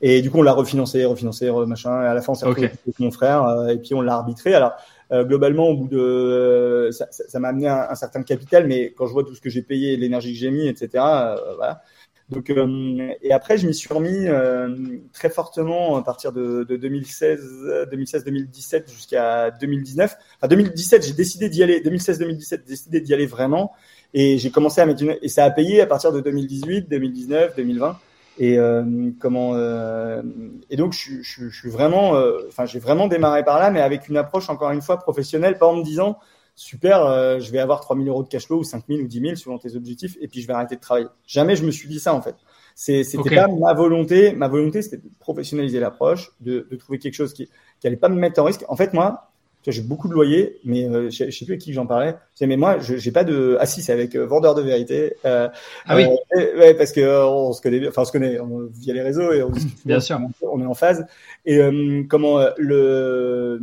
[0.00, 2.02] Et du coup, on l'a refinancé, refinancé, machin.
[2.02, 2.64] Et à la fin, on s'est okay.
[2.64, 4.54] avec mon frère, euh, et puis on l'a arbitré.
[4.54, 4.72] Alors,
[5.12, 9.06] euh, globalement, au bout de, euh, ça m'a amené un, un, certain capital, mais quand
[9.06, 10.88] je vois tout ce que j'ai payé, l'énergie que j'ai mis, etc.
[10.94, 11.82] voilà
[12.28, 14.74] donc, euh, et après, je m'y suis remis euh,
[15.12, 20.16] très fortement à partir de, de 2016, 2016-2017 jusqu'à 2019.
[20.36, 21.80] Enfin, 2017, j'ai décidé d'y aller.
[21.80, 23.72] 2016-2017, j'ai décidé d'y aller vraiment.
[24.12, 25.16] Et j'ai commencé à mettre une...
[25.22, 27.96] et ça a payé à partir de 2018, 2019, 2020.
[28.38, 30.22] Et euh, comment euh,
[30.68, 33.80] et donc je, je, je suis vraiment, euh, enfin j'ai vraiment démarré par là, mais
[33.80, 36.18] avec une approche encore une fois professionnelle, pas en me disant
[36.56, 39.34] super, euh, je vais avoir 3000 euros de cash flow ou 5000 ou 10 000
[39.36, 41.06] selon tes objectifs et puis je vais arrêter de travailler.
[41.26, 42.34] Jamais je me suis dit ça en fait.
[42.74, 43.36] C'était okay.
[43.36, 44.32] pas ma volonté.
[44.32, 47.48] Ma volonté, c'était de professionnaliser l'approche, de, de, trouver quelque chose qui,
[47.80, 48.64] qui allait pas me mettre en risque.
[48.68, 49.30] En fait, moi,
[49.72, 52.14] j'ai beaucoup de loyers, mais euh, je, je sais plus à qui j'en parlais.
[52.40, 53.56] Mais moi, je j'ai pas de.
[53.60, 55.14] Ah si, c'est avec euh, vendeur de vérité.
[55.24, 55.48] Euh,
[55.86, 56.04] ah oui.
[56.36, 59.02] Euh, ouais, parce que euh, on se connaît, enfin on se connaît on, via les
[59.02, 59.78] réseaux et on discute.
[59.84, 60.20] Bien sûr.
[60.42, 61.06] On est en phase.
[61.44, 61.60] Et
[62.08, 63.60] comment le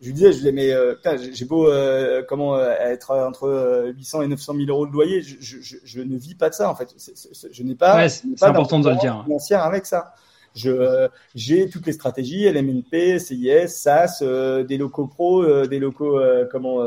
[0.00, 0.94] je lui disais, je disais, mais euh,
[1.32, 5.36] j'ai beau euh, comment euh, être entre 800 et 900 000 euros de loyer, je,
[5.40, 6.94] je, je, ne vis pas de ça en fait.
[6.96, 7.96] C est, c est, je n'ai pas.
[7.96, 9.22] Ouais, c'est important de le dire.
[9.24, 10.14] Financière avec ça.
[10.54, 16.18] Je j'ai toutes les stratégies LMNP, CIS, SAS, euh, des locaux pro, euh, des locaux
[16.18, 16.80] euh, comment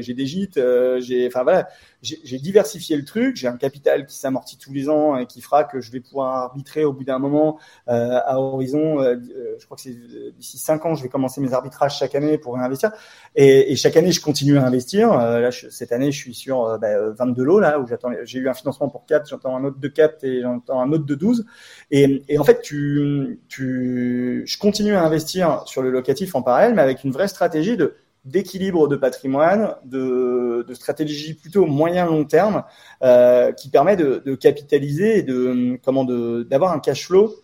[0.00, 0.60] j'ai des gîtes,
[0.98, 1.68] j'ai enfin voilà,
[2.02, 5.64] j'ai diversifié le truc, j'ai un capital qui s'amortit tous les ans et qui fera
[5.64, 9.96] que je vais pouvoir arbitrer au bout d'un moment à horizon je crois que c'est
[10.36, 12.90] d'ici cinq ans, je vais commencer mes arbitrages chaque année pour réinvestir
[13.36, 15.16] et, et chaque année je continue à investir.
[15.16, 17.86] là je, cette année, je suis sur bah, 22 lots là où
[18.24, 21.06] j'ai eu un financement pour 4, j'entends un autre de 4 et j'entends un autre
[21.06, 21.46] de 12
[21.90, 26.74] et, et en fait tu tu, je continue à investir sur le locatif en parallèle,
[26.74, 27.94] mais avec une vraie stratégie de
[28.24, 32.64] d'équilibre de patrimoine, de, de, stratégie plutôt moyen long terme,
[33.02, 37.34] euh, qui permet de, de, capitaliser et de comment de d'avoir un cash flow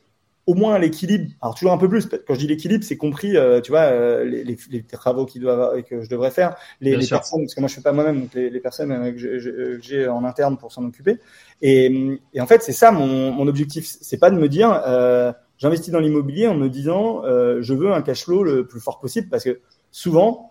[0.49, 1.31] au moins l'équilibre.
[1.43, 2.09] Alors toujours un peu plus.
[2.27, 5.41] Quand je dis l'équilibre, c'est compris, euh, tu vois, euh, les, les, les, travaux qui
[5.41, 8.23] doivent que je devrais faire, les, les personnes, parce que moi je fais pas moi-même,
[8.23, 11.19] donc les, personnes euh, que j'ai en interne pour s'en occuper.
[11.61, 13.85] Et, et, en fait, c'est ça mon, mon objectif.
[14.01, 17.93] C'est pas de me dire, euh, j'investis dans l'immobilier en me disant, euh, je veux
[17.93, 19.61] un cash flow le plus fort possible, parce que
[19.91, 20.51] souvent,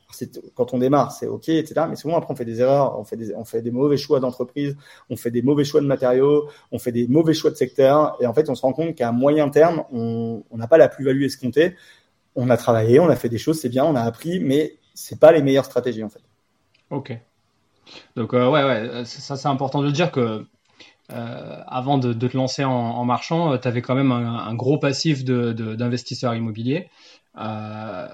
[0.56, 1.86] quand on démarre, c'est ok, etc.
[1.90, 4.76] Mais souvent après, on fait des erreurs, on fait des, mauvais choix d'entreprise,
[5.10, 8.26] on fait des mauvais choix de matériaux, on fait des mauvais choix de secteur, et
[8.26, 11.76] en fait, on se rend compte qu'à moyen terme, on n'a pas la plus-value escomptée.
[12.36, 15.20] On a travaillé, on a fait des choses, c'est bien, on a appris, mais c'est
[15.20, 16.22] pas les meilleures stratégies en fait.
[16.90, 17.18] Ok.
[18.16, 20.46] Donc euh, ouais, ouais, ça c'est important de dire que
[21.12, 24.78] euh, avant de, te lancer en, en marchand, euh, tu avais quand même un, gros
[24.78, 26.90] passif d'investisseurs immobiliers.
[27.40, 28.08] Euh,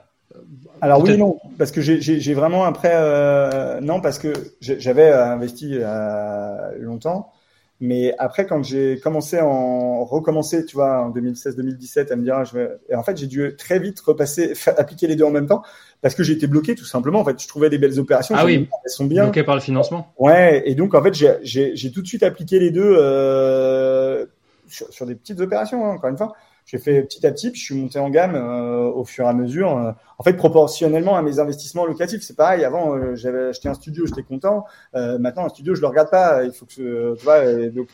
[0.81, 6.77] alors oui, non, parce que j'ai vraiment après euh, non parce que j'avais investi euh,
[6.79, 7.31] longtemps,
[7.79, 12.57] mais après quand j'ai commencé en recommencer, tu vois, en 2016-2017 à me dire, je
[12.57, 15.63] vais, et en fait j'ai dû très vite repasser, appliquer les deux en même temps
[16.01, 17.21] parce que j'étais bloqué tout simplement.
[17.21, 19.61] En fait, je trouvais des belles opérations, ah oui, elles sont bien bloquées par le
[19.61, 20.13] financement.
[20.17, 24.25] Ouais, et donc en fait j'ai tout de suite appliqué les deux euh,
[24.67, 26.33] sur, sur, des petites opérations, hein, encore une fois
[26.65, 29.27] j'ai fait petit à petit, puis je suis monté en gamme euh, au fur et
[29.27, 29.77] à mesure.
[29.77, 32.63] Euh, en fait, proportionnellement à mes investissements locatifs, c'est pareil.
[32.63, 34.65] Avant, euh, j'avais acheté un studio, j'étais content.
[34.93, 36.43] maintenant, un studio, je le regarde pas.
[36.45, 37.87] Il faut que, tu vois, donc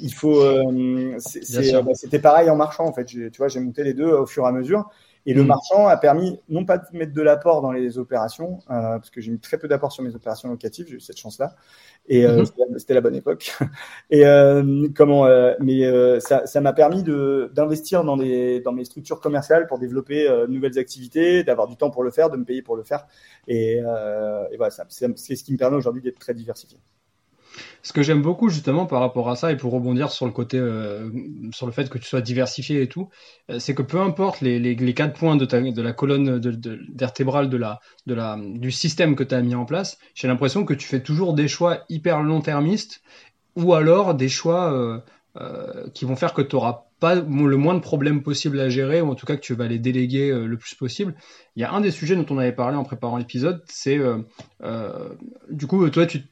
[0.00, 0.42] il faut.
[0.42, 3.04] Bah, c'était pareil en marchant en fait.
[3.04, 4.90] Tu vois, j'ai monté les deux au fur et à mesure.
[5.26, 5.46] Et le mm.
[5.46, 9.20] marchand a permis non pas de mettre de l'apport dans les opérations, euh, parce que
[9.20, 11.54] j'ai mis très peu d'apport sur mes opérations locatives, j'ai eu cette chance-là,
[12.06, 12.78] et euh, mm-hmm.
[12.78, 13.52] c'était la bonne époque.
[14.10, 18.72] et euh, comment, euh, mais euh, ça, ça m'a permis de d'investir dans des dans
[18.72, 22.36] mes structures commerciales pour développer de nouvelles activités, d'avoir du temps pour le faire, de
[22.36, 23.06] me payer pour le faire,
[23.48, 26.78] et, et voilà, c'est ce qui me permet aujourd'hui d'être très diversifié.
[27.84, 30.56] Ce que j'aime beaucoup justement par rapport à ça et pour rebondir sur le côté,
[30.58, 31.10] euh,
[31.52, 33.10] sur le fait que tu sois diversifié et tout,
[33.50, 36.40] euh, c'est que peu importe les, les, quatre points de, ta, de la colonne
[36.94, 40.64] vertébrale de la, de la, du système que tu as mis en place, j'ai l'impression
[40.64, 43.02] que tu fais toujours des choix hyper long-termistes
[43.54, 44.72] ou alors des choix
[45.36, 49.02] euh, qui vont faire que tu n'auras pas le moins de problèmes possible à gérer
[49.02, 51.14] ou en tout cas que tu vas les déléguer le plus possible.
[51.54, 53.98] Il y a un des sujets dont on avait parlé en préparant l'épisode, c'est
[55.50, 56.22] du coup toi tu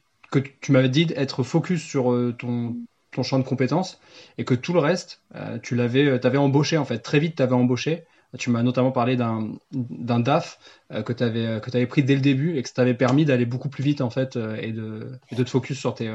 [0.41, 2.75] que tu m'avais dit être focus sur euh, ton,
[3.11, 3.99] ton champ de compétences
[4.37, 6.99] et que tout le reste, euh, tu l'avais euh, avais embauché en fait.
[6.99, 8.05] Très vite, tu embauché.
[8.39, 10.57] Tu m'as notamment parlé d'un DAF
[11.05, 13.45] que tu avais, que avais pris dès le début et que ça t'avait permis d'aller
[13.45, 16.11] beaucoup plus vite en fait et, de, de te focus sur tes.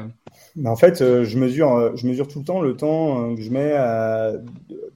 [0.65, 3.71] en fait, je, mesure, je mesure tout le temps le temps que je mets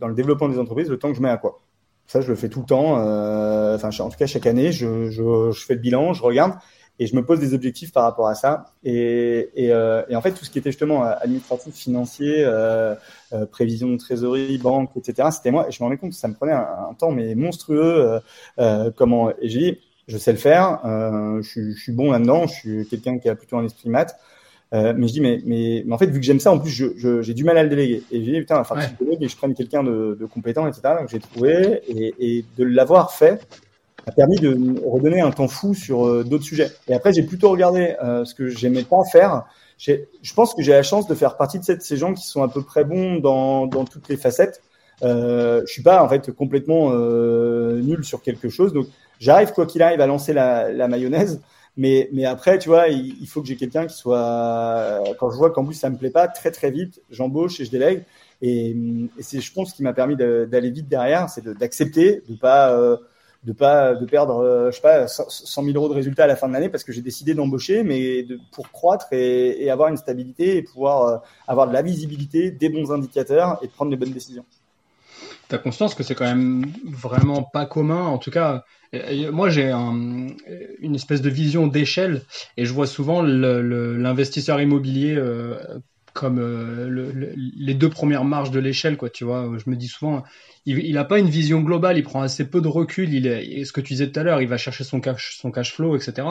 [0.02, 1.62] dans le développement des entreprises, le temps que je mets à quoi.
[2.08, 2.96] Ça, je le fais tout le temps.
[3.74, 6.56] Enfin, en tout cas, chaque année, je, je fais le bilan, je regarde
[7.00, 8.68] et je me pose des objectifs par rapport à ça.
[8.84, 12.94] Et, et, euh, et en fait, tout ce qui était justement euh, administratif, financier, euh,
[13.34, 15.68] euh, prévision de trésorerie, banque, etc., c'était moi.
[15.68, 18.20] Et je me rendais compte que ça me prenait un, temps mais monstrueux.
[18.60, 19.78] Euh, comment Et j'ai dit,
[20.08, 20.80] je sais le faire.
[21.42, 22.46] Je, je, suis bon là-dedans.
[22.46, 24.16] Je suis quelqu'un qui a plutôt un esprit mat.
[24.72, 26.92] mais je dis, mais, mais, mais, en fait, vu que j'aime ça, en plus, j'ai
[26.96, 28.04] je, du mal à le déléguer.
[28.12, 28.82] Et j'ai dit, putain, ouais.
[28.82, 30.96] je délégue et je prenne quelqu'un de, de, compétent, etc.
[31.00, 33.48] Donc, j'ai trouvé et, et de l'avoir fait,
[34.06, 36.72] a permis de redonner un temps fou sur euh, d'autres sujets.
[36.88, 39.46] Et après, j'ai plutôt regardé euh, ce que j'aimais pas faire.
[39.78, 42.48] Je pense que j'ai la chance de faire partie de ces gens qui sont à
[42.48, 44.62] peu près bons dans, dans toutes les facettes.
[45.02, 48.86] Euh, je suis pas en fait complètement euh, nul sur quelque chose, donc
[49.20, 51.42] j'arrive quoi qu'il arrive à lancer la, la mayonnaise.
[51.76, 55.02] Mais, mais après, tu vois, il, il faut que j'ai quelqu'un qui soit.
[55.20, 57.72] Quand je vois qu'en plus ça me plaît pas, très très vite, j'embauche et je
[57.72, 58.04] délègue.
[58.42, 58.70] Et,
[59.18, 62.40] et c'est, je pense, ce qui m'a permis d'aller vite derrière, c'est d'accepter, de, de
[62.40, 62.96] pas euh,
[63.44, 66.36] de pas de perdre euh, je sais pas 100 000 euros de résultats à la
[66.36, 69.98] fin de l'année parce que j'ai décidé d'embaucher mais de, pour croître et, avoir une
[69.98, 71.18] stabilité et pouvoir euh,
[71.48, 74.46] avoir de la visibilité des bons indicateurs et prendre les bonnes décisions.
[75.50, 78.64] Tu as conscience que c'est quand même vraiment pas commun en tout cas
[79.32, 80.28] moi j'ai un,
[80.80, 82.22] une espèce de vision d'échelle
[82.58, 85.58] et je vois souvent l'investisseur immobilier euh,
[86.24, 89.10] comme euh, le, les deux premières marches de l'échelle, quoi.
[89.10, 90.24] Tu vois, je me dis souvent,
[90.66, 93.14] il n'a pas une vision globale, il prend assez peu de recul.
[93.14, 95.52] Il est, ce que tu disais tout à l'heure, il va chercher son cash, son
[95.52, 96.26] cash flow, etc.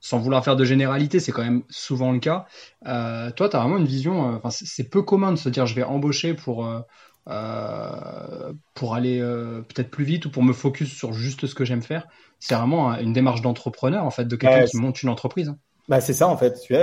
[0.00, 2.46] Sans vouloir faire de généralité, c'est quand même souvent le cas.
[2.88, 4.32] Euh, toi, tu as vraiment une vision.
[4.32, 9.20] Euh, enfin, c'est peu commun de se dire, je vais embaucher pour euh, pour aller
[9.20, 12.08] peut-être plus vite ou pour me focus sur juste ce que j'aime faire.
[12.40, 15.50] C'est vraiment une démarche d'entrepreneur, en fait, de quelqu'un qui monte une entreprise.
[15.50, 15.58] Hein.
[15.88, 16.60] Bah, c'est ça, en fait.
[16.66, 16.82] Tu vois,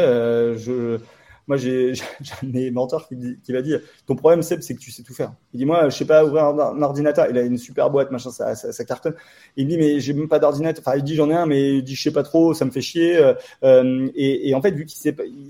[0.56, 1.00] je
[1.48, 1.94] moi, j'ai
[2.42, 3.76] un de mes mentors qui, qui m'a dit
[4.06, 5.34] Ton problème, Seb, c'est que tu sais tout faire.
[5.54, 7.28] Il dit Moi, je sais pas ouvrir un, ordinateur.
[7.30, 9.16] Il a une super boîte, machin, ça, ça, ça cartonne.
[9.56, 10.84] Il me dit Mais j'ai même pas d'ordinateur.
[10.86, 12.72] Enfin, il dit J'en ai un, mais il dit Je sais pas trop, ça me
[12.72, 13.18] fait chier.
[13.18, 13.34] Euh,
[13.64, 15.50] euh et, et, en fait, vu qu'il sait pas, il,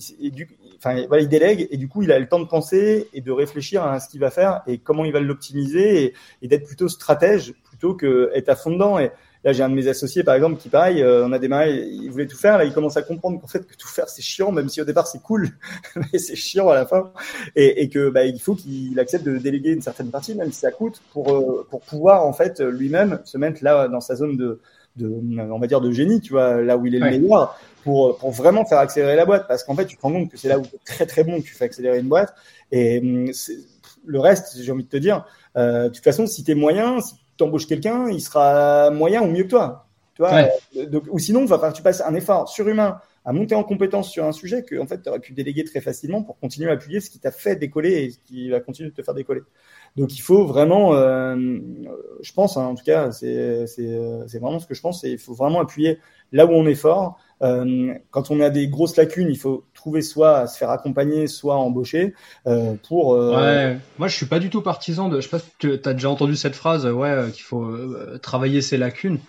[0.78, 3.32] enfin, voilà, il délègue et du coup, il a le temps de penser et de
[3.32, 7.54] réfléchir à ce qu'il va faire et comment il va l'optimiser et, d'être plutôt stratège
[7.64, 9.00] plutôt que être à fond dedans.
[9.46, 12.10] Là, j'ai un de mes associés, par exemple, qui pareil, euh, on a démarré, il
[12.10, 12.58] voulait tout faire.
[12.58, 14.86] Là, il commence à comprendre qu'en fait, que tout faire, c'est chiant, même si au
[14.86, 15.50] départ c'est cool,
[15.96, 17.14] mais c'est chiant à la fin,
[17.56, 20.60] et, et que bah, il faut qu'il accepte de déléguer une certaine partie, même si
[20.60, 24.36] ça coûte, pour euh, pour pouvoir en fait lui-même se mettre là dans sa zone
[24.36, 24.60] de
[24.96, 25.08] de,
[25.52, 28.32] on va dire de génie, tu vois, là où il est le meilleur, pour, pour
[28.32, 29.48] vraiment faire accélérer la boîte.
[29.48, 31.24] Parce qu'en fait, tu te rends compte que c'est là où tu es très très
[31.24, 32.34] bon que tu fais accélérer une boîte.
[32.72, 33.32] Et hum,
[34.06, 35.26] le reste, j'ai envie de te dire,
[35.58, 39.28] euh, de toute façon, si tu es moyen, si t'embauches quelqu'un, il sera moyen ou
[39.28, 39.88] mieux que toi.
[40.16, 43.64] Tu vois euh, donc, ou sinon, va tu passes un effort surhumain à monter en
[43.64, 46.70] compétence sur un sujet que en fait tu aurais pu déléguer très facilement pour continuer
[46.70, 49.16] à appuyer ce qui t'a fait décoller et ce qui va continuer de te faire
[49.16, 49.42] décoller.
[49.96, 51.36] Donc il faut vraiment, euh,
[52.22, 53.28] je pense, hein, en tout cas, c'est
[53.80, 56.00] euh, vraiment ce que je pense, c'est il faut vraiment appuyer
[56.32, 57.18] là où on est fort.
[57.42, 61.58] Euh, quand on a des grosses lacunes, il faut trouver soit se faire accompagner, soit
[61.58, 62.16] embaucher
[62.48, 63.14] euh, pour.
[63.14, 63.36] Euh...
[63.36, 65.18] Ouais, moi je suis pas du tout partisan de.
[65.18, 67.72] Je sais pas si tu as déjà entendu cette phrase, ouais, euh, qu'il faut
[68.24, 69.20] travailler ses lacunes.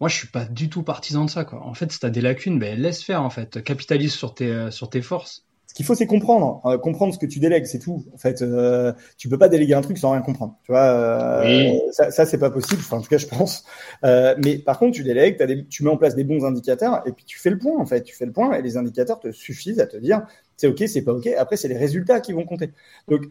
[0.00, 1.64] Moi, je suis pas du tout partisan de ça, quoi.
[1.64, 3.62] En fait, si t'as des lacunes, ben laisse faire, en fait.
[3.62, 5.46] Capitalise sur tes sur tes forces.
[5.72, 8.04] Ce qu'il faut, c'est comprendre, euh, comprendre ce que tu délègues, c'est tout.
[8.12, 10.58] En fait, euh, tu peux pas déléguer un truc sans rien comprendre.
[10.64, 12.82] Tu vois, euh, ça, ça c'est pas possible.
[12.84, 13.64] Enfin, en tout cas, je pense.
[14.04, 17.00] Euh, mais par contre, tu délègues, as des, tu mets en place des bons indicateurs,
[17.06, 17.80] et puis tu fais le point.
[17.80, 20.26] En fait, tu fais le point, et les indicateurs te suffisent à te dire
[20.58, 21.26] c'est ok, c'est pas ok.
[21.38, 22.70] Après, c'est les résultats qui vont compter.
[23.08, 23.30] Donc, de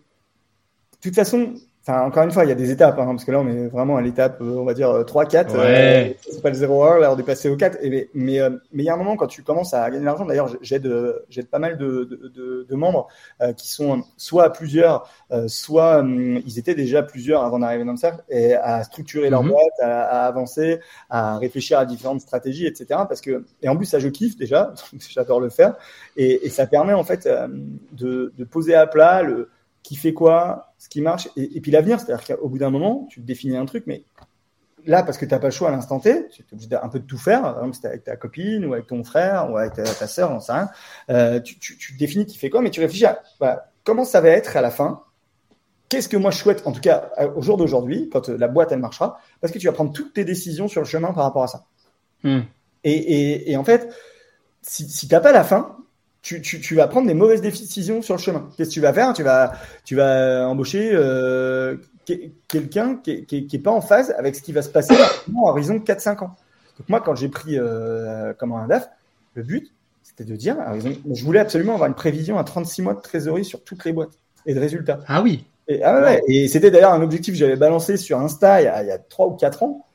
[1.00, 1.54] toute façon,
[1.84, 3.68] Enfin, encore une fois, il y a des étapes, hein, parce que là, on est
[3.68, 5.52] vraiment à l'étape, euh, on va dire 3-4.
[5.52, 6.16] Ouais.
[6.16, 7.80] Euh, c'est pas le 0-1, là, on est passé au 4.
[7.82, 10.02] Et, mais mais euh, mais il y a un moment quand tu commences à gagner
[10.02, 10.26] de l'argent.
[10.26, 10.88] D'ailleurs, j'aide
[11.30, 13.08] j'aide pas mal de, de, de, membres
[13.58, 15.10] qui sont soit à plusieurs,
[15.48, 19.50] soit ils étaient déjà plusieurs avant d'arriver dans le cercle, et à structurer leur mhm.
[19.50, 20.80] boîte, à, à, avancer,
[21.10, 22.86] à réfléchir à différentes stratégies, etc.
[23.08, 24.74] Parce que et en plus ça, je kiffe déjà,
[25.10, 25.76] j'adore le faire,
[26.16, 27.28] et, et ça permet en fait
[27.94, 29.50] de, de poser à plat le
[29.84, 32.00] qui fait quoi, ce qui marche, et, puis l'avenir.
[32.00, 34.04] C'est-à-dire qu'au bout d'un moment, tu te définis un truc, mais
[34.86, 36.88] là, parce que tu n'as pas le choix à l'instant T, tu es obligé d'un
[36.90, 39.58] peu de tout faire, par exemple, si avec ta copine ou avec ton frère ou
[39.58, 40.70] avec ta, ta soeur, on sait rien,
[41.10, 43.22] euh, tu, tu, tu, définis qui fait quoi, mais tu réfléchis à
[43.84, 45.04] comment ça va être à la fin,
[45.90, 48.72] qu'est-ce que moi je souhaite, en tout cas au jour d'aujourd'hui, quand euh, la boîte
[48.72, 51.44] elle marchera, parce que tu vas prendre toutes tes décisions sur le chemin par rapport
[51.44, 51.66] à ça.
[52.24, 52.42] Hmm.
[52.84, 53.94] Et, et, et, en fait,
[54.62, 55.78] si, si tu n'as pas la fin,
[56.22, 58.50] tu, tu, tu, vas prendre des mauvaises décisions sur le chemin.
[58.56, 59.14] Qu'est-ce que tu vas faire?
[59.14, 59.54] Tu vas,
[59.84, 61.78] tu vas embaucher euh,
[62.48, 65.10] quelqu'un qui, qui, qui est pas en phase avec ce qui va se passer à
[65.44, 66.36] horizon 4-5 ans.
[66.78, 68.90] Donc moi, quand j'ai pris euh, comme un DAF,
[69.34, 69.74] le but,
[70.04, 70.58] c'était de dire,
[71.12, 74.18] je voulais absolument avoir une prévision à 36 mois de trésorerie sur toutes les boîtes
[74.46, 75.00] et de résultats.
[75.08, 75.46] Ah oui.
[75.68, 78.68] Et, ah ouais, et c'était d'ailleurs un objectif que j'avais balancé sur Insta il y
[78.68, 79.86] a, il y a 3 ou 4 ans.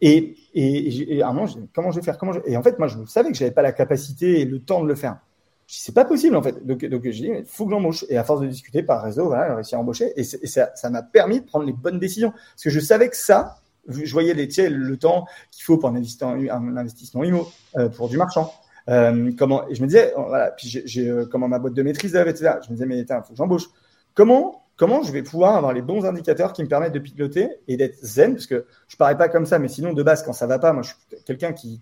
[0.00, 2.18] Et, et, et à un moment, comment je vais faire?
[2.18, 2.40] Comment je...
[2.46, 4.88] Et en fait, moi, je savais que j'avais pas la capacité et le temps de
[4.88, 5.18] le faire
[5.66, 6.64] c'est pas possible en fait.
[6.66, 8.04] Donc, donc j'ai dit, il faut que j'embauche.
[8.08, 10.12] Et à force de discuter par réseau, j'ai réussi à embaucher.
[10.16, 12.30] Et, ça, m'a permis de prendre les bonnes décisions.
[12.30, 13.56] Parce que je savais que ça,
[13.88, 18.08] je voyais les, le temps qu'il faut pour un investissement, un investissement IMO, euh, pour
[18.08, 18.52] du marchand.
[18.88, 19.30] Euh,
[19.68, 22.56] et je me disais, voilà, puis j'ai, euh, comment ma boîte de maîtrise, etc.
[22.64, 23.68] Je me disais, mais il faut que j'embauche.
[24.14, 27.76] Comment comment je vais pouvoir avoir les bons indicateurs qui me permettent de piloter et
[27.76, 28.34] d'être zen?
[28.34, 30.72] Parce que je parais pas comme ça mais sinon de base quand ça va pas
[30.72, 31.80] moi je suis quelqu'un qui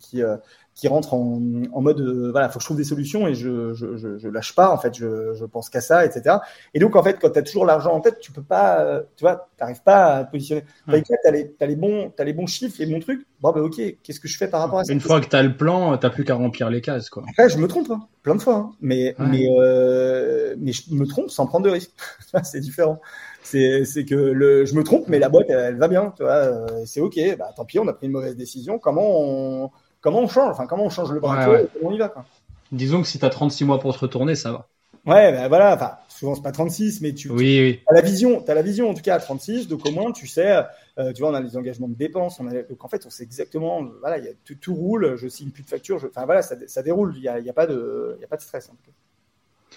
[0.75, 1.41] qui rentre en,
[1.73, 4.29] en mode euh, voilà faut que je trouve des solutions et je je, je, je
[4.29, 6.37] lâche pas en fait je, je pense qu'à ça etc
[6.73, 9.03] et donc en fait quand tu as toujours l'argent en tête tu peux pas euh,
[9.17, 10.65] tu vois t'arrives pas à te positionner.
[10.89, 11.03] Ouais.
[11.03, 13.27] tu as les as les bons t'as les bons chiffres les bons trucs.
[13.41, 14.93] Bon ben ok qu'est-ce que je fais par rapport à ça?
[14.93, 17.23] Une fois que tu as le plan t'as plus qu'à remplir les cases quoi.
[17.29, 21.07] Après je me trompe hein, plein de fois hein, mais mais euh, mais je me
[21.07, 21.93] trompe sans prendre de risques
[22.45, 23.01] c'est différent.
[23.43, 26.33] C'est que le, je me trompe, mais la boîte, elle, va bien, tu vois.
[26.33, 27.19] Euh, c'est ok.
[27.39, 28.79] Bah, tant pis, on a pris une mauvaise décision.
[28.79, 29.71] Comment on,
[30.03, 32.27] comment on change Enfin, comment on change le bras ouais, on y va quoi.
[32.71, 34.69] Disons que si tu as 36 mois pour te retourner, ça va.
[35.05, 35.75] Ouais, bah, voilà.
[35.75, 37.81] Enfin, souvent c'est pas 36, mais tu, oui, oui.
[37.89, 39.69] as la vision, as la vision en tout cas à 36.
[39.69, 40.63] Donc au moins, tu sais,
[40.99, 42.39] euh, tu vois, on a les engagements de dépenses.
[42.41, 43.83] On a, donc en fait, on sait exactement.
[44.01, 45.17] Voilà, y a, tout, tout, roule.
[45.17, 46.03] Je signe plus de facture.
[46.05, 47.15] Enfin voilà, ça, ça déroule.
[47.17, 48.69] Il y a, y a, pas de, y a pas de stress.
[48.69, 49.77] En tout cas.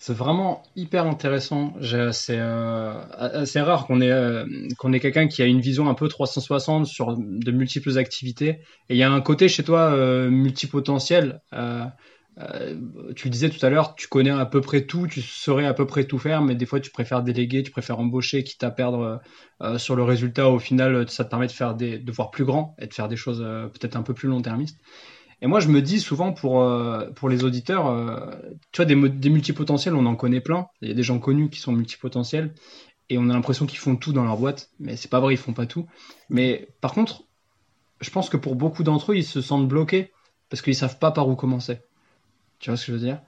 [0.00, 1.74] C'est vraiment hyper intéressant.
[2.12, 4.46] C'est euh, assez rare qu'on ait, euh,
[4.78, 8.60] qu'on ait quelqu'un qui a une vision un peu 360 sur de multiples activités.
[8.88, 11.40] Et il y a un côté chez toi euh, multipotentiel.
[11.52, 11.84] Euh,
[12.38, 12.76] euh,
[13.16, 15.84] tu disais tout à l'heure, tu connais à peu près tout, tu saurais à peu
[15.84, 19.20] près tout faire, mais des fois tu préfères déléguer, tu préfères embaucher, quitte à perdre
[19.78, 20.48] sur le résultat.
[20.48, 23.08] Au final, ça te permet de faire des, de voir plus grand et de faire
[23.08, 24.78] des choses peut-être un peu plus long-termistes.
[25.40, 28.34] Et moi, je me dis souvent pour, euh, pour les auditeurs, euh,
[28.72, 30.66] tu vois, des, des, multipotentiels, on en connaît plein.
[30.82, 32.52] Il y a des gens connus qui sont multipotentiels
[33.08, 35.38] et on a l'impression qu'ils font tout dans leur boîte, mais c'est pas vrai, ils
[35.38, 35.86] font pas tout.
[36.28, 37.22] Mais par contre,
[38.00, 40.12] je pense que pour beaucoup d'entre eux, ils se sentent bloqués
[40.50, 41.78] parce qu'ils savent pas par où commencer.
[42.58, 43.20] Tu vois ce que je veux dire?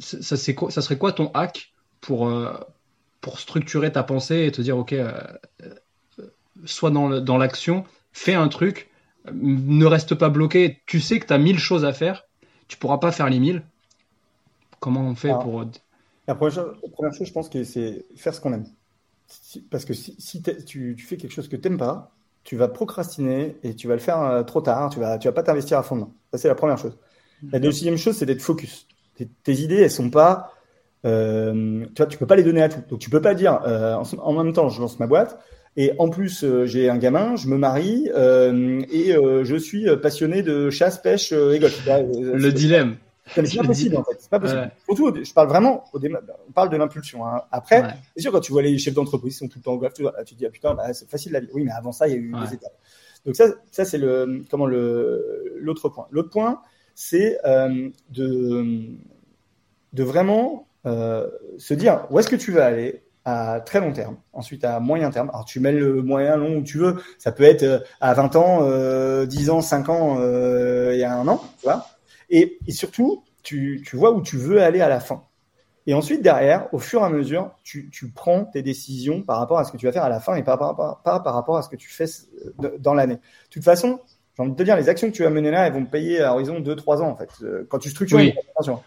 [0.00, 2.54] Ça, serait quoi ton hack pour, euh,
[3.20, 4.94] pour structurer ta pensée et te dire, ok,
[6.64, 8.88] soit dans l'action, fais un truc
[9.34, 10.82] ne reste pas bloqué.
[10.86, 12.24] Tu sais que tu as mille choses à faire.
[12.68, 13.62] Tu pourras pas faire les mille.
[14.80, 15.64] Comment on fait pour.
[16.26, 18.66] La première, chose, la première, chose, je pense que c'est faire ce qu'on aime.
[19.70, 22.12] Parce que si, si tu, tu, fais quelque chose que tu n'aimes pas,
[22.44, 24.90] tu vas procrastiner et tu vas le faire euh, trop tard.
[24.90, 26.96] Tu vas, tu vas pas t'investir à fond Ça, c'est la première chose.
[27.52, 28.86] La deuxième chose, c'est d'être focus.
[29.16, 30.52] Tes, idées, elles sont pas.
[31.04, 32.80] Euh, tu vois, tu peux pas les donner à tout.
[32.88, 35.38] Donc, tu peux pas dire euh, en, en, même temps, je lance ma boîte.
[35.80, 39.86] Et en plus, euh, j'ai un gamin, je me marie euh, et euh, je suis
[40.02, 41.86] passionné de chasse, pêche et golf.
[41.86, 42.96] Le dilemme.
[43.32, 44.16] C'est pas possible en fait.
[44.18, 44.72] C'est pas possible.
[44.86, 45.84] Surtout, je parle vraiment.
[45.92, 47.24] Au on parle de l'impulsion.
[47.24, 47.42] Hein.
[47.52, 47.88] Après, ouais.
[48.16, 49.92] c'est sûr quand tu vois les chefs d'entreprise qui sont tout le temps au golf,
[49.92, 51.48] tu, tu te dis ah putain, bah, c'est facile la vie.
[51.54, 52.40] Oui, mais avant ça, il y a eu ouais.
[52.40, 52.76] des étapes.
[53.24, 56.08] Donc ça, ça c'est le comment le l'autre point.
[56.10, 56.60] L'autre point,
[56.96, 58.80] c'est euh, de
[59.92, 64.64] de vraiment se dire où est-ce que tu vas aller, à très long terme, ensuite
[64.64, 65.30] à moyen terme.
[65.30, 68.36] Alors tu mets le moyen long où tu veux, ça peut être euh, à 20
[68.36, 71.86] ans, euh, 10 ans, 5 ans euh, et à un an, tu vois.
[72.30, 75.24] Et, et surtout, tu, tu, vois où tu veux aller à la fin.
[75.86, 79.58] Et ensuite, derrière, au fur et à mesure, tu, tu, prends tes décisions par rapport
[79.58, 81.34] à ce que tu vas faire à la fin et pas par, par, par, par
[81.34, 82.04] rapport à ce que tu fais
[82.78, 83.14] dans l'année.
[83.14, 83.98] De toute façon,
[84.36, 86.20] j'ai envie de te dire, les actions que tu vas mener là, elles vont payer
[86.20, 88.34] à horizon 2-3 ans, en fait, euh, quand tu structures oui.
[88.66, 88.78] une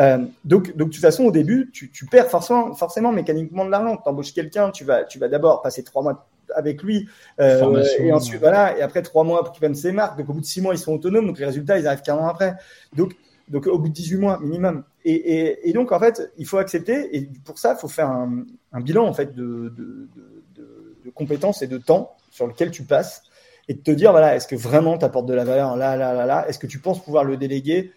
[0.00, 3.70] Euh, donc, donc de toute façon, au début, tu, tu perds forcément, forcément mécaniquement de
[3.70, 3.96] l'argent.
[3.96, 7.08] Tu embauches quelqu'un, tu vas, tu vas d'abord passer trois mois avec lui,
[7.40, 10.18] euh, et ensuite voilà, et après trois mois pour qu'il prenne ses marques.
[10.18, 12.16] Donc au bout de six mois, ils sont autonomes, donc les résultats, ils arrivent qu'un
[12.16, 12.54] an après.
[12.94, 13.14] Donc
[13.48, 14.84] donc au bout de 18 mois minimum.
[15.04, 18.08] Et, et, et, donc en fait, il faut accepter, et pour ça, il faut faire
[18.08, 20.08] un, un bilan en fait de, de,
[20.56, 23.22] de, de, compétences et de temps sur lequel tu passes,
[23.68, 25.76] et de te dire voilà, est-ce que vraiment tu apportes de la valeur?
[25.76, 27.92] Là, là, là, là, est-ce que tu penses pouvoir le déléguer?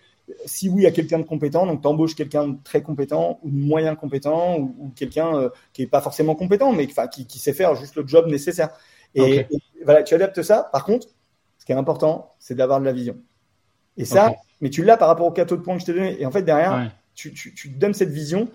[0.45, 3.55] Si oui, à quelqu'un de compétent, donc tu embauches quelqu'un de très compétent ou de
[3.55, 7.53] moyen compétent ou, ou quelqu'un euh, qui est pas forcément compétent, mais qui, qui, sait
[7.53, 8.69] faire juste le job nécessaire.
[9.15, 9.47] Et, okay.
[9.51, 10.69] et, voilà, tu adaptes ça.
[10.71, 11.07] Par contre,
[11.57, 13.17] ce qui est important, c'est d'avoir de la vision.
[13.95, 14.35] Et ça, okay.
[14.61, 16.21] mais tu l'as par rapport au cadeau de points que je t'ai donné.
[16.21, 16.91] Et en fait, derrière, ouais.
[17.15, 18.49] tu, tu, tu donnes cette vision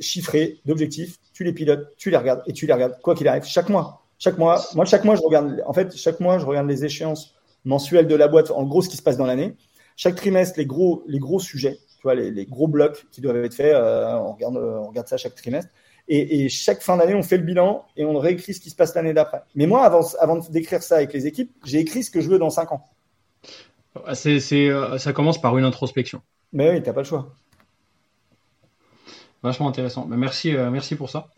[0.00, 3.44] chiffrée d'objectifs, tu les pilotes, tu les regardes et tu les regardes, quoi qu'il arrive,
[3.44, 4.02] chaque mois.
[4.18, 7.34] Chaque mois, moi, chaque mois, je regarde, en fait, chaque mois, je regarde les échéances
[7.64, 9.54] mensuelles de la boîte, en gros, ce qui se passe dans l'année
[9.96, 13.36] chaque trimestre les gros, les gros sujets, tu vois, les, les gros blocs qui doivent
[13.44, 13.74] être faits.
[13.74, 15.70] Euh, on, regarde, on regarde ça chaque trimestre.
[16.08, 18.76] Et, et chaque fin d'année, on fait le bilan et on réécrit ce qui se
[18.76, 19.42] passe l'année d'après.
[19.56, 22.38] Mais moi, avant, avant d'écrire ça avec les équipes, j'ai écrit ce que je veux
[22.38, 22.84] dans cinq ans.
[24.12, 26.20] C'est, c'est, ça commence par une introspection.
[26.52, 27.34] Mais oui, t'as pas le choix.
[29.42, 30.06] Vachement intéressant.
[30.06, 31.28] Merci, euh, merci pour ça.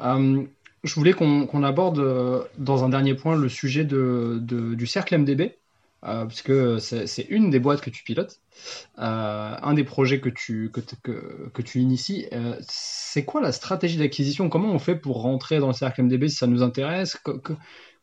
[0.00, 0.42] Euh,
[0.84, 4.86] je voulais qu'on, qu'on aborde euh, dans un dernier point le sujet de, de, du
[4.86, 5.56] cercle MDB.
[6.04, 8.40] Euh, parce que c'est une des boîtes que tu pilotes,
[8.98, 12.26] euh, un des projets que tu, que, que, que tu inities.
[12.32, 14.48] Euh, c'est quoi la stratégie d'acquisition?
[14.48, 17.16] Comment on fait pour rentrer dans le cercle MDB si ça nous intéresse?
[17.16, 17.52] Que, que,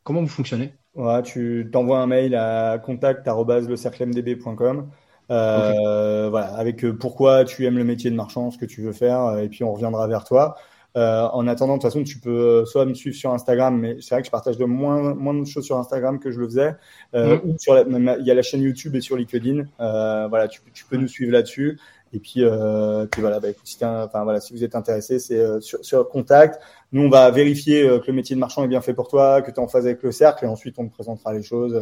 [0.03, 0.73] Comment vous fonctionnez?
[0.95, 4.89] Ouais, Tu t'envoies un mail à contact.lecerclemdb.com.
[5.31, 6.29] Euh, okay.
[6.29, 9.49] Voilà, avec pourquoi tu aimes le métier de marchand, ce que tu veux faire, et
[9.49, 10.55] puis on reviendra vers toi.
[10.97, 14.15] Euh, en attendant, de toute façon, tu peux soit me suivre sur Instagram, mais c'est
[14.15, 16.75] vrai que je partage de moins, moins de choses sur Instagram que je le faisais.
[17.13, 17.49] Euh, mmh.
[17.49, 19.65] ou sur la, même, il y a la chaîne YouTube et sur LinkedIn.
[19.79, 21.79] Euh, voilà, tu, tu peux nous suivre là-dessus.
[22.11, 25.37] Et puis, euh, puis voilà, bah, écoute, si, enfin, voilà, si vous êtes intéressé, c'est
[25.37, 26.59] euh, sur, sur, contact.
[26.91, 29.41] Nous, on va vérifier euh, que le métier de marchand est bien fait pour toi,
[29.41, 31.79] que tu es en phase avec le cercle, et ensuite on te présentera les choses.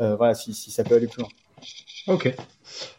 [0.00, 1.30] Euh, voilà, si, si ça peut aller plus loin.
[2.06, 2.34] Ok,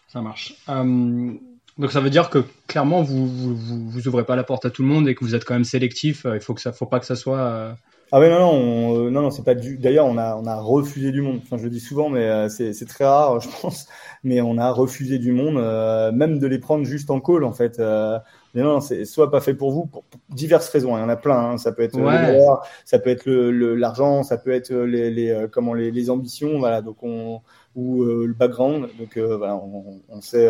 [0.08, 0.56] ça marche.
[0.68, 1.40] Um...
[1.78, 4.70] Donc ça veut dire que clairement vous, vous vous, vous ouvrez pas la porte à
[4.70, 6.26] tout le monde et que vous êtes quand même sélectif.
[6.34, 7.40] Il faut que ça, faut pas que ça soit.
[7.40, 7.74] Euh...
[8.12, 9.78] Ah oui non non on, euh, non non c'est pas du.
[9.78, 11.42] D'ailleurs on a on a refusé du monde.
[11.44, 13.88] Enfin je le dis souvent mais euh, c'est c'est très rare je pense.
[14.24, 17.52] Mais on a refusé du monde, euh, même de les prendre juste en call en
[17.52, 17.80] fait.
[17.80, 18.20] Euh,
[18.54, 20.96] mais non, c'est soit pas fait pour vous pour diverses raisons.
[20.98, 21.38] Il y en a plein.
[21.38, 21.58] Hein.
[21.58, 22.04] Ça peut être ouais.
[22.04, 26.10] le valeur, ça peut être le l'argent, ça peut être les, les comment les, les
[26.10, 26.58] ambitions.
[26.60, 27.42] Voilà donc on
[27.76, 28.88] ou le background.
[28.98, 30.50] Donc voilà on, on sait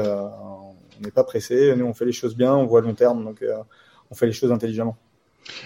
[0.99, 3.41] on n'est pas pressé, nous on fait les choses bien, on voit long terme, donc
[3.41, 3.55] euh,
[4.11, 4.97] on fait les choses intelligemment.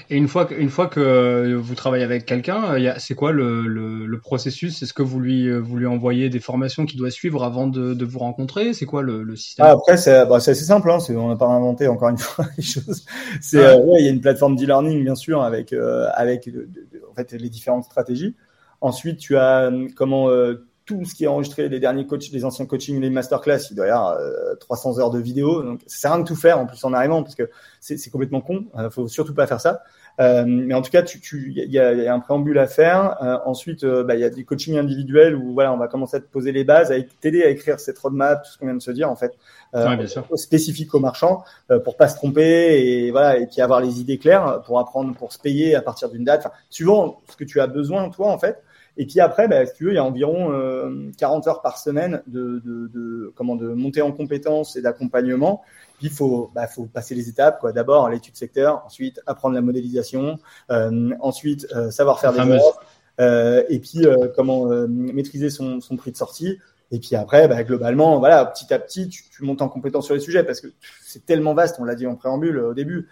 [0.09, 4.05] Et une fois que, une fois que vous travaillez avec quelqu'un, c'est quoi le, le,
[4.05, 4.81] le processus?
[4.81, 8.05] Est-ce que vous lui, vous lui envoyez des formations qu'il doit suivre avant de, de
[8.05, 8.73] vous rencontrer?
[8.73, 9.65] C'est quoi le, le système?
[9.65, 10.91] Ah, Après, c'est bah, assez simple.
[10.91, 13.05] Hein, on n'a pas inventé encore une fois les choses.
[13.41, 13.75] C'est, ah.
[13.75, 17.01] euh, ouais, il y a une plateforme d'e-learning bien sûr avec, euh, avec de, de,
[17.09, 18.35] en fait les différentes stratégies.
[18.81, 22.65] Ensuite, tu as comment euh, tout ce qui est enregistré, les derniers coachs, les anciens
[22.65, 25.61] coachings, les masterclass, il doit y avoir euh, 300 heures de vidéo.
[25.61, 27.47] Donc, ça sert à rien de tout faire en plus en arrivant parce que
[27.79, 28.65] c'est complètement con.
[28.75, 29.83] Euh, faut surtout pas faire ça.
[30.19, 32.67] Euh, mais en tout cas, tu, tu, il y a, y a, un préambule à
[32.67, 33.21] faire.
[33.23, 36.17] Euh, ensuite, euh, bah, il y a des coachings individuels où voilà, on va commencer
[36.17, 38.75] à te poser les bases, à t'aider à écrire cette roadmap, tout ce qu'on vient
[38.75, 39.33] de se dire en fait,
[39.75, 40.25] euh, ouais, sûr.
[40.35, 41.43] spécifique aux marchands
[41.85, 45.31] pour pas se tromper et voilà, et puis avoir les idées claires pour apprendre, pour
[45.31, 48.37] se payer à partir d'une date, enfin, suivant ce que tu as besoin toi en
[48.37, 48.61] fait.
[48.97, 51.77] Et puis après, bah, si tu veux, il y a environ euh, 40 heures par
[51.77, 55.61] semaine de, de, de, comment, de montée en compétences et d'accompagnement.
[55.97, 57.59] Puis il faut, bah, faut passer les étapes.
[57.59, 57.71] Quoi.
[57.71, 60.39] D'abord l'étude secteur, ensuite apprendre la modélisation,
[60.71, 62.81] euh, ensuite euh, savoir faire des offres,
[63.19, 66.57] euh, et puis euh, comment euh, maîtriser son, son prix de sortie.
[66.91, 70.15] Et puis après, bah, globalement, voilà, petit à petit, tu, tu montes en compétence sur
[70.15, 70.67] les sujets parce que
[71.05, 71.77] c'est tellement vaste.
[71.79, 73.07] On l'a dit en préambule au début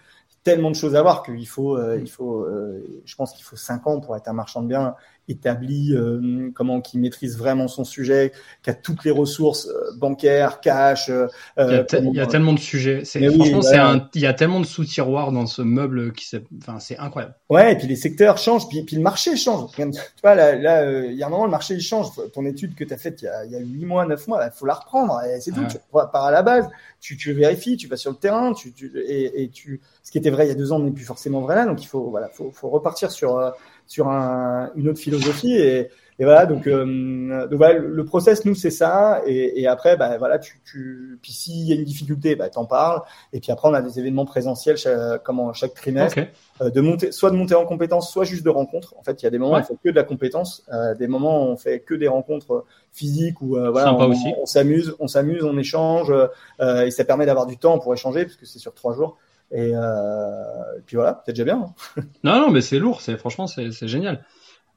[0.48, 3.56] tellement de choses à voir qu'il faut, euh, il faut, euh, je pense qu'il faut
[3.56, 4.94] cinq ans pour être un marchand de biens
[5.28, 8.32] établi, euh, comment qui maîtrise vraiment son sujet,
[8.62, 11.08] qui a toutes les ressources euh, bancaires, cash.
[11.08, 11.28] Euh,
[11.58, 13.04] il, y a, comment, il y a tellement de sujets.
[13.04, 16.78] franchement, oui, c'est un, il y a tellement de sous-tiroirs dans ce meuble qui, enfin,
[16.80, 17.34] c'est incroyable.
[17.50, 19.70] Ouais, et puis les secteurs changent, puis, puis le marché change.
[19.76, 19.82] Tu
[20.22, 22.08] vois, là, là, il y a un moment, le marché il change.
[22.32, 24.26] Ton étude que tu as faite il y a, il y a 8 mois, 9
[24.28, 25.20] mois, il faut la reprendre.
[25.40, 25.60] C'est tout.
[25.60, 25.66] Ouais.
[25.68, 26.68] Tu pars à la base,
[27.00, 30.18] tu, tu vérifies, tu vas sur le terrain, tu, tu et, et tu, ce qui
[30.18, 31.66] était vrai il y a deux ans n'est plus forcément vrai là.
[31.66, 33.52] Donc il faut, voilà, faut, faut repartir sur
[33.88, 35.90] sur un, une autre philosophie et,
[36.20, 39.22] et voilà, donc, euh, donc voilà, le process, nous, c'est ça.
[39.24, 41.16] Et, et, après, bah, voilà, tu, tu...
[41.22, 43.02] puis s'il y a une difficulté, bah, t'en parles.
[43.32, 46.18] Et puis après, on a des événements présentiels chaque, comment, chaque trimestre,
[46.60, 48.94] euh, de monter, soit de monter en compétences, soit juste de rencontres.
[48.98, 50.96] En fait, il y a des moments où on fait que de la compétence, euh,
[50.96, 54.12] des moments où on fait que des rencontres physiques où euh, voilà, on,
[54.42, 56.12] on s'amuse, on s'amuse, on échange,
[56.60, 59.18] euh, et ça permet d'avoir du temps pour échanger parce que c'est sur trois jours.
[59.50, 61.72] Et, euh, puis voilà, c'est déjà bien.
[61.96, 62.02] Hein.
[62.24, 63.00] non, non, mais c'est lourd.
[63.18, 64.24] Franchement, c'est génial.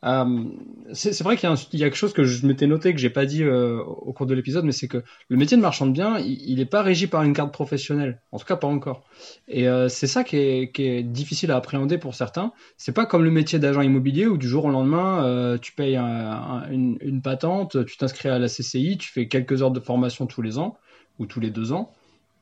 [0.04, 0.46] Euh,
[0.94, 3.44] c'est vrai qu'il y, a quelque chose que je m'étais noté que j'ai pas dit
[3.44, 6.56] euh, au cours de l'épisode, mais c'est que le métier de marchand de biens, il
[6.56, 9.04] n'est pas régi par une carte professionnelle, en tout cas pas encore.
[9.48, 12.52] Et c'est ça qui est, difficile à appréhender pour certains.
[12.78, 16.64] C'est pas comme le métier d'agent immobilier où du jour au lendemain, tu payes un,
[16.72, 20.42] une, une, patente, tu t'inscris à la CCI, tu fais quelques heures de formation tous
[20.42, 20.80] les ans
[21.20, 21.92] ou tous les deux ans,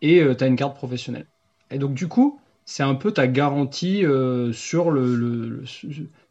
[0.02, 1.28] et tu as une carte professionnelle.
[1.72, 5.64] Et donc du coup, c'est un peu ta garantie euh, sur le, le,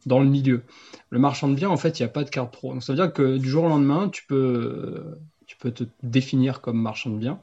[0.05, 0.61] dans le milieu.
[1.09, 2.71] Le marchand de biens, en fait, il n'y a pas de carte pro.
[2.71, 5.17] Donc ça veut dire que du jour au lendemain, tu peux,
[5.47, 7.39] tu peux te définir comme marchand de biens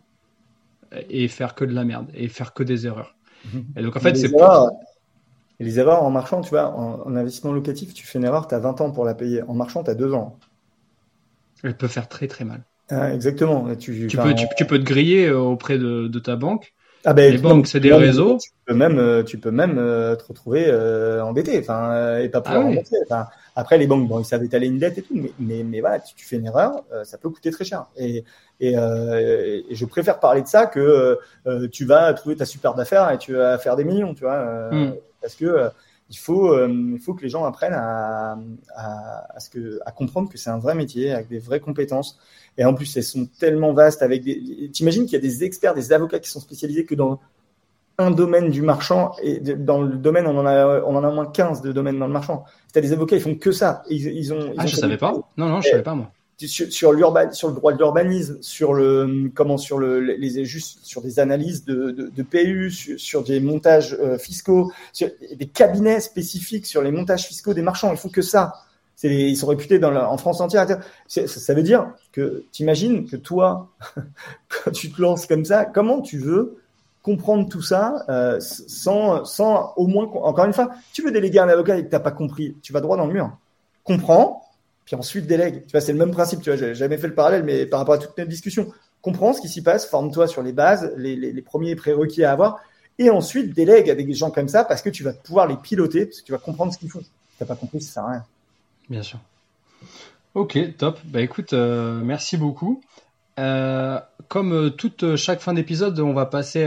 [1.10, 3.16] et faire que de la merde et faire que des erreurs.
[3.76, 4.70] Et donc en fait, c'est pas.
[5.58, 8.58] Les erreurs en marchand, tu vois, en, investissement locatif, tu fais une erreur, tu as
[8.58, 9.42] 20 ans pour la payer.
[9.42, 10.38] En marchand, tu as 2 ans.
[11.62, 12.62] Elle peut faire très très mal.
[12.88, 13.74] Ah, exactement.
[13.76, 16.74] Tu, tu, peux, tu, peux te griller auprès de, de ta banque
[17.08, 18.36] ah ben, les banques, c'est des réseaux.
[18.38, 22.40] Tu peux même, euh, tu peux même euh, te retrouver euh, embêté, enfin, et pas
[22.40, 22.96] pouvoir ah rembourser.
[23.54, 26.00] Après, les banques, bon, ils savent étaler une dette et tout, mais, mais, mais voilà,
[26.00, 27.86] si tu fais une erreur, ça peut coûter très cher.
[27.96, 28.24] Et,
[28.58, 31.16] et, et, je préfère parler de ça que
[31.70, 34.96] tu vas trouver ta super d'affaires et tu vas faire des millions, tu vois, hmm.
[35.22, 35.70] parce que
[36.08, 38.38] il faut, il faut que les gens apprennent à,
[38.74, 42.18] à, à, ce que, à comprendre que c'est un vrai métier avec des vraies compétences
[42.58, 44.70] et en plus, elles sont tellement vastes avec des.
[44.72, 47.20] T'imagines qu'il y a des experts, des avocats qui sont spécialisés que dans
[47.98, 51.14] un domaine du marchand et dans le domaine, on en a, on en a au
[51.14, 52.44] moins 15 de domaines dans le marchand.
[52.72, 53.82] T'as des avocats, ils font que ça.
[53.88, 54.54] Ils, ils ont.
[54.56, 55.12] ah, je savais pas.
[55.36, 56.10] Non, non, je savais pas moi.
[56.38, 56.92] Sur, sur
[57.32, 61.64] sur le droit de l'urbanisme, sur le comment, sur le les juste sur des analyses
[61.64, 66.90] de, de, de PU, sur, des montages euh, fiscaux, sur des cabinets spécifiques sur les
[66.90, 67.90] montages fiscaux des marchands.
[67.90, 68.52] Ils font que ça
[69.02, 70.66] ils sont réputés dans en France entière.
[71.06, 73.70] Ça veut dire que t'imagines que toi,
[74.48, 76.58] quand tu te lances comme ça, comment tu veux
[77.02, 81.48] comprendre tout ça euh, sans, sans au moins, encore une fois, tu veux déléguer un
[81.48, 83.36] avocat et que t'as pas compris, tu vas droit dans le mur.
[83.84, 84.45] Comprends,
[84.86, 85.64] puis ensuite délègue.
[85.66, 86.40] Tu vois, c'est le même principe.
[86.40, 88.72] Tu vois, j'ai jamais fait le parallèle, mais par rapport à toute notre discussion,
[89.02, 92.58] comprends ce qui s'y passe, forme-toi sur les bases, les, les, premiers prérequis à avoir,
[92.98, 96.06] et ensuite délègue à des gens comme ça parce que tu vas pouvoir les piloter,
[96.06, 97.02] parce que tu vas comprendre ce qu'ils font.
[97.38, 98.24] T'as pas compris, ça sert à rien.
[98.88, 99.20] Bien sûr.
[100.34, 100.98] Ok, top.
[101.04, 102.80] Bah écoute, euh, merci beaucoup.
[103.38, 106.66] Euh, comme euh, toute chaque fin d'épisode, on va passer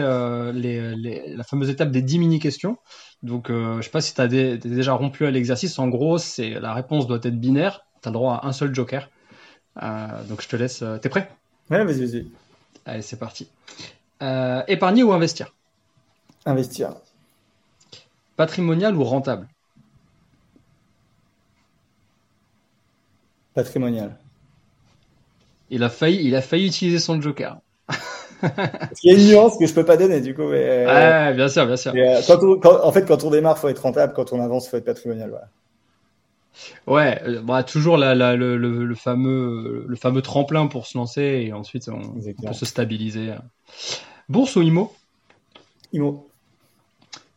[0.54, 2.78] les, la fameuse étape des 10 mini-questions.
[3.22, 5.78] Donc, je sais pas si tu as déjà rompu à l'exercice.
[5.78, 7.86] En gros, la réponse doit être binaire.
[8.02, 9.10] Tu as le droit à un seul joker.
[9.76, 10.84] donc, je te laisse.
[11.02, 11.30] T'es prêt?
[11.70, 12.28] Ouais, vas-y, vas-y.
[12.86, 13.48] Allez, c'est parti.
[14.68, 15.54] épargner ou investir?
[16.46, 16.94] Investir.
[18.36, 19.48] Patrimonial ou rentable?
[23.54, 24.16] Patrimonial.
[25.70, 27.58] Il a failli, il a failli utiliser son joker.
[28.42, 28.48] il
[29.04, 30.48] y a une nuance que je peux pas donner du coup.
[30.48, 31.94] Mais, euh, bien sûr, bien sûr.
[31.96, 32.22] Euh,
[32.64, 34.14] en fait, quand on démarre, faut être rentable.
[34.14, 35.50] Quand on avance, faut être patrimonial.
[36.88, 41.54] Ouais, euh, bah, toujours la, le, le, fameux, le fameux tremplin pour se lancer et
[41.54, 43.34] ensuite on, peut se stabiliser.
[44.28, 44.94] Bourse ou IMO
[45.94, 46.30] IMO.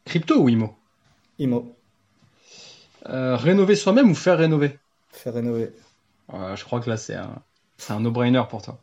[0.05, 0.77] Crypto ou IMO
[1.39, 1.75] IMO.
[3.05, 4.79] rénover soi-même ou faire rénover?
[5.11, 5.73] Faire rénover
[6.55, 7.43] je crois que là, c'est un,
[7.89, 8.79] un no-brainer pour toi.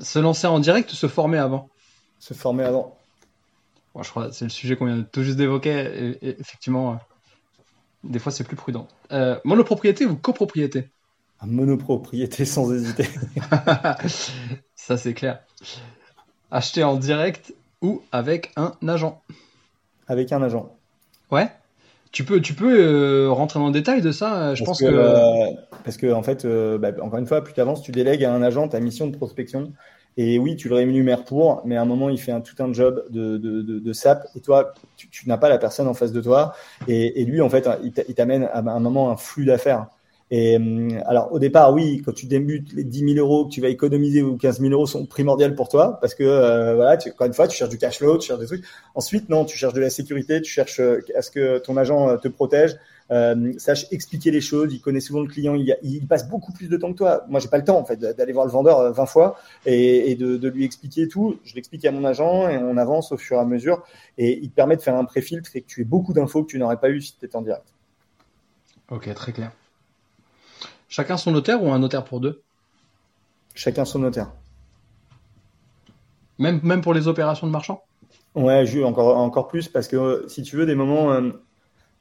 [0.00, 1.68] Se lancer en direct ou se former avant?
[2.18, 2.98] Se former avant.
[4.00, 6.18] je crois c'est le sujet qu'on vient de tout juste d'évoquer.
[6.22, 6.96] effectivement, euh,
[8.04, 8.86] des fois, c'est plus prudent.
[9.12, 10.88] Euh, monopropriété ou copropriété?
[11.42, 13.08] Monopropriété sans hésiter.
[14.74, 15.40] Ça, c'est clair.
[16.50, 19.22] Acheter en direct ou avec un agent?
[20.08, 20.74] Avec un agent.
[21.30, 21.50] Ouais
[22.14, 24.86] tu peux, tu peux euh, rentrer dans le détail de ça Je pense que.
[24.86, 25.50] Euh,
[25.82, 28.32] parce que, en fait, euh, bah, encore une fois, plus tu avances, tu délègues à
[28.32, 29.72] un agent ta mission de prospection.
[30.16, 32.72] Et oui, tu le rémunères pour, mais à un moment, il fait un, tout un
[32.72, 34.26] job de, de, de, de SAP.
[34.36, 36.54] Et toi, tu, tu n'as pas la personne en face de toi.
[36.86, 39.88] Et, et lui, en fait, il t'amène à un moment un flux d'affaires.
[40.30, 43.60] Et hum, alors au départ, oui, quand tu débutes, les 10 000 euros que tu
[43.60, 47.10] vas économiser ou 15 000 euros sont primordiaux pour toi parce que euh, voilà, tu,
[47.10, 48.64] encore une fois, tu cherches du cash flow, tu cherches des trucs.
[48.94, 52.08] Ensuite, non, tu cherches de la sécurité, tu cherches euh, à ce que ton agent
[52.08, 52.76] euh, te protège,
[53.10, 54.72] euh, sache expliquer les choses.
[54.72, 57.24] Il connaît souvent le client, il, il, passe beaucoup plus de temps que toi.
[57.28, 60.14] Moi, j'ai pas le temps en fait d'aller voir le vendeur 20 fois et, et
[60.14, 61.38] de, de, lui expliquer tout.
[61.44, 63.82] Je l'explique à mon agent et on avance au fur et à mesure
[64.18, 66.50] et il te permet de faire un pré-filtre et que tu aies beaucoup d'infos que
[66.50, 67.66] tu n'aurais pas eu si tu étais en direct.
[68.90, 69.52] Ok, très clair.
[70.88, 72.42] Chacun son notaire ou un notaire pour deux?
[73.54, 74.32] Chacun son notaire.
[76.38, 77.82] Même, même pour les opérations de marchand?
[78.34, 81.30] Ouais, encore, encore plus parce que si tu veux, des moments, euh,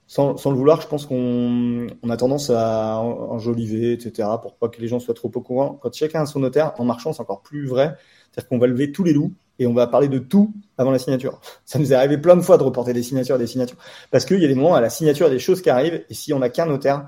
[0.07, 4.79] sans, le vouloir, je pense qu'on on a tendance à enjoliver, etc., pour pas que
[4.79, 5.79] les gens soient trop au courant.
[5.81, 7.95] Quand chacun a son notaire, en marchand, c'est encore plus vrai.
[8.31, 10.99] C'est-à-dire qu'on va lever tous les loups et on va parler de tout avant la
[10.99, 11.39] signature.
[11.65, 13.77] Ça nous est arrivé plein de fois de reporter des signatures des signatures.
[14.11, 15.69] Parce qu'il y a des moments à la signature, il y a des choses qui
[15.69, 17.07] arrivent et si on n'a qu'un notaire,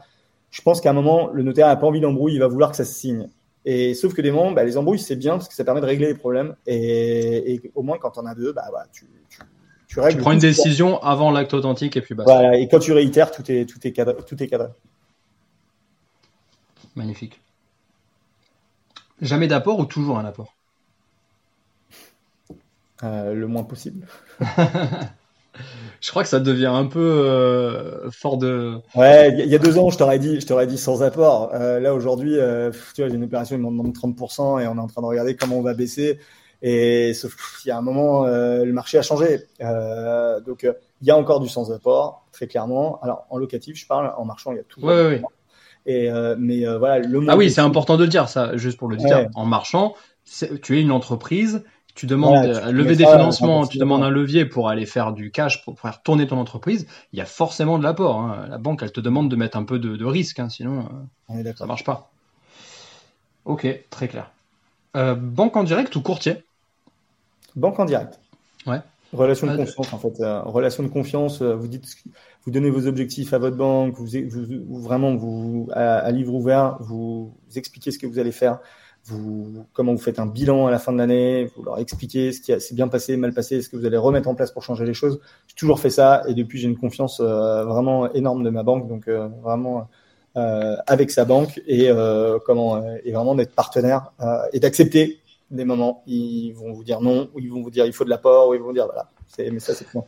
[0.52, 2.78] je pense qu'à un moment, le notaire n'a pas envie d'embrouille, il va vouloir que
[2.78, 3.30] ça se signe.
[3.66, 5.88] Et sauf que des moments, bah, les embrouilles, c'est bien parce que ça permet de
[5.88, 6.56] régler les problèmes.
[6.68, 9.06] Et, au moins, quand on a deux, bah, bah tu,
[9.96, 10.18] tu, règles.
[10.18, 12.24] Tu prends une décision avant l'acte authentique et puis bah.
[12.26, 14.16] Voilà, et quand tu réitères, tout est, tout est cadré.
[14.28, 14.68] Tout est cadré.
[16.96, 17.40] Magnifique.
[19.22, 20.54] Jamais d'apport ou toujours un apport?
[23.04, 24.06] Euh, Le moins possible.
[26.02, 28.76] je crois que ça devient un peu euh, fort de.
[28.96, 31.52] Ouais, il y, a deux ans, je t'aurais dit, je t'aurais dit sans apport.
[31.54, 34.80] Euh, là aujourd'hui, tu vois, j'ai une opération, il m'en demande 30% et on est
[34.80, 36.20] en train de regarder comment on va baisser.
[36.68, 39.46] Et sauf qu'il y a un moment, le marché a changé.
[39.60, 40.64] donc
[41.02, 43.00] il y a encore du sans apport, très clairement.
[43.04, 44.82] Alors en locatif, je parle, en marchand, il y a tout.
[44.82, 45.22] Ouais, ouais, ouais.
[45.86, 46.10] Et
[46.40, 47.24] mais voilà, le.
[47.30, 49.28] Ah oui, c'est important de le dire ça, juste pour le dire.
[49.36, 49.94] En marchand,
[50.64, 51.64] tu es une entreprise
[51.96, 55.64] tu demandes à lever des financements, tu demandes un levier pour aller faire du cash,
[55.64, 58.20] pour faire tourner ton entreprise, il y a forcément de l'apport.
[58.20, 58.48] Hein.
[58.50, 60.90] La banque, elle te demande de mettre un peu de, risque, hein, sinon
[61.30, 62.12] euh, ça marche pas.
[63.46, 64.30] Ok, très clair.
[64.98, 66.44] Euh, banque en direct ou courtier?
[67.56, 68.20] Banque en direct.
[68.68, 68.80] Ouais.
[69.14, 70.20] Relation de confiance, en fait.
[70.20, 71.86] Euh, relation de confiance, vous dites,
[72.44, 77.34] vous donnez vos objectifs à votre banque, vous, vous, vraiment, vous, à livre ouvert, vous
[77.56, 78.60] expliquez ce que vous allez faire
[79.08, 82.42] vous, comment vous faites un bilan à la fin de l'année, vous leur expliquez ce
[82.42, 84.86] qui s'est bien passé, mal passé, ce que vous allez remettre en place pour changer
[84.86, 85.20] les choses.
[85.48, 88.88] J'ai toujours fait ça et depuis j'ai une confiance euh, vraiment énorme de ma banque,
[88.88, 89.88] donc euh, vraiment
[90.38, 91.90] euh, avec sa banque et
[92.46, 94.12] comment et vraiment d'être partenaire
[94.52, 95.20] et d'accepter
[95.52, 96.04] des moments.
[96.08, 98.54] Ils vont vous dire non, ou ils vont vous dire il faut de l'apport, ou
[98.54, 99.10] ils vont vous dire voilà.
[99.38, 100.04] Mais ça c'est bon.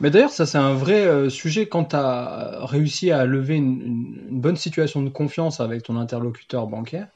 [0.00, 3.80] Mais d'ailleurs, ça c'est un vrai sujet quand tu as réussi à lever une,
[4.30, 7.08] une, bonne situation de confiance avec ton interlocuteur bancaire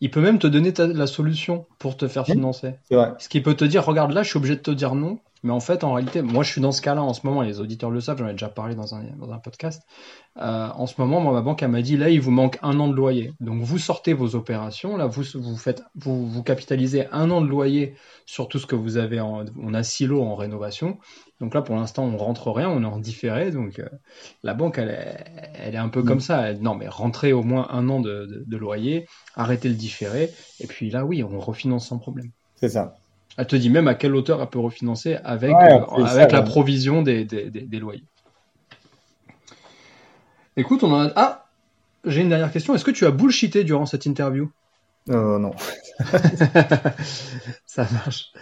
[0.00, 2.74] il peut même te donner la solution pour te faire financer.
[2.90, 3.14] Vrai.
[3.18, 5.52] Ce qui peut te dire, regarde là, je suis obligé de te dire non, mais
[5.52, 7.90] en fait, en réalité, moi, je suis dans ce cas-là en ce moment, les auditeurs
[7.90, 9.80] le savent, j'en ai déjà parlé dans un, dans un podcast.
[10.38, 12.80] Euh, en ce moment, moi, ma banque, elle m'a dit, là, il vous manque un
[12.80, 13.32] an de loyer.
[13.38, 17.46] Donc, vous sortez vos opérations, là, vous, vous faites, vous, vous capitalisez un an de
[17.46, 17.94] loyer
[18.26, 20.98] sur tout ce que vous avez en, on a silo en rénovation.
[21.40, 23.52] Donc là, pour l'instant, on rentre rien, on est en différé.
[23.52, 23.88] Donc, euh,
[24.42, 25.24] la banque, elle est,
[25.54, 26.20] elle est un peu comme mm.
[26.20, 26.54] ça.
[26.54, 29.06] non, mais rentrez au moins un an de, de, de loyer,
[29.36, 30.32] arrêtez le différé.
[30.58, 32.32] Et puis là, oui, on refinance sans problème.
[32.56, 32.96] C'est ça.
[33.36, 37.02] Elle te dit même à quelle hauteur elle peut refinancer avec, euh, avec la provision
[37.02, 38.04] des, des, des, loyers.
[40.56, 41.12] Écoute, on a.
[41.16, 41.46] Ah
[42.04, 42.74] J'ai une dernière question.
[42.74, 44.50] Est-ce que tu as bullshité durant cette interview?
[45.10, 45.52] Euh, Non.
[47.66, 48.32] Ça marche.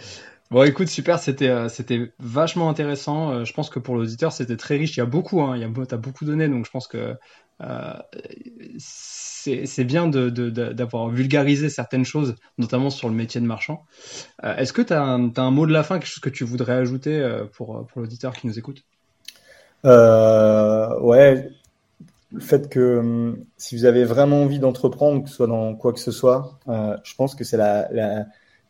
[0.51, 3.31] Bon, écoute, super, c'était euh, c'était vachement intéressant.
[3.31, 4.95] Euh, je pense que pour l'auditeur, c'était très riche.
[4.95, 7.15] Il y a beaucoup, hein, il y a, as beaucoup donné, donc je pense que
[7.61, 7.93] euh,
[8.77, 13.85] c'est bien d'avoir vulgarisé certaines choses, notamment sur le métier de marchand.
[14.43, 17.43] Est-ce que tu as, un mot de la fin, quelque chose que tu voudrais ajouter
[17.53, 18.83] pour, pour l'auditeur qui nous écoute?
[19.83, 21.49] Ouais,
[22.31, 25.93] le fait que hum, si vous avez vraiment envie d'entreprendre, que ce soit dans quoi
[25.93, 28.25] que ce soit, je pense que c'est la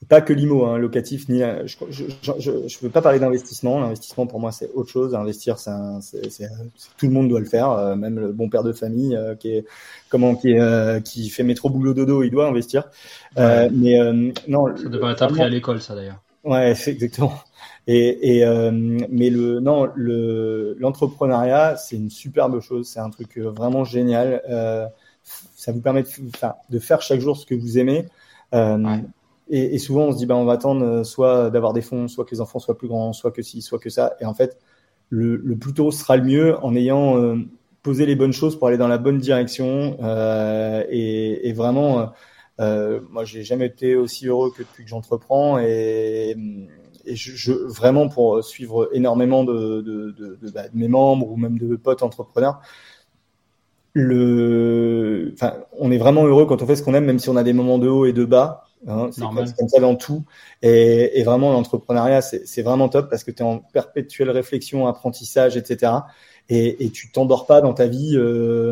[0.08, 3.80] pas que l'IMO, hein, locatif, ni je je, veux pas parler d'investissement.
[3.80, 5.16] L'investissement pour moi c'est autre chose.
[5.16, 6.50] Investir, c'est,
[6.98, 9.50] tout le monde doit le faire, euh, même le bon père de famille euh, qui
[9.50, 9.66] est
[10.10, 12.90] comment qui est, euh, qui fait métro boulot dodo, il doit investir.
[13.38, 13.98] mais
[14.48, 16.22] non, ça devrait être appris à l'école, ça d'ailleurs.
[16.44, 17.34] Ouais, c'est exactement.
[17.88, 18.46] Et, et
[19.10, 24.42] mais le non le l'entrepreneuriat c'est une superbe chose, c'est un truc vraiment génial.
[25.56, 26.10] ça vous permet de,
[26.70, 28.06] de, faire chaque jour ce que vous aimez.
[28.54, 29.02] Ouais.
[29.50, 32.26] Et, souvent, on se dit, bah, on va attendre euh, soit d'avoir des fonds, soit
[32.26, 34.16] que les enfants soient plus grands, soit que ci, soit que ça.
[34.20, 34.58] Et en fait,
[35.10, 37.38] le, plus tôt sera le mieux en ayant euh,
[37.84, 39.98] posé les bonnes choses pour aller dans la bonne direction.
[40.02, 42.12] Euh, et, vraiment,
[42.60, 45.60] euh, moi, j'ai jamais été aussi heureux que depuis que j'entreprends.
[45.60, 46.36] Et,
[47.68, 52.62] vraiment pour suivre énormément bah, de mes membres ou même de potes entrepreneurs.
[53.94, 57.36] Le, enfin, on est vraiment heureux quand on fait ce qu'on aime, même si on
[57.36, 58.66] a des moments de haut et de bas.
[58.88, 60.24] Hein, c'est comme, ça dans tout.
[60.62, 65.58] Et, et vraiment, l'entrepreneuriat, c'est vraiment top parce que tu es en perpétuelle réflexion, apprentissage,
[65.58, 65.92] etc.
[66.48, 68.72] Et, et tu t'endors pas dans ta vie, euh,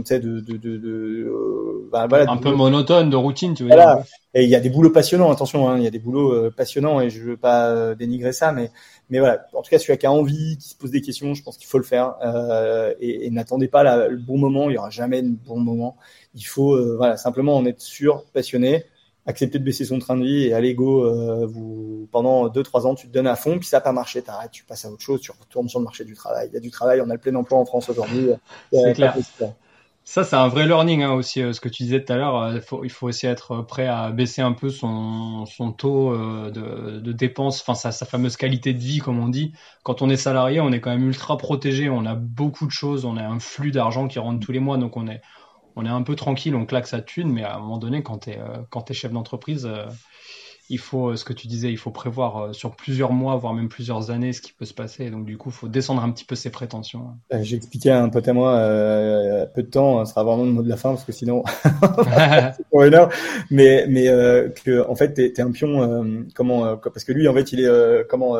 [0.00, 3.68] tu sais, de, de, de, de, bah, voilà, un peu monotone de routine, tu veux
[3.68, 3.96] voilà.
[3.96, 4.04] dire.
[4.34, 6.50] Et il y a des boulots passionnants, attention, hein, il y a des boulots euh,
[6.50, 8.70] passionnants et je veux pas euh, dénigrer ça, mais
[9.08, 11.42] mais voilà, en tout cas celui qui a envie, qui se pose des questions, je
[11.44, 14.74] pense qu'il faut le faire euh, et, et n'attendez pas la, le bon moment, il
[14.74, 15.96] y aura jamais de bon moment.
[16.34, 18.84] Il faut voilà simplement en être sûr, passionné,
[19.26, 22.86] accepter de baisser son train de vie et aller go euh, vous pendant deux trois
[22.86, 24.90] ans tu te donnes à fond puis ça n'a pas marché t'arrêtes tu passes à
[24.90, 26.48] autre chose tu retournes sur le marché du travail.
[26.50, 28.30] Il y a du travail on a le plein emploi en France aujourd'hui.
[28.72, 29.14] C'est clair.
[30.04, 32.42] ça c'est un vrai learning hein, aussi euh, ce que tu disais tout à l'heure.
[32.42, 36.16] Euh, il faut il faut aussi être prêt à baisser un peu son son taux
[36.16, 39.52] de, de dépenses enfin sa, sa fameuse qualité de vie comme on dit.
[39.82, 41.90] Quand on est salarié on est quand même ultra protégé.
[41.90, 43.04] On a beaucoup de choses.
[43.04, 44.78] On a un flux d'argent qui rentre tous les mois.
[44.78, 45.20] Donc on est
[45.80, 48.18] on est un peu tranquille, on claque sa thune, mais à un moment donné, quand
[48.18, 49.86] tu es, euh, chef d'entreprise, euh,
[50.68, 53.68] il faut, euh, ce que tu disais, il faut prévoir sur plusieurs mois, voire même
[53.68, 55.10] plusieurs années, ce qui peut se passer.
[55.10, 57.16] Donc, du coup, il faut descendre un petit peu ses prétentions.
[57.40, 58.52] J'ai expliqué à un pote à moi,
[59.54, 62.68] peu de temps, ce sera vraiment le mot de la fin, parce que sinon, c'est
[62.70, 63.08] pour une heure.
[63.50, 64.04] Mais, mais
[64.64, 68.08] que, en fait, tu es, un pion, comment, parce que lui, en fait, il est,
[68.08, 68.36] comment,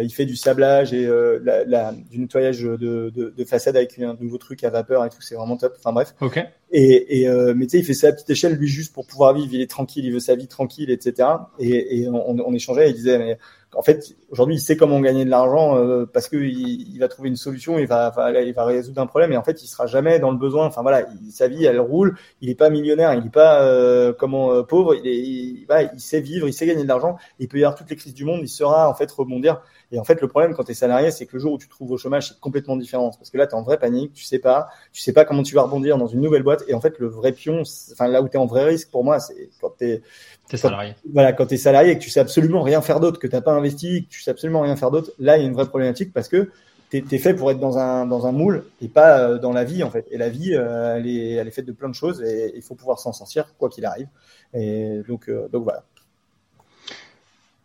[0.00, 3.98] il fait du sablage et euh, la, la, du nettoyage de, de, de, façade avec
[3.98, 5.20] un nouveau truc à vapeur et tout.
[5.20, 5.74] C'est vraiment top.
[5.78, 6.14] Enfin bref.
[6.20, 6.38] Ok.
[6.70, 9.06] Et, et euh, mais tu sais, il fait ça à petite échelle, lui, juste pour
[9.06, 9.50] pouvoir vivre.
[9.52, 11.28] Il est tranquille, il veut sa vie tranquille, etc.
[11.58, 12.88] Et, et on, on, échangeait.
[12.88, 13.38] il disait, mais
[13.74, 17.06] en fait, aujourd'hui, il sait comment gagner de l'argent euh, parce que il, il, va
[17.06, 18.12] trouver une solution, il va,
[18.44, 19.32] il va résoudre un problème.
[19.32, 20.66] Et en fait, il sera jamais dans le besoin.
[20.66, 22.16] Enfin voilà, sa vie, elle roule.
[22.40, 24.94] Il est pas millionnaire, il est pas euh, comment euh, pauvre.
[24.94, 27.18] Il, est, il, il sait vivre, il sait gagner de l'argent.
[27.38, 29.60] Il peut y avoir toutes les crises du monde, il saura en fait rebondir.
[29.92, 31.66] Et en fait, le problème quand tu es salarié, c'est que le jour où tu
[31.66, 33.10] te trouves au chômage, c'est complètement différent.
[33.10, 35.42] Parce que là, tu es en vraie panique, tu sais pas, tu sais pas comment
[35.42, 36.64] tu vas rebondir dans une nouvelle boîte.
[36.66, 39.04] Et en fait, le vrai pion, enfin là où tu es en vrai risque pour
[39.04, 40.94] moi, c'est quand tu es salarié.
[41.12, 43.40] Voilà, quand tu es salarié et que tu sais absolument rien faire d'autre, que tu
[43.42, 45.68] pas investi, que tu sais absolument rien faire d'autre, là, il y a une vraie
[45.68, 46.50] problématique parce que
[46.90, 49.64] tu es, fait pour être dans un, dans un moule et pas euh, dans la
[49.64, 50.06] vie, en fait.
[50.10, 52.62] Et la vie, euh, elle, est, elle est faite de plein de choses et il
[52.62, 54.08] faut pouvoir s'en sortir, quoi qu'il arrive.
[54.52, 55.84] Et donc, euh, donc voilà.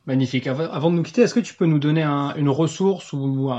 [0.08, 0.48] Magnifique.
[0.48, 3.52] Avant de nous quitter, est-ce que tu peux nous donner une ressource ou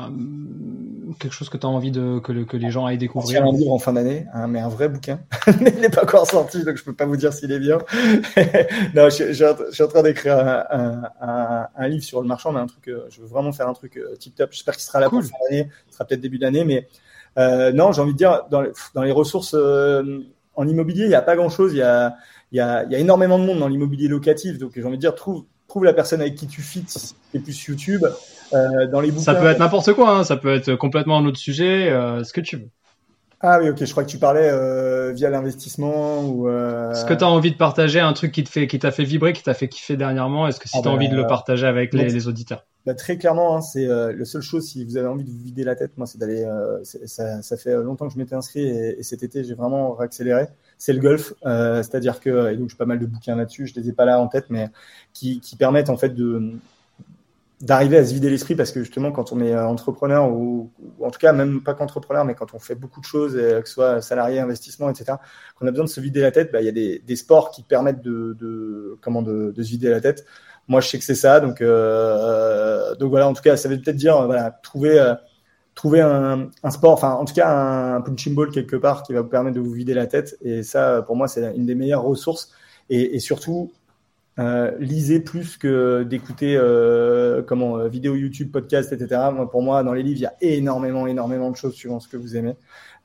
[1.21, 3.45] quelque chose que tu as envie de, que, que, les gens aillent découvrir?
[3.45, 5.21] un livre en fin d'année, hein, mais un vrai bouquin.
[5.47, 7.77] il n'est pas encore sorti, donc je peux pas vous dire s'il est bien.
[8.95, 12.61] non, je, je, suis en train d'écrire un, un, un, livre sur le marchand, mais
[12.61, 14.49] un truc, euh, je veux vraiment faire un truc euh, tip-top.
[14.51, 15.69] J'espère qu'il sera là pour fin d'année.
[15.89, 16.89] Ce sera peut-être début d'année, mais
[17.37, 20.21] euh, non, j'ai envie de dire, dans les, dans les ressources euh,
[20.55, 21.75] en immobilier, il n'y a pas grand-chose.
[21.75, 22.17] Il y a,
[22.53, 25.03] y, a, il y a énormément de monde dans l'immobilier locatif, donc j'ai envie de
[25.03, 28.05] dire, trouve trouve la personne avec qui tu fites et plus YouTube.
[28.55, 30.25] Euh, dans les bouquins, ça peut être n'importe quoi, hein.
[30.25, 32.69] ça peut être complètement un autre sujet, euh, ce que tu veux.
[33.41, 36.49] Ah oui, ok, je crois que tu parlais euh, via l'investissement ou.
[36.49, 39.05] Est-ce que tu as envie de partager un truc qui te fait, qui t'a fait
[39.05, 40.49] vibrer, qui t'a fait kiffer dernièrement?
[40.49, 42.65] Est-ce que si ah tu as bah, envie de le partager avec les, les auditeurs?
[42.85, 45.63] Bah, Très clairement, hein, c'est la seule chose si vous avez envie de vous vider
[45.63, 46.49] la tête, moi, c'est d'aller.
[46.83, 50.47] Ça, ça fait longtemps que je m'étais inscrit et, et, cet été j'ai vraiment réaccéléré.
[50.79, 53.75] C'est le golf, euh, c'est-à-dire que et donc j'ai pas mal de bouquins là-dessus, je
[53.75, 54.71] les ai pas là en tête, mais
[55.13, 56.15] qui, permettent en fait
[57.61, 60.71] d'arriver à se vider l'esprit parce que justement quand on est euh, entrepreneur ou,
[61.03, 63.75] en tout cas même pas qu'entrepreneur mais quand on fait beaucoup de choses que ce
[63.75, 65.15] soit salarié investissement etc
[65.59, 67.65] qu'on a besoin de se vider la tête bah, il y a des, sports qui
[67.65, 70.25] permettent de, comment de, se vider la tête.
[70.69, 73.97] Moi je sais que c'est ça donc euh, voilà en tout cas ça veut peut-être
[73.97, 74.29] dire
[74.63, 75.15] trouver euh,
[75.79, 79.13] trouver un, un, sport enfin en tout cas un, un punching ball quelque part qui
[79.13, 81.77] va vous permettre de vous vider la tête et ça pour moi c'est une des
[81.77, 82.51] meilleures ressources
[82.91, 83.71] et, et surtout
[84.39, 89.21] euh, lisez plus que d'écouter euh, comment euh, vidéo YouTube, podcast, etc.
[89.33, 92.07] Moi, pour moi, dans les livres, il y a énormément, énormément de choses suivant ce
[92.07, 92.55] que vous aimez,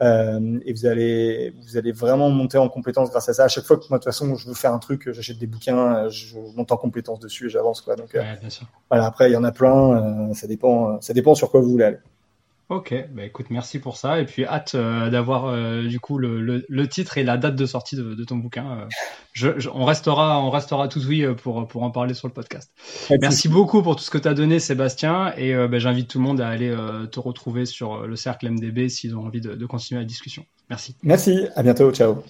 [0.04, 3.46] euh, et vous allez, vous allez vraiment monter en compétence grâce à ça.
[3.46, 5.48] À chaque fois que moi, de toute façon, je veux faire un truc, j'achète des
[5.48, 7.96] bouquins, je monte en compétence dessus et j'avance quoi.
[7.96, 8.38] Donc ouais,
[8.92, 9.06] voilà.
[9.06, 10.32] Après, il y en a plein.
[10.34, 12.00] ça dépend, ça dépend sur quoi vous voulez aller.
[12.74, 14.20] Ok, bah écoute, merci pour ça.
[14.20, 17.56] Et puis hâte euh, d'avoir euh, du coup le, le, le, titre et la date
[17.56, 18.66] de sortie de, de ton bouquin.
[18.80, 18.86] Euh,
[19.34, 22.72] je, on restera, on restera tout oui pour pour en parler sur le podcast.
[23.22, 25.34] Merci, beaucoup pour tout ce que tu as donné, Sébastien.
[25.38, 26.76] Et bah, j'invite tout le monde à aller
[27.12, 30.46] te retrouver sur le cercle MDB s'ils ont envie de, de continuer la discussion.
[30.70, 30.96] Merci.
[31.04, 31.48] Merci.
[31.56, 31.92] À bientôt.
[31.92, 32.24] Ciao.